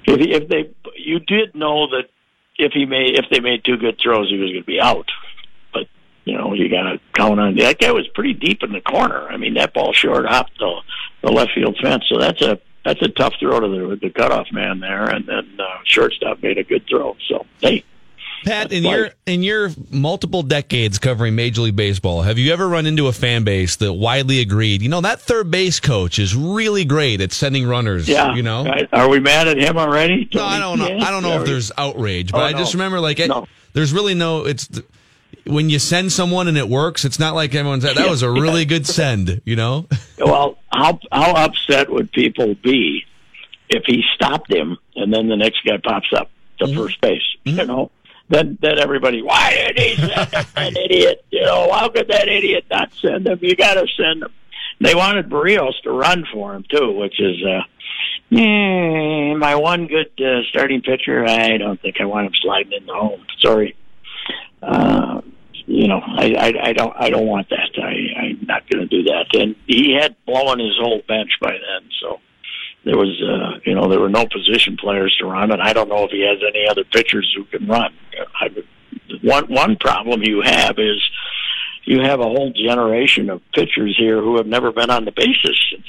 if 0.06 0.42
if 0.44 0.50
they 0.50 0.70
you 0.96 1.20
did 1.20 1.56
know 1.56 1.88
that 1.88 2.10
if 2.58 2.74
he 2.74 2.86
made 2.86 3.18
if 3.18 3.26
they 3.32 3.40
made 3.40 3.64
two 3.66 3.78
good 3.78 3.98
throws, 4.02 4.30
he 4.30 4.38
was 4.38 4.52
going 4.52 4.64
to 4.64 4.66
be 4.66 4.80
out. 4.80 5.10
You 6.28 6.38
know 6.38 6.54
you 6.54 6.70
got 6.70 6.84
to 6.84 7.00
count 7.14 7.40
on 7.40 7.56
that 7.56 7.80
guy 7.80 7.92
was 7.92 8.08
pretty 8.10 8.34
deep 8.34 8.62
in 8.64 8.74
the 8.74 8.82
corner. 8.82 9.28
I 9.28 9.38
mean 9.38 9.54
that 9.54 9.74
ball 9.74 9.94
short 9.94 10.26
off 10.26 10.50
the 10.60 10.82
the 11.22 11.32
left 11.32 11.52
field 11.54 11.78
fence. 11.82 12.04
So 12.10 12.20
that's 12.20 12.42
a 12.42 12.60
that's 12.84 13.02
a 13.02 13.08
tough 13.08 13.34
throw 13.40 13.60
to 13.60 13.68
the 13.68 13.96
the 13.96 14.10
cutoff 14.10 14.48
man 14.52 14.80
there, 14.80 15.06
and 15.06 15.26
then 15.26 15.58
uh, 15.60 15.80
shortstop 15.86 16.44
made 16.44 16.58
a 16.58 16.64
good 16.64 16.86
throw. 16.90 17.16
So 17.28 17.46
hey, 17.62 17.86
Pat, 18.44 18.72
in 18.72 18.84
your 18.84 19.12
in 19.26 19.44
your 19.44 19.72
multiple 19.90 20.44
decades 20.44 21.00
covering 21.00 21.36
Major 21.36 21.62
League 21.62 21.76
Baseball, 21.76 22.22
have 22.22 22.38
you 22.38 22.52
ever 22.54 22.68
run 22.68 22.86
into 22.86 23.08
a 23.08 23.14
fan 23.14 23.44
base 23.44 23.78
that 23.78 23.94
widely 23.94 24.40
agreed? 24.40 24.82
You 24.82 24.90
know 24.90 25.02
that 25.02 25.22
third 25.22 25.50
base 25.50 25.80
coach 25.80 26.20
is 26.20 26.36
really 26.36 26.86
great 26.86 27.22
at 27.22 27.32
sending 27.32 27.68
runners. 27.68 28.08
Yeah, 28.08 28.36
you 28.36 28.44
know. 28.44 28.66
Are 28.94 29.10
we 29.10 29.20
mad 29.20 29.48
at 29.48 29.58
him 29.58 29.78
already? 29.78 30.30
No, 30.34 30.44
I 30.44 30.60
don't 30.60 30.78
know. 30.78 30.98
I 30.98 31.10
don't 31.10 31.24
know 31.24 31.40
if 31.40 31.46
there's 31.46 31.72
outrage, 31.78 32.32
but 32.32 32.42
oh, 32.42 32.46
I 32.46 32.54
just 32.54 32.74
remember 32.74 33.00
like 33.00 33.20
it, 33.20 33.28
no. 33.28 33.48
there's 33.74 33.94
really 33.94 34.14
no. 34.14 34.46
It's 34.46 34.70
when 35.48 35.70
you 35.70 35.80
send 35.80 36.12
someone 36.12 36.48
and 36.48 36.58
it 36.58 36.70
works. 36.70 37.06
It's 37.06 37.20
not 37.20 37.36
like 37.36 37.56
everyone 37.56 37.82
said 37.82 37.96
that 37.98 38.10
was 38.10 38.22
a 38.22 38.32
really 38.32 38.66
good 38.66 38.86
send. 38.86 39.42
You 39.46 39.56
know. 39.56 39.88
well, 40.20 40.58
how 40.72 41.00
how 41.12 41.34
upset 41.34 41.90
would 41.90 42.12
people 42.12 42.56
be 42.56 43.04
if 43.70 43.84
he 43.86 44.04
stopped 44.16 44.52
him 44.52 44.78
and 44.96 45.14
then 45.14 45.28
the 45.28 45.38
next 45.38 45.62
guy 45.66 45.78
pops 45.84 46.12
up 46.16 46.30
to 46.60 46.66
mm-hmm. 46.66 46.78
first 46.78 47.02
base? 47.02 47.22
Mm-hmm. 47.46 47.60
You 47.60 47.66
know 47.66 47.92
then 48.30 48.58
then 48.62 48.78
everybody, 48.80 49.22
why 49.22 49.72
did 49.76 49.80
he 49.80 49.96
send 49.96 50.12
that 50.32 50.78
idiot? 50.78 51.24
You 51.32 51.44
know, 51.44 51.72
how 51.72 51.90
could 51.90 52.08
that 52.10 52.28
idiot 52.28 52.66
not 52.70 52.92
send 53.02 53.28
him? 53.28 53.40
You 53.42 53.56
got 53.56 53.76
to 53.76 53.88
send 53.96 54.24
him. 54.24 54.34
They 54.80 54.94
wanted 54.94 55.30
Berrios 55.30 55.80
to 55.84 55.92
run 55.92 56.26
for 56.32 56.54
him 56.54 56.66
too, 56.70 56.92
which 56.92 57.20
is 57.20 57.38
uh, 57.44 57.62
eh, 58.36 59.34
my 59.34 59.56
one 59.56 59.88
good 59.88 60.12
uh, 60.20 60.42
starting 60.50 60.82
pitcher. 60.82 61.26
I 61.26 61.58
don't 61.58 61.82
think 61.82 61.98
I 62.00 62.06
want 62.06 62.28
him 62.28 62.34
sliding 62.42 62.74
in 62.74 62.86
the 62.86 62.94
home. 62.94 63.26
Sorry. 63.40 63.76
Uh, 64.62 65.22
you 65.68 65.88
know, 65.88 66.02
I, 66.02 66.34
I, 66.34 66.70
I 66.70 66.74
don't, 66.74 66.94
I 66.98 67.10
don't 67.10 67.28
want 67.28 67.50
that. 67.50 67.70
I, 67.78 68.22
I'm 68.22 68.46
not 68.48 68.68
going 68.70 68.88
to 68.88 68.88
do 68.88 69.04
that. 69.04 69.26
And 69.34 69.56
he 69.68 69.94
had 69.94 70.16
blown 70.26 70.60
his 70.60 70.76
whole 70.80 71.02
bench 71.08 71.32
by 71.42 71.52
then, 71.52 71.90
so 72.02 72.20
there 72.86 72.98
was, 72.98 73.22
uh, 73.22 73.60
you 73.66 73.76
know, 73.76 73.90
there 73.90 74.00
were 74.00 74.10
no 74.10 74.26
position 74.26 74.78
players 74.78 75.16
to 75.20 75.26
run, 75.26 75.52
and 75.52 75.62
I 75.62 75.74
don't 75.74 75.90
know 75.90 76.06
if 76.06 76.12
he 76.12 76.22
has 76.22 76.40
any 76.48 76.68
other 76.70 76.86
pitchers 76.86 77.32
who 77.36 77.44
can 77.46 77.68
run. 77.68 77.94
I, 78.40 78.50
one 79.22 79.46
one 79.46 79.76
problem 79.76 80.24
you 80.24 80.42
have 80.42 80.80
is 80.80 81.02
you 81.84 82.00
have 82.02 82.20
a 82.20 82.24
whole 82.24 82.52
generation 82.52 83.30
of 83.30 83.42
pitchers 83.54 83.96
here 83.98 84.22
who 84.22 84.38
have 84.38 84.48
never 84.48 84.72
been 84.72 84.90
on 84.90 85.06
the 85.06 85.12
bases 85.12 85.60
since 85.72 85.86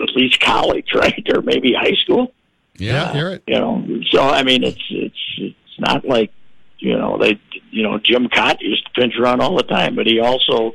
at 0.00 0.16
least 0.16 0.40
college, 0.40 0.88
right, 0.94 1.24
or 1.32 1.42
maybe 1.42 1.74
high 1.74 1.96
school. 2.02 2.32
Yeah, 2.76 3.10
uh, 3.10 3.24
right. 3.24 3.42
You 3.46 3.60
know, 3.60 3.86
so 4.10 4.22
I 4.22 4.42
mean, 4.42 4.64
it's 4.64 4.82
it's 4.90 5.34
it's 5.38 5.78
not 5.78 6.04
like 6.04 6.32
you 6.78 6.96
know 6.96 7.18
they 7.18 7.38
you 7.72 7.82
know 7.82 7.98
Jim 7.98 8.28
Kaat 8.28 8.60
used 8.60 8.84
to 8.86 9.00
pinch 9.00 9.14
run 9.18 9.40
all 9.40 9.56
the 9.56 9.64
time, 9.64 9.96
but 9.96 10.06
he 10.06 10.20
also 10.20 10.74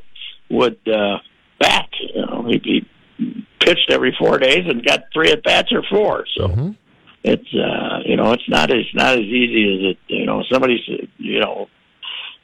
would 0.50 0.80
uh, 0.88 1.20
bat. 1.60 1.90
You 2.00 2.26
know, 2.26 2.46
he'd, 2.48 2.66
he'd 2.66 3.46
pitched 3.60 3.90
every 3.90 4.16
four 4.18 4.38
days 4.38 4.66
and 4.68 4.86
got 4.86 5.06
three 5.14 5.32
at 5.32 5.44
bats 5.44 5.72
or 5.72 5.84
four. 5.90 6.26
So 6.36 6.48
mm-hmm. 6.48 6.72
it's 7.24 7.54
uh, 7.54 8.00
you 8.06 8.18
know 8.18 8.34
it's 8.34 8.50
not 8.50 8.72
as 8.72 8.86
not 8.94 9.14
as 9.14 9.26
easy 9.26 9.76
as 9.76 9.92
it 9.92 9.98
you 10.08 10.26
know 10.26 10.44
somebody's 10.50 10.82
you 11.18 11.40
know 11.40 11.70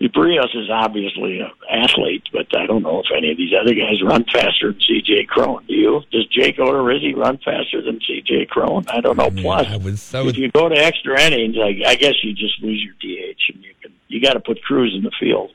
Berrios 0.02 0.56
is 0.56 0.70
obviously 0.70 1.40
an 1.40 1.52
athlete, 1.70 2.24
but 2.34 2.48
I 2.58 2.66
don't 2.66 2.84
know 2.84 3.00
if 3.00 3.06
any 3.16 3.32
of 3.32 3.38
these 3.38 3.54
other 3.60 3.74
guys 3.74 4.02
run 4.04 4.26
faster 4.26 4.72
than 4.72 4.82
C.J. 4.82 5.26
Cron. 5.26 5.66
Do 5.66 5.74
you? 5.74 6.02
Does 6.12 6.28
Jake 6.28 6.58
Odorizzi 6.58 7.16
run 7.16 7.38
faster 7.38 7.82
than 7.82 8.00
C.J. 8.06 8.48
Cron? 8.48 8.86
I 8.90 9.00
don't 9.02 9.18
know. 9.18 9.32
Plus, 9.32 9.68
I 9.68 9.78
was, 9.78 10.14
I 10.14 10.22
if 10.24 10.38
you 10.38 10.52
go 10.52 10.68
to 10.68 10.76
extra 10.76 11.22
innings, 11.22 11.56
I, 11.58 11.90
I 11.90 11.96
guess 11.96 12.16
you 12.24 12.34
just 12.34 12.62
lose 12.62 12.84
your 12.84 12.94
DH, 12.96 13.23
you 14.14 14.22
got 14.22 14.34
to 14.34 14.40
put 14.40 14.62
Cruz 14.62 14.94
in 14.96 15.04
the 15.04 15.12
field. 15.20 15.52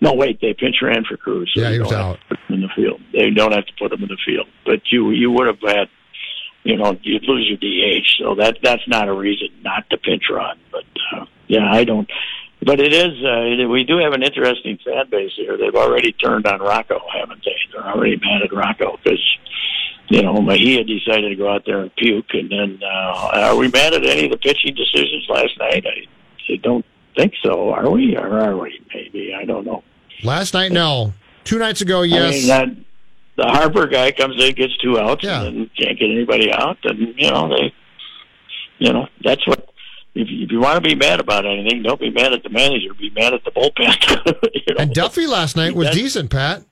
No, 0.00 0.12
wait, 0.12 0.40
they 0.40 0.54
pinch 0.54 0.76
ran 0.82 1.04
for 1.04 1.16
Cruz. 1.16 1.50
So 1.54 1.62
yeah, 1.62 1.70
he 1.70 1.78
was 1.78 1.92
out 1.92 2.18
in 2.48 2.60
the 2.60 2.68
field. 2.76 3.00
They 3.12 3.30
don't 3.30 3.52
have 3.52 3.66
to 3.66 3.72
put 3.78 3.92
him 3.92 4.02
in 4.02 4.08
the 4.08 4.18
field, 4.24 4.46
but 4.66 4.80
you 4.90 5.10
you 5.10 5.30
would 5.30 5.46
have 5.46 5.60
had, 5.60 5.88
you 6.62 6.76
know, 6.76 6.96
you'd 7.02 7.24
lose 7.24 7.48
your 7.48 7.58
DH. 7.58 8.06
So 8.18 8.34
that 8.36 8.58
that's 8.62 8.86
not 8.86 9.08
a 9.08 9.14
reason 9.14 9.48
not 9.62 9.88
to 9.90 9.96
pinch 9.96 10.24
run. 10.30 10.58
But 10.70 10.84
uh, 11.12 11.26
yeah, 11.46 11.70
I 11.72 11.84
don't. 11.84 12.10
But 12.60 12.80
it 12.80 12.92
is. 12.92 13.24
Uh, 13.24 13.68
we 13.68 13.84
do 13.84 13.98
have 13.98 14.12
an 14.12 14.22
interesting 14.22 14.78
fan 14.84 15.08
base 15.10 15.32
here. 15.36 15.56
They've 15.56 15.74
already 15.74 16.12
turned 16.12 16.46
on 16.46 16.60
Rocco, 16.60 17.00
haven't 17.12 17.44
they? 17.44 17.56
They're 17.72 17.86
already 17.86 18.16
mad 18.16 18.42
at 18.42 18.52
Rocco 18.52 18.98
because 19.02 19.20
you 20.08 20.22
know, 20.22 20.40
Mejia 20.40 20.84
decided 20.84 21.30
to 21.30 21.36
go 21.36 21.52
out 21.52 21.64
there 21.64 21.80
and 21.80 21.94
puke. 21.96 22.26
And 22.32 22.50
then, 22.50 22.80
uh, 22.82 23.30
are 23.32 23.56
we 23.56 23.68
mad 23.68 23.94
at 23.94 24.04
any 24.04 24.26
of 24.26 24.32
the 24.32 24.36
pitching 24.36 24.74
decisions 24.74 25.26
last 25.28 25.58
night? 25.58 25.84
I, 25.86 26.52
I 26.52 26.56
don't 26.56 26.84
think 27.16 27.34
so. 27.42 27.70
Are 27.70 27.90
we? 27.90 28.16
Or 28.16 28.40
are 28.40 28.56
we? 28.56 28.80
Maybe. 28.94 29.34
I 29.34 29.44
don't 29.44 29.64
know. 29.64 29.82
Last 30.22 30.54
night, 30.54 30.72
no. 30.72 31.12
Two 31.44 31.58
nights 31.58 31.80
ago, 31.80 32.02
yes. 32.02 32.24
I 32.24 32.30
mean, 32.30 32.46
that, 32.48 32.84
the 33.36 33.44
Harper 33.44 33.86
guy 33.86 34.12
comes 34.12 34.42
in, 34.42 34.54
gets 34.54 34.76
two 34.78 34.98
outs, 34.98 35.24
yeah. 35.24 35.42
and 35.42 35.68
can't 35.74 35.98
get 35.98 36.10
anybody 36.10 36.52
out. 36.52 36.78
And, 36.84 37.14
you 37.18 37.30
know, 37.30 37.48
they, 37.48 37.74
you 38.78 38.92
know, 38.92 39.08
that's 39.22 39.46
what, 39.46 39.68
if 40.14 40.28
you, 40.30 40.44
if 40.44 40.52
you 40.52 40.60
want 40.60 40.82
to 40.82 40.88
be 40.88 40.94
mad 40.94 41.20
about 41.20 41.44
anything, 41.44 41.82
don't 41.82 42.00
be 42.00 42.10
mad 42.10 42.32
at 42.32 42.42
the 42.42 42.48
manager. 42.48 42.94
Be 42.94 43.10
mad 43.10 43.34
at 43.34 43.44
the 43.44 43.50
bullpen. 43.50 44.54
you 44.54 44.74
know? 44.74 44.82
And 44.82 44.92
Duffey 44.92 45.28
last 45.28 45.56
night 45.56 45.74
was 45.74 45.90
decent, 45.90 46.30
Pat. 46.30 46.64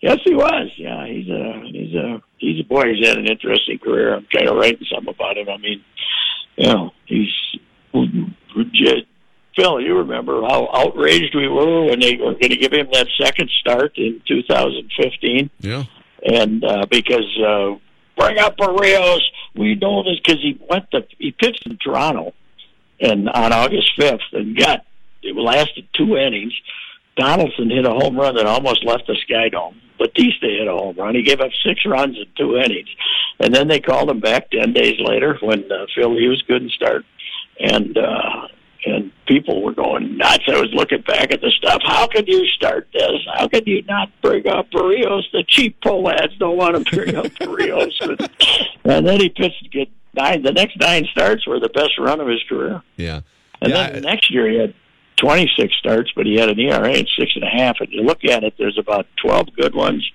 Yes, 0.00 0.18
he 0.24 0.32
was. 0.32 0.70
Yeah, 0.76 1.06
he's 1.06 1.28
a 1.28 1.60
he's 1.72 1.94
a 1.94 2.22
he's 2.38 2.60
a 2.60 2.64
boy. 2.68 2.94
He's 2.94 3.04
had 3.04 3.18
an 3.18 3.26
interesting 3.26 3.80
career. 3.80 4.14
I'm 4.14 4.28
kind 4.32 4.48
of 4.48 4.56
writing 4.56 4.86
something 4.88 5.12
about 5.12 5.36
him. 5.36 5.48
I 5.48 5.56
mean, 5.56 5.84
you 6.56 6.68
know, 6.68 6.92
he's 7.06 7.32
Phil, 9.58 9.80
you 9.80 9.98
remember 9.98 10.40
how 10.42 10.68
outraged 10.72 11.34
we 11.34 11.48
were 11.48 11.84
when 11.84 12.00
they 12.00 12.16
were 12.16 12.32
going 12.32 12.50
to 12.50 12.56
give 12.56 12.72
him 12.72 12.88
that 12.92 13.08
second 13.20 13.50
start 13.60 13.96
in 13.96 14.22
2015. 14.28 15.50
Yeah, 15.60 15.84
and 16.22 16.64
uh, 16.64 16.86
because 16.88 17.26
uh, 17.44 17.74
bring 18.16 18.38
up 18.38 18.56
Berrios, 18.56 19.20
we 19.56 19.74
know 19.74 20.04
this 20.04 20.20
because 20.24 20.40
he 20.40 20.60
went 20.70 20.90
to 20.92 21.04
he 21.18 21.32
pitched 21.32 21.66
in 21.66 21.76
Toronto, 21.78 22.34
and 23.00 23.28
on 23.28 23.52
August 23.52 23.98
5th, 23.98 24.20
and 24.32 24.56
got 24.56 24.84
it 25.22 25.34
lasted 25.36 25.88
two 25.92 26.16
innings. 26.16 26.54
Donaldson 27.16 27.70
hit 27.70 27.84
a 27.84 27.90
home 27.90 28.16
run 28.16 28.36
that 28.36 28.46
almost 28.46 28.84
left 28.84 29.08
the 29.08 29.16
Sky 29.24 29.48
Dome. 29.48 29.80
Bautista 29.98 30.46
hit 30.46 30.68
a 30.68 30.72
home 30.72 30.94
run. 30.96 31.16
He 31.16 31.22
gave 31.22 31.40
up 31.40 31.50
six 31.66 31.84
runs 31.84 32.16
in 32.16 32.26
two 32.36 32.56
innings, 32.56 32.88
and 33.40 33.52
then 33.52 33.66
they 33.66 33.80
called 33.80 34.08
him 34.08 34.20
back 34.20 34.50
ten 34.52 34.72
days 34.72 35.00
later 35.00 35.36
when 35.42 35.64
uh, 35.72 35.86
Phil 35.96 36.12
Hughes 36.12 36.44
couldn't 36.46 36.70
start, 36.70 37.04
and 37.58 37.98
uh, 37.98 38.46
and 38.86 39.12
people 39.26 39.62
were 39.62 39.72
going 39.72 40.16
nuts. 40.16 40.44
I 40.48 40.60
was 40.60 40.72
looking 40.72 41.02
back 41.02 41.32
at 41.32 41.40
the 41.40 41.50
stuff. 41.50 41.80
How 41.84 42.06
could 42.06 42.28
you 42.28 42.46
start 42.46 42.88
this? 42.92 43.20
How 43.34 43.48
could 43.48 43.66
you 43.66 43.82
not 43.82 44.10
bring 44.22 44.46
up 44.46 44.70
Berrios? 44.70 45.22
The 45.32 45.44
cheap 45.46 45.76
ads 45.84 46.36
don't 46.38 46.56
want 46.56 46.86
to 46.86 46.96
bring 46.96 47.16
up 47.16 47.26
Berrios. 47.26 48.00
and, 48.00 48.30
and 48.84 49.06
then 49.06 49.20
he 49.20 49.28
pitched 49.28 49.70
get 49.70 49.88
nine. 50.14 50.42
The 50.42 50.52
next 50.52 50.78
nine 50.78 51.06
starts 51.10 51.46
were 51.46 51.60
the 51.60 51.68
best 51.68 51.98
run 51.98 52.20
of 52.20 52.28
his 52.28 52.42
career. 52.48 52.82
Yeah. 52.96 53.20
And 53.60 53.72
yeah, 53.72 53.90
then 53.90 54.02
the 54.02 54.08
next 54.08 54.30
year 54.30 54.48
he 54.48 54.58
had 54.58 54.74
26 55.16 55.74
starts, 55.78 56.12
but 56.14 56.26
he 56.26 56.36
had 56.36 56.48
an 56.48 56.58
ERA 56.58 56.90
of 56.90 57.06
six 57.18 57.32
and 57.34 57.44
a 57.44 57.48
half. 57.48 57.76
And 57.80 57.90
you 57.90 58.02
look 58.02 58.24
at 58.24 58.44
it, 58.44 58.54
there's 58.58 58.78
about 58.78 59.06
12 59.22 59.48
good 59.56 59.74
ones, 59.74 60.08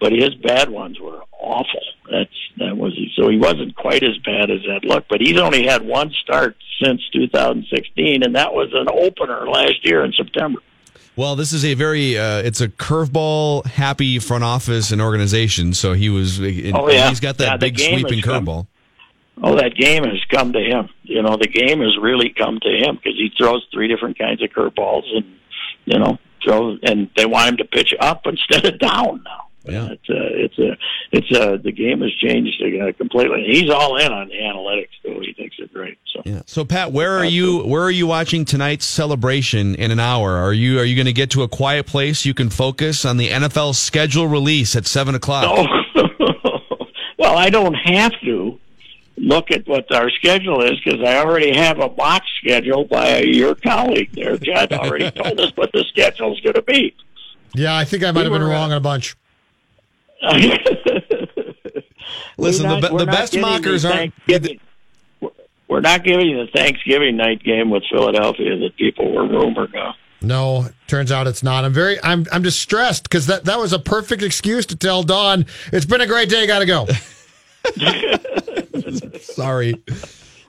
but 0.00 0.12
his 0.12 0.34
bad 0.36 0.70
ones 0.70 0.98
were 1.00 1.20
awful. 1.40 1.80
That's 2.10 2.30
that 2.58 2.76
was 2.76 2.98
so 3.16 3.28
he 3.28 3.38
wasn't 3.38 3.76
quite 3.76 4.02
as 4.02 4.16
bad 4.18 4.50
as 4.50 4.60
that 4.68 4.84
looked, 4.84 5.08
but 5.08 5.20
he's 5.20 5.38
only 5.38 5.66
had 5.66 5.86
one 5.86 6.10
start 6.22 6.56
since 6.82 7.00
2016, 7.12 8.22
and 8.22 8.34
that 8.36 8.52
was 8.52 8.70
an 8.72 8.88
opener 8.92 9.48
last 9.48 9.84
year 9.84 10.04
in 10.04 10.12
September. 10.12 10.60
Well, 11.16 11.34
this 11.34 11.52
is 11.52 11.64
a 11.64 11.74
very 11.74 12.16
uh, 12.16 12.38
it's 12.38 12.60
a 12.60 12.68
curveball 12.68 13.66
happy 13.66 14.20
front 14.20 14.44
office 14.44 14.92
and 14.92 15.02
organization. 15.02 15.74
So 15.74 15.92
he 15.92 16.08
was. 16.08 16.38
Oh 16.40 16.88
yeah, 16.88 17.08
he's 17.08 17.20
got 17.20 17.38
that 17.38 17.44
yeah, 17.44 17.56
big 17.56 17.78
sweeping 17.78 18.20
curveball. 18.20 18.68
Oh, 19.42 19.56
that 19.56 19.74
game 19.74 20.04
has 20.04 20.22
come 20.30 20.52
to 20.52 20.60
him. 20.60 20.88
You 21.02 21.22
know, 21.22 21.36
the 21.36 21.48
game 21.48 21.80
has 21.80 21.96
really 22.00 22.30
come 22.30 22.58
to 22.60 22.68
him 22.68 22.96
because 22.96 23.16
he 23.16 23.30
throws 23.36 23.66
three 23.72 23.88
different 23.88 24.18
kinds 24.18 24.42
of 24.42 24.50
curveballs, 24.50 25.04
and 25.12 25.24
you 25.84 25.98
know, 25.98 26.18
throw, 26.44 26.76
and 26.82 27.10
they 27.16 27.26
want 27.26 27.48
him 27.50 27.56
to 27.58 27.64
pitch 27.64 27.94
up 27.98 28.22
instead 28.26 28.64
of 28.64 28.78
down 28.78 29.22
now. 29.24 29.47
Yeah. 29.72 29.88
It's 29.90 30.08
a, 30.08 30.44
it's 30.44 30.58
a, 30.58 30.76
it's 31.12 31.30
a, 31.36 31.58
the 31.58 31.72
game 31.72 32.00
has 32.00 32.12
changed 32.14 32.62
uh, 32.62 32.92
completely. 32.92 33.44
He's 33.46 33.70
all 33.70 33.96
in 33.96 34.12
on 34.12 34.28
the 34.28 34.34
analytics 34.34 34.90
too. 35.02 35.20
He 35.20 35.32
thinks 35.32 35.56
it's 35.58 35.72
great. 35.72 35.98
So 36.12 36.22
Yeah. 36.24 36.42
So 36.46 36.64
Pat, 36.64 36.92
where 36.92 37.18
are 37.18 37.24
you? 37.24 37.60
Where 37.64 37.82
are 37.82 37.90
you 37.90 38.06
watching 38.06 38.44
tonight's 38.44 38.84
celebration 38.84 39.74
in 39.74 39.90
an 39.90 40.00
hour? 40.00 40.36
Are 40.36 40.52
you 40.52 40.78
are 40.78 40.84
you 40.84 40.94
going 40.94 41.06
to 41.06 41.12
get 41.12 41.30
to 41.30 41.42
a 41.42 41.48
quiet 41.48 41.86
place 41.86 42.24
you 42.24 42.34
can 42.34 42.50
focus 42.50 43.04
on 43.04 43.16
the 43.16 43.28
NFL 43.28 43.74
schedule 43.74 44.28
release 44.28 44.76
at 44.76 44.86
seven 44.86 45.14
o'clock? 45.14 45.44
Oh, 45.46 46.60
well, 47.18 47.36
I 47.36 47.50
don't 47.50 47.74
have 47.74 48.12
to 48.22 48.58
look 49.16 49.50
at 49.50 49.66
what 49.66 49.92
our 49.92 50.10
schedule 50.10 50.62
is 50.62 50.78
because 50.82 51.00
I 51.06 51.18
already 51.18 51.56
have 51.56 51.80
a 51.80 51.88
box 51.88 52.26
schedule 52.40 52.84
by 52.84 53.20
your 53.20 53.54
colleague 53.54 54.10
there. 54.12 54.36
Judd 54.36 54.72
already 54.72 55.10
told 55.22 55.40
us 55.40 55.52
what 55.56 55.72
the 55.72 55.84
schedule 55.88 56.32
is 56.32 56.40
going 56.40 56.54
to 56.54 56.62
be. 56.62 56.94
Yeah, 57.54 57.76
I 57.76 57.84
think 57.84 58.04
I 58.04 58.10
might 58.10 58.24
have 58.24 58.32
been 58.32 58.42
wrong 58.42 58.70
on 58.70 58.76
a 58.76 58.80
bunch. 58.80 59.16
Listen, 62.38 62.68
We're 62.68 62.80
the, 62.80 62.88
be- 62.90 62.96
the 62.98 63.06
best 63.06 63.38
mockers 63.38 63.82
the 63.82 63.92
aren't. 63.92 64.14
We're 65.68 65.80
not 65.80 66.02
giving 66.02 66.26
you 66.28 66.46
the 66.46 66.50
Thanksgiving 66.52 67.16
night 67.16 67.42
game 67.42 67.68
with 67.70 67.82
Philadelphia 67.90 68.56
that 68.58 68.76
people 68.76 69.12
were 69.12 69.28
rumored 69.28 69.74
of. 69.76 69.94
No, 70.20 70.68
turns 70.86 71.12
out 71.12 71.26
it's 71.26 71.42
not. 71.42 71.64
I'm 71.64 71.72
very, 71.72 72.02
I'm, 72.02 72.26
I'm 72.32 72.42
distressed 72.42 73.04
because 73.04 73.26
that, 73.26 73.44
that 73.44 73.58
was 73.58 73.72
a 73.72 73.78
perfect 73.78 74.22
excuse 74.22 74.66
to 74.66 74.76
tell 74.76 75.02
Don 75.02 75.46
it's 75.72 75.86
been 75.86 76.00
a 76.00 76.06
great 76.06 76.28
day. 76.28 76.46
Got 76.46 76.60
to 76.60 76.66
go. 76.66 76.86
Sorry, 79.20 79.80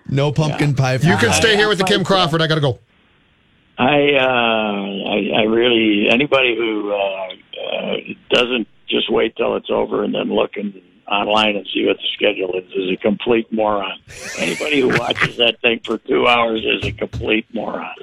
no 0.07 0.31
pumpkin 0.31 0.73
pie. 0.73 0.97
For 0.97 1.05
You 1.05 1.17
can 1.17 1.29
Pat. 1.29 1.35
stay 1.41 1.55
here 1.55 1.67
with 1.67 1.77
the 1.77 1.83
Kim 1.83 2.03
Crawford. 2.03 2.41
I 2.41 2.47
got 2.47 2.55
to 2.55 2.61
go. 2.61 2.79
I, 3.77 4.13
uh, 4.13 4.23
I, 4.25 5.41
I 5.41 5.43
really 5.43 6.09
anybody 6.09 6.55
who 6.55 6.91
uh, 6.91 6.97
uh, 6.97 7.95
doesn't 8.29 8.67
just 8.89 9.11
wait 9.11 9.35
till 9.35 9.55
it's 9.55 9.69
over 9.69 10.03
and 10.03 10.13
then 10.13 10.33
look 10.33 10.57
in, 10.57 10.81
online 11.09 11.55
and 11.55 11.67
see 11.73 11.85
what 11.87 11.97
the 11.97 12.03
schedule 12.13 12.53
is 12.55 12.65
is 12.73 12.91
a 12.91 12.95
complete 12.97 13.51
moron. 13.51 13.97
Anybody 14.37 14.81
who 14.81 14.89
watches 14.89 15.37
that 15.37 15.59
thing 15.61 15.79
for 15.83 15.97
two 15.97 16.27
hours 16.27 16.63
is 16.63 16.85
a 16.85 16.91
complete 16.91 17.45
moron. 17.53 17.95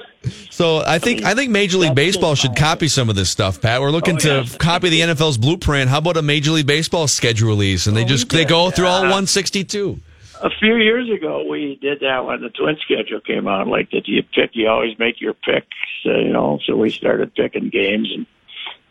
So 0.51 0.83
I 0.85 0.99
think 0.99 1.23
I 1.23 1.35
think 1.35 1.51
Major 1.53 1.79
League 1.79 1.95
Baseball 1.95 2.35
should 2.35 2.57
copy 2.57 2.89
some 2.89 3.09
of 3.09 3.15
this 3.15 3.31
stuff, 3.31 3.61
Pat. 3.61 3.81
We're 3.81 3.91
looking 3.93 4.17
Oh, 4.17 4.19
to 4.21 4.29
yeah. 4.43 4.57
copy 4.59 4.89
the 4.89 5.01
NFL's 5.03 5.39
blueprint. 5.39 5.89
How 5.89 5.99
about 5.99 6.17
a 6.17 6.23
Major 6.23 6.51
League 6.51 6.67
Baseball 6.67 7.07
schedule 7.07 7.49
release, 7.49 7.87
and 7.87 7.97
they 7.97 8.03
Oh, 8.05 8.09
just 8.09 8.29
they 8.31 8.45
go 8.45 8.71
through 8.71 8.87
all 8.87 9.03
162. 9.03 10.01
A 10.43 10.51
few 10.59 10.77
years 10.77 11.09
ago, 11.09 11.47
we 11.49 11.79
did 11.81 12.01
that 12.01 12.27
when 12.27 12.41
the 12.43 12.51
twin 12.51 12.77
schedule 12.85 13.21
came 13.21 13.47
out. 13.49 13.69
Like 13.69 13.91
that, 13.93 14.07
you 14.09 14.23
pick, 14.35 14.51
you 14.55 14.69
always 14.69 14.99
make 14.99 15.19
your 15.21 15.33
picks, 15.33 15.67
uh, 16.05 16.19
you 16.19 16.33
know. 16.33 16.59
So 16.67 16.77
we 16.77 16.91
started 16.91 17.35
picking 17.35 17.69
games, 17.71 18.11
and 18.15 18.27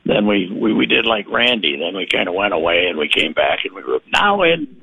then 0.05 0.27
we 0.27 0.51
we, 0.51 0.73
we 0.73 0.85
did 0.85 1.05
like 1.05 1.27
Randy. 1.29 1.77
Then 1.77 1.95
we 1.95 2.07
kind 2.07 2.29
of 2.29 2.35
went 2.35 2.53
away, 2.53 2.85
and 2.87 2.97
we 2.97 3.09
came 3.09 3.33
back, 3.33 3.65
and 3.65 3.73
we 3.73 3.83
were 3.83 4.01
now 4.13 4.43
in 4.43 4.81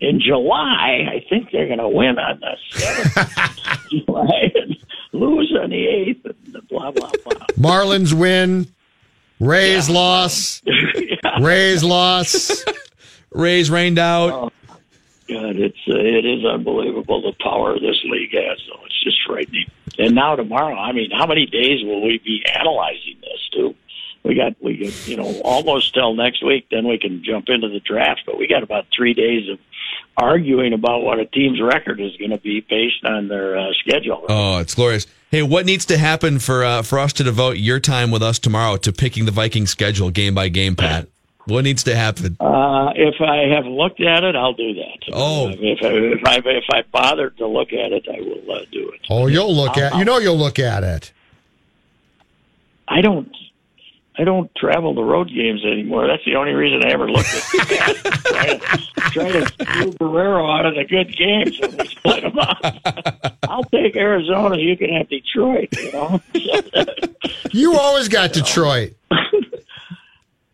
in 0.00 0.20
July. 0.20 1.06
I 1.10 1.24
think 1.28 1.50
they're 1.52 1.66
going 1.66 1.78
to 1.78 1.88
win 1.88 2.18
on 2.18 2.40
the 2.40 2.56
seventh 2.70 3.88
July 3.90 4.50
and 4.54 4.76
lose 5.12 5.54
on 5.60 5.70
the 5.70 5.86
eighth, 5.86 6.24
and 6.24 6.68
blah 6.68 6.90
blah 6.90 7.10
blah. 7.24 7.46
Marlins 7.56 8.12
win. 8.12 8.66
Rays 9.40 9.90
loss. 9.90 10.62
Rays 11.40 11.82
loss. 11.82 12.64
Rays 13.32 13.70
rained 13.70 13.98
out. 13.98 14.52
God, 15.28 15.56
it's 15.56 15.78
uh, 15.88 15.96
it 15.96 16.24
is 16.24 16.44
unbelievable 16.44 17.22
the 17.22 17.32
power 17.42 17.74
this 17.74 18.00
league 18.04 18.32
has. 18.34 18.58
So 18.68 18.78
it's 18.84 19.02
just 19.02 19.16
frightening. 19.26 19.66
And 19.98 20.14
now 20.14 20.36
tomorrow, 20.36 20.76
I 20.76 20.92
mean, 20.92 21.10
how 21.10 21.26
many 21.26 21.46
days 21.46 21.82
will 21.84 22.02
we 22.02 22.18
be 22.18 22.44
analyzing 22.54 23.16
this? 23.20 23.48
Too, 23.52 23.74
we 24.24 24.34
got 24.34 24.54
we 24.62 24.76
got 24.76 25.08
you 25.08 25.16
know 25.16 25.40
almost 25.42 25.94
till 25.94 26.14
next 26.14 26.44
week. 26.44 26.66
Then 26.70 26.86
we 26.86 26.98
can 26.98 27.22
jump 27.24 27.48
into 27.48 27.68
the 27.68 27.80
draft. 27.80 28.22
But 28.26 28.38
we 28.38 28.46
got 28.46 28.62
about 28.62 28.86
three 28.94 29.14
days 29.14 29.48
of 29.48 29.58
arguing 30.16 30.72
about 30.72 31.02
what 31.02 31.18
a 31.18 31.26
team's 31.26 31.60
record 31.60 32.00
is 32.00 32.16
going 32.16 32.30
to 32.30 32.38
be 32.38 32.60
based 32.60 33.04
on 33.04 33.28
their 33.28 33.58
uh, 33.58 33.72
schedule. 33.80 34.24
Oh, 34.28 34.58
it's 34.58 34.74
glorious. 34.74 35.06
Hey, 35.30 35.42
what 35.42 35.66
needs 35.66 35.86
to 35.86 35.98
happen 35.98 36.38
for 36.38 36.64
uh, 36.64 36.82
for 36.82 36.98
us 36.98 37.12
to 37.14 37.24
devote 37.24 37.56
your 37.56 37.80
time 37.80 38.10
with 38.10 38.22
us 38.22 38.38
tomorrow 38.38 38.76
to 38.78 38.92
picking 38.92 39.24
the 39.24 39.32
Viking 39.32 39.66
schedule 39.66 40.10
game 40.10 40.34
by 40.34 40.48
game, 40.48 40.76
Pat? 40.76 41.08
What 41.46 41.64
needs 41.64 41.82
to 41.84 41.96
happen? 41.96 42.36
Uh, 42.38 42.92
if 42.94 43.20
I 43.20 43.52
have 43.52 43.64
looked 43.64 44.00
at 44.00 44.22
it, 44.22 44.36
I'll 44.36 44.52
do 44.52 44.74
that. 44.74 44.98
Oh. 45.12 45.48
if 45.48 45.82
I, 45.82 45.88
if 45.88 46.24
I 46.24 46.50
if 46.50 46.64
I 46.70 46.82
bothered 46.92 47.36
to 47.38 47.46
look 47.48 47.72
at 47.72 47.92
it, 47.92 48.06
I 48.08 48.20
will 48.20 48.56
uh, 48.56 48.64
do 48.70 48.90
it. 48.90 49.00
Oh, 49.10 49.26
you'll 49.26 49.54
look 49.54 49.76
at. 49.76 49.96
You 49.96 50.04
know, 50.04 50.18
you'll 50.18 50.38
look 50.38 50.60
at 50.60 50.84
it. 50.84 51.12
I 52.86 53.00
don't. 53.00 53.34
I 54.18 54.24
don't 54.24 54.54
travel 54.56 54.94
to 54.94 55.02
road 55.02 55.28
games 55.28 55.64
anymore. 55.64 56.06
That's 56.06 56.24
the 56.24 56.34
only 56.36 56.52
reason 56.52 56.84
I 56.84 56.92
ever 56.92 57.10
looked 57.10 57.34
at 57.34 57.42
try 58.24 58.46
to, 58.46 58.58
try 59.10 59.32
to 59.32 59.46
screw 59.46 59.92
Barrero 59.92 60.58
out 60.58 60.66
of 60.66 60.74
the 60.74 60.84
good 60.84 61.16
games 61.16 61.58
and 61.62 61.78
we 61.78 61.86
split 61.86 62.22
them 62.22 62.38
up. 62.38 63.36
I'll 63.44 63.64
take 63.64 63.96
Arizona. 63.96 64.58
You 64.58 64.76
can 64.76 64.90
have 64.92 65.08
Detroit. 65.08 65.68
You 65.78 65.92
know, 65.92 66.20
You 67.52 67.78
always 67.78 68.08
got 68.08 68.32
Detroit. 68.32 68.94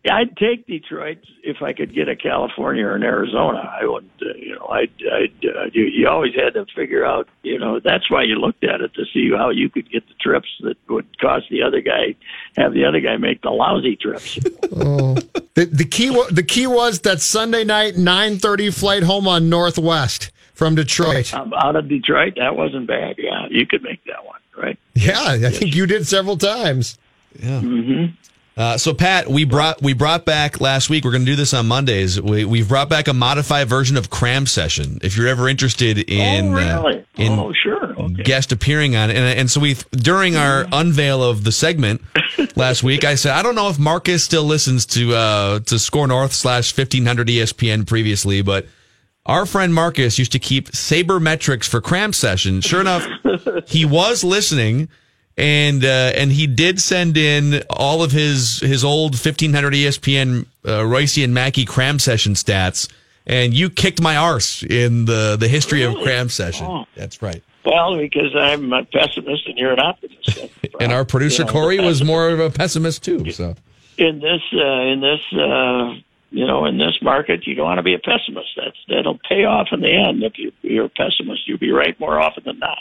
I'd 0.09 0.35
take 0.37 0.65
Detroit 0.67 1.19
if 1.43 1.61
I 1.61 1.73
could 1.73 1.93
get 1.93 2.07
a 2.09 2.15
California 2.15 2.85
or 2.85 2.95
an 2.95 3.03
Arizona. 3.03 3.59
I 3.81 3.85
wouldn't. 3.85 4.11
Uh, 4.21 4.33
you 4.37 4.55
know, 4.55 4.67
I'd. 4.67 4.91
I'd 5.11 5.45
uh, 5.45 5.65
you, 5.73 5.83
you 5.85 6.07
always 6.07 6.33
had 6.35 6.53
to 6.55 6.65
figure 6.75 7.05
out. 7.05 7.27
You 7.43 7.59
know, 7.59 7.79
that's 7.79 8.09
why 8.09 8.23
you 8.23 8.35
looked 8.35 8.63
at 8.63 8.81
it 8.81 8.93
to 8.95 9.03
see 9.13 9.29
how 9.35 9.49
you 9.49 9.69
could 9.69 9.89
get 9.91 10.07
the 10.07 10.13
trips 10.21 10.47
that 10.61 10.77
would 10.89 11.05
cost 11.19 11.45
the 11.49 11.63
other 11.63 11.81
guy, 11.81 12.15
have 12.57 12.73
the 12.73 12.85
other 12.85 12.99
guy 12.99 13.17
make 13.17 13.41
the 13.41 13.49
lousy 13.51 13.95
trips. 13.95 14.37
Oh, 14.71 15.15
the, 15.55 15.65
the 15.65 15.83
key. 15.85 16.09
wa- 16.11 16.27
The 16.29 16.43
key 16.43 16.67
was 16.67 16.99
that 17.01 17.21
Sunday 17.21 17.63
night 17.63 17.97
nine 17.97 18.37
thirty 18.37 18.69
flight 18.69 19.01
home 19.03 19.27
on 19.27 19.49
Northwest 19.49 20.31
from 20.53 20.75
Detroit. 20.75 21.33
Um, 21.33 21.53
out 21.53 21.75
of 21.75 21.87
Detroit, 21.89 22.35
that 22.37 22.55
wasn't 22.55 22.85
bad. 22.87 23.15
Yeah, 23.17 23.47
you 23.49 23.65
could 23.65 23.81
make 23.81 24.03
that 24.05 24.23
one, 24.25 24.39
right? 24.57 24.77
Yeah, 24.93 25.19
I 25.21 25.49
think 25.49 25.75
you 25.75 25.85
did 25.87 26.05
several 26.07 26.37
times. 26.37 26.97
Yeah. 27.39 27.61
Mm-hmm. 27.61 28.15
Uh, 28.59 28.77
so 28.77 28.93
Pat, 28.93 29.29
we 29.29 29.45
brought 29.45 29.81
we 29.81 29.93
brought 29.93 30.25
back 30.25 30.59
last 30.59 30.89
week. 30.89 31.05
We're 31.05 31.11
going 31.11 31.23
to 31.23 31.31
do 31.31 31.37
this 31.37 31.53
on 31.53 31.65
Mondays. 31.65 32.19
We 32.19 32.43
we've 32.43 32.67
brought 32.67 32.89
back 32.89 33.07
a 33.07 33.13
modified 33.13 33.69
version 33.69 33.95
of 33.95 34.09
Cram 34.09 34.45
Session. 34.45 34.99
If 35.01 35.15
you're 35.15 35.29
ever 35.29 35.47
interested 35.47 35.97
in 35.97 36.47
oh, 36.47 36.57
really? 36.57 36.97
uh, 36.99 37.03
in 37.15 37.39
oh, 37.39 37.53
sure. 37.53 37.97
Okay. 37.97 38.23
guest 38.23 38.51
appearing 38.51 38.97
on 38.97 39.11
it, 39.11 39.15
and, 39.15 39.39
and 39.39 39.51
so 39.51 39.61
we 39.61 39.75
during 39.91 40.35
our 40.35 40.65
unveil 40.73 41.23
of 41.23 41.45
the 41.45 41.53
segment 41.53 42.01
last 42.57 42.83
week, 42.83 43.05
I 43.05 43.15
said 43.15 43.31
I 43.31 43.43
don't 43.43 43.55
know 43.55 43.69
if 43.69 43.79
Marcus 43.79 44.25
still 44.25 44.43
listens 44.43 44.85
to 44.87 45.15
uh, 45.15 45.59
to 45.61 45.79
SKOR 45.79 46.07
North 46.07 46.33
slash 46.33 46.73
fifteen 46.73 47.05
hundred 47.05 47.29
ESPN 47.29 47.87
previously, 47.87 48.41
but. 48.41 48.67
Our 49.25 49.45
friend 49.45 49.75
Marcus 49.75 50.17
used 50.17 50.31
to 50.31 50.39
keep 50.39 50.71
sabermetrics 50.71 51.65
for 51.65 51.81
cram 51.81 52.13
session. 52.13 52.61
Sure 52.61 52.81
enough, 52.81 53.05
he 53.67 53.85
was 53.85 54.23
listening, 54.23 54.89
and 55.39 55.85
uh, 55.85 56.11
and 56.15 56.31
he 56.31 56.47
did 56.47 56.81
send 56.81 57.15
in 57.17 57.63
all 57.69 58.03
of 58.03 58.11
his 58.11 58.59
his 58.59 58.83
old 58.83 59.13
1500 59.13 59.73
ESPN 59.73 60.45
uh, 60.65 60.69
Reusse 60.81 61.23
and 61.23 61.33
Mackey 61.33 61.65
cram 61.65 61.97
session 61.97 62.33
stats. 62.33 62.91
And 63.25 63.53
you 63.53 63.69
kicked 63.69 64.01
my 64.01 64.17
arse 64.17 64.63
in 64.63 65.05
the 65.05 65.37
the 65.39 65.47
history 65.47 65.83
of 65.83 65.95
cram 66.03 66.29
session. 66.29 66.65
Oh. 66.67 66.85
That's 66.95 67.21
right. 67.21 67.41
Well, 67.65 67.97
because 67.97 68.35
I'm 68.35 68.73
a 68.73 68.83
pessimist 68.85 69.47
and 69.47 69.57
you're 69.57 69.73
an 69.73 69.79
optimist. 69.79 70.39
And 70.79 70.93
our 70.93 71.03
producer 71.03 71.41
You 71.41 71.47
know, 71.47 71.51
Corey 71.51 71.79
was 71.79 72.05
more 72.05 72.29
of 72.29 72.39
a 72.39 72.49
pessimist 72.49 73.03
too. 73.03 73.29
So 73.31 73.55
in 73.97 74.19
this 74.19 74.41
uh, 74.53 74.81
in 74.81 75.01
this 75.01 75.19
uh, 75.33 75.93
you 76.31 76.47
know 76.47 76.65
in 76.65 76.77
this 76.77 76.97
market 77.01 77.45
you 77.45 77.55
don't 77.55 77.65
want 77.65 77.79
to 77.79 77.83
be 77.83 77.93
a 77.93 77.99
pessimist 77.99 78.49
that's 78.55 78.77
that'll 78.87 79.19
pay 79.27 79.43
off 79.43 79.67
in 79.71 79.81
the 79.81 79.91
end 79.91 80.23
if 80.23 80.37
you, 80.37 80.51
you're 80.61 80.85
a 80.85 80.89
pessimist 80.89 81.47
you'll 81.47 81.57
be 81.57 81.71
right 81.71 81.99
more 81.99 82.19
often 82.19 82.43
than 82.45 82.59
not 82.59 82.79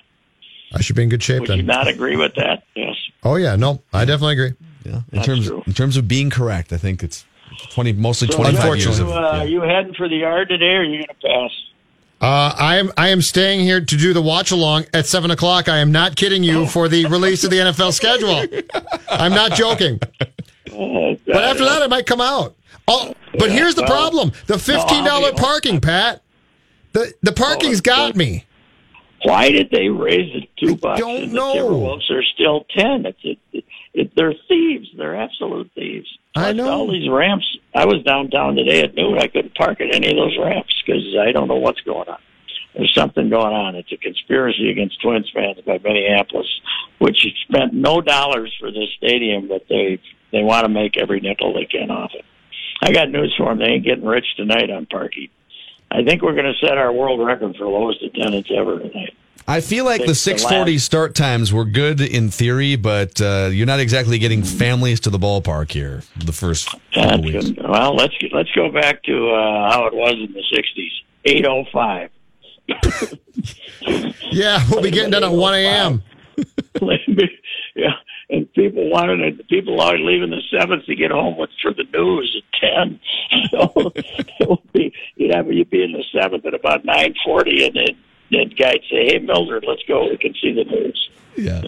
I 0.75 0.81
should 0.81 0.97
be 0.97 1.03
in 1.03 1.09
good 1.09 1.23
shape 1.23 1.41
would 1.41 1.51
you 1.57 1.62
not 1.62 1.89
agree 1.89 2.16
with 2.16 2.35
that 2.35 2.64
yes 2.75 2.95
Oh 3.25 3.37
yeah, 3.37 3.57
no, 3.57 3.83
I 3.93 4.05
definitely 4.05 4.35
agree. 4.35 4.53
yeah, 4.85 4.97
in 4.97 5.03
That's 5.12 5.27
terms 5.27 5.47
true. 5.49 5.62
in 5.66 5.73
terms 5.75 5.97
of 5.97 6.07
being 6.07 6.31
correct, 6.31 6.73
I 6.73 6.77
think 6.77 7.03
it's 7.03 7.25
twenty 7.71 7.93
mostly 7.93 8.29
So 8.29 8.37
twenty 8.37 8.57
five 8.57 8.77
you, 8.77 8.85
years 8.85 8.99
of 9.01 9.09
uh, 9.11 9.12
yeah. 9.39 9.43
you 9.43 9.61
heading 9.62 9.95
for 9.95 10.09
the 10.09 10.16
yard 10.16 10.49
today 10.49 10.66
or 10.75 10.81
are 10.81 10.85
you 10.85 10.99
going 10.99 11.07
to 11.09 11.27
pass 11.27 11.51
Uh, 12.21 12.55
I 12.57 12.77
am 12.77 12.93
I 12.97 13.09
am 13.09 13.21
staying 13.23 13.61
here 13.61 13.81
to 13.81 13.97
do 13.97 14.12
the 14.12 14.23
watch 14.23 14.51
along 14.53 14.87
at 14.95 15.07
seven 15.07 15.31
o'clock. 15.31 15.69
I 15.69 15.79
am 15.79 15.91
not 15.93 16.16
kidding 16.16 16.43
you 16.45 16.66
for 16.66 16.89
the 16.89 17.07
release 17.07 17.43
of 17.45 17.51
the 17.51 17.57
NFL 17.59 17.93
schedule. 17.93 18.45
I'm 19.11 19.33
not 19.33 19.53
joking. 19.53 19.99
oh, 20.73 21.16
But 21.27 21.45
after 21.45 21.64
that, 21.64 21.83
it 21.83 21.91
might 21.91 22.07
come 22.07 22.21
out. 22.21 22.55
Oh, 22.87 23.14
but 23.39 23.51
here's 23.51 23.75
the 23.75 23.83
well, 23.83 23.91
problem: 24.11 24.33
the 24.47 24.59
fifteen 24.59 25.05
dollar 25.05 25.29
I'll 25.29 25.35
parking, 25.35 25.81
Pat. 25.81 26.23
The 26.93 27.12
the 27.23 27.33
parking's 27.33 27.81
got 27.81 28.16
me. 28.16 28.45
Why 29.23 29.51
did 29.51 29.71
they 29.71 29.89
raise 29.89 30.35
it 30.35 30.49
two 30.59 30.77
bucks 30.77 30.99
I 30.99 31.01
don't 31.01 31.23
and 31.25 31.33
know. 31.33 31.53
the 31.53 31.61
Timberwolves 31.61 32.11
are 32.11 32.23
still 32.35 32.64
ten 32.77 33.07
it's 33.07 33.19
it, 33.25 33.39
it, 33.53 33.64
it, 33.95 34.12
they're 34.16 34.35
thieves 34.49 34.89
they're 34.97 35.16
absolute 35.16 35.71
thieves 35.75 36.09
I 36.37 36.53
know. 36.53 36.69
all 36.71 36.91
these 36.91 37.09
ramps 37.11 37.47
I 37.75 37.85
was 37.85 38.03
downtown 38.05 38.55
today 38.57 38.83
at 38.83 38.95
noon 38.95 39.19
I 39.19 39.27
couldn't 39.29 39.55
park 39.55 39.81
at 39.81 39.95
any 39.95 40.11
of 40.11 40.16
those 40.16 40.37
ramps 40.39 40.75
because 40.85 41.05
I 41.21 41.33
don't 41.33 41.49
know 41.49 41.57
what's 41.57 41.81
going 41.81 42.09
on 42.09 42.19
there's 42.75 42.95
something 42.95 43.29
going 43.29 43.55
on 43.55 43.75
it's 43.75 43.93
a 43.93 43.97
conspiracy 43.97 44.71
against 44.71 45.01
Twins 45.03 45.31
fans 45.35 45.59
by 45.66 45.79
Minneapolis 45.83 46.49
which 46.99 47.27
spent 47.49 47.73
no 47.75 48.01
dollars 48.01 48.55
for 48.61 48.71
this 48.71 48.89
stadium 48.97 49.49
but 49.49 49.64
they 49.69 50.01
they 50.33 50.43
want 50.43 50.64
to 50.64 50.69
make 50.69 50.97
every 50.97 51.21
nickel 51.21 51.55
they 51.55 51.64
can 51.64 51.91
off 51.91 52.11
it. 52.14 52.25
I 52.83 52.93
got 52.93 53.11
news 53.11 53.35
for 53.37 53.47
them. 53.49 53.59
They 53.59 53.73
ain't 53.73 53.85
getting 53.85 54.05
rich 54.05 54.27
tonight 54.37 54.71
on 54.71 54.85
parking. 54.87 55.29
I 55.91 56.05
think 56.05 56.22
we're 56.22 56.34
going 56.34 56.53
to 56.53 56.66
set 56.66 56.76
our 56.78 56.93
world 56.93 57.24
record 57.24 57.57
for 57.57 57.66
lowest 57.66 58.03
attendance 58.03 58.49
ever 58.55 58.78
tonight. 58.78 59.14
I 59.51 59.62
feel 59.62 59.86
like 59.86 60.03
the 60.03 60.09
The 60.09 60.14
640 60.14 60.72
last- 60.72 60.84
start 60.84 61.14
times 61.14 61.53
were 61.55 61.64
good 61.64 62.03
in 62.03 62.30
theory, 62.30 62.76
but 62.76 63.18
uh, 63.22 63.49
you're 63.51 63.66
not 63.66 63.80
exactly 63.80 64.18
getting 64.18 64.43
families 64.43 65.01
to 65.01 65.11
the 65.11 65.18
ballpark 65.18 65.70
here 65.72 66.03
the 66.16 66.32
first 66.32 66.68
That's 66.95 67.22
weeks. 67.22 67.51
good. 67.51 67.66
Well, 67.66 67.95
let's 67.97 68.12
let's 68.32 68.51
go 68.53 68.70
back 68.70 69.03
to 69.05 69.30
uh, 69.30 69.70
how 69.72 69.86
it 69.86 69.95
was 69.95 70.12
in 70.12 70.32
the 70.34 70.43
'60s. 70.55 70.91
Eight 71.24 71.47
oh 71.47 71.64
five. 71.72 72.11
Yeah, 74.30 74.62
we'll 74.70 74.82
be 74.82 74.91
getting 74.91 75.11
done 75.11 75.24
at 75.24 75.32
1 75.32 75.55
a.m. 75.55 76.03
yeah, 78.59 78.64
and 78.64 78.72
people 78.74 78.90
wanted 78.90 79.20
it. 79.20 79.48
People 79.48 79.80
are 79.80 79.96
leaving 79.98 80.30
the 80.30 80.42
seventh 80.56 80.84
to 80.86 80.94
get 80.94 81.11
home 81.11 81.36
with 81.36 81.50
for 81.62 81.72
the 81.72 81.84
news 81.92 82.42
at 82.42 82.61
ten. 82.61 83.00
So 83.50 83.92
it 83.94 84.48
would 84.48 84.72
be 84.72 84.92
you'd 85.16 85.34
have 85.34 85.50
you'd 85.52 85.70
be 85.70 85.82
in 85.82 85.92
the 85.92 86.04
seventh 86.12 86.44
at 86.46 86.54
about 86.54 86.84
nine 86.84 87.14
forty, 87.24 87.64
and 87.66 87.74
then 87.74 87.96
then 88.30 88.48
guy'd 88.59 88.80
say, 88.90 89.06
"Hey, 89.06 89.18
Mildred, 89.18 89.64
let's 89.66 89.82
go. 89.88 90.09
We 90.09 90.16
can 90.18 90.34
see 90.40 90.52
the 90.52 90.64
news." 90.64 91.11
Yeah. 91.36 91.62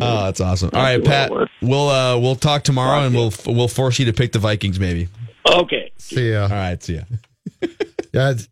Oh, 0.00 0.24
that's 0.24 0.40
awesome. 0.40 0.70
All 0.72 0.80
right, 0.82 1.02
That's 1.02 1.28
the 1.28 1.34
way 1.34 1.42
it 1.42 1.48
Pat. 1.60 1.68
We'll 1.68 1.88
uh, 1.88 2.18
we'll 2.18 2.36
talk 2.36 2.62
tomorrow, 2.62 3.04
and 3.04 3.14
we'll 3.14 3.32
we'll 3.46 3.68
force 3.68 3.98
you 3.98 4.06
to 4.06 4.12
pick 4.12 4.32
the 4.32 4.38
Vikings, 4.38 4.78
maybe. 4.80 5.08
Okay. 5.50 5.90
See 5.98 6.32
ya. 6.32 6.42
All 6.44 6.48
right. 6.50 6.82
See 6.82 6.94
ya. 6.96 7.02
Yeah, 8.14 8.30
it's- 8.30 8.48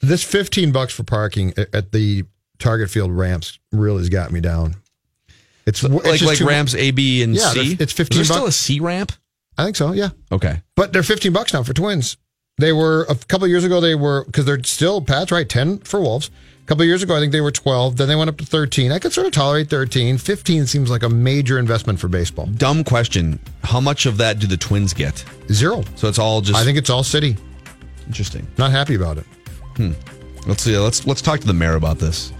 this 0.00 0.24
15 0.24 0.72
bucks 0.72 0.92
for 0.92 1.04
parking 1.04 1.52
at- 1.56 1.72
at 1.74 1.92
the 1.92 2.24
Target 2.58 2.90
Field 2.90 3.12
ramps 3.12 3.58
really 3.70 3.98
has 3.98 4.08
got 4.08 4.32
me 4.32 4.40
down. 4.40 4.74
It's, 5.70 5.82
it's 5.82 6.22
like 6.22 6.22
like 6.22 6.40
ramps 6.40 6.74
A, 6.74 6.90
B, 6.90 7.22
and 7.22 7.36
C. 7.36 7.42
Yeah, 7.42 7.52
C. 7.52 7.72
it's 7.80 7.92
Is 7.92 7.96
15 7.96 8.16
there 8.18 8.24
still 8.24 8.46
a 8.46 8.52
C 8.52 8.80
ramp? 8.80 9.12
I 9.56 9.64
think 9.64 9.76
so. 9.76 9.92
Yeah, 9.92 10.10
Okay. 10.32 10.62
but 10.76 10.92
they're 10.92 11.02
15 11.02 11.32
bucks 11.32 11.52
now 11.52 11.62
for 11.62 11.72
twins. 11.72 12.16
They 12.58 12.72
were 12.72 13.06
a 13.08 13.14
couple 13.14 13.44
of 13.44 13.50
years 13.50 13.64
ago. 13.64 13.80
They 13.80 13.94
were 13.94 14.24
because 14.24 14.44
they're 14.44 14.62
still 14.64 15.00
Pat's 15.00 15.32
right 15.32 15.48
10 15.48 15.78
for 15.78 16.00
Wolves. 16.00 16.30
A 16.62 16.66
couple 16.66 16.82
of 16.82 16.88
years 16.88 17.02
ago, 17.02 17.16
I 17.16 17.20
think 17.20 17.32
they 17.32 17.40
were 17.40 17.50
12. 17.50 17.96
Then 17.96 18.06
they 18.06 18.14
went 18.14 18.28
up 18.30 18.36
to 18.38 18.44
13. 18.46 18.92
I 18.92 18.98
could 18.98 19.12
sort 19.12 19.26
of 19.26 19.32
tolerate 19.32 19.68
13. 19.70 20.18
15 20.18 20.66
seems 20.66 20.88
like 20.90 21.02
a 21.02 21.08
major 21.08 21.58
investment 21.58 21.98
for 21.98 22.06
baseball. 22.08 22.46
Dumb 22.46 22.84
question. 22.84 23.40
How 23.64 23.80
much 23.80 24.06
of 24.06 24.18
that 24.18 24.38
do 24.38 24.46
the 24.46 24.56
Twins 24.56 24.92
get? 24.92 25.24
Zero. 25.50 25.82
So 25.96 26.06
it's 26.08 26.18
all 26.18 26.40
just 26.42 26.58
I 26.58 26.64
think 26.64 26.78
it's 26.78 26.90
all 26.90 27.02
city. 27.02 27.36
interesting. 28.06 28.46
Not 28.58 28.70
happy 28.70 28.94
about 28.94 29.18
it. 29.18 29.24
Hmm. 29.76 29.92
Let's 30.46 30.62
see. 30.62 30.76
Let's 30.76 31.06
let's 31.06 31.22
talk 31.22 31.40
to 31.40 31.46
the 31.46 31.52
mayor 31.54 31.74
about 31.76 31.98
this. 31.98 32.32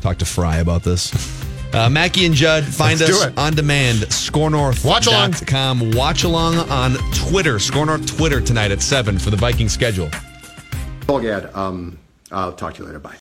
Talk 0.00 0.18
to 0.18 0.24
Frey 0.24 0.60
about 0.60 0.82
this. 0.82 1.12
Uh, 1.72 1.88
Mackey 1.90 2.26
and 2.26 2.34
Judd, 2.34 2.64
find 2.64 2.98
Let's 2.98 3.22
us 3.22 3.32
on 3.36 3.54
demand. 3.54 3.98
SKORNorth. 4.00 4.84
Watch 4.84 5.06
along. 5.06 5.34
Watch 5.92 6.24
along 6.24 6.56
on 6.70 6.94
Twitter. 7.12 7.56
SKORNorth 7.58 8.06
Twitter 8.16 8.40
tonight 8.40 8.70
at 8.70 8.80
seven 8.82 9.18
for 9.18 9.30
the 9.30 9.36
Viking 9.36 9.68
schedule. 9.68 10.10
Paul 11.06 11.20
Gad, 11.20 11.54
um, 11.54 11.98
I'll 12.32 12.52
talk 12.52 12.74
to 12.74 12.80
you 12.80 12.86
later. 12.86 12.98
Bye. 12.98 13.14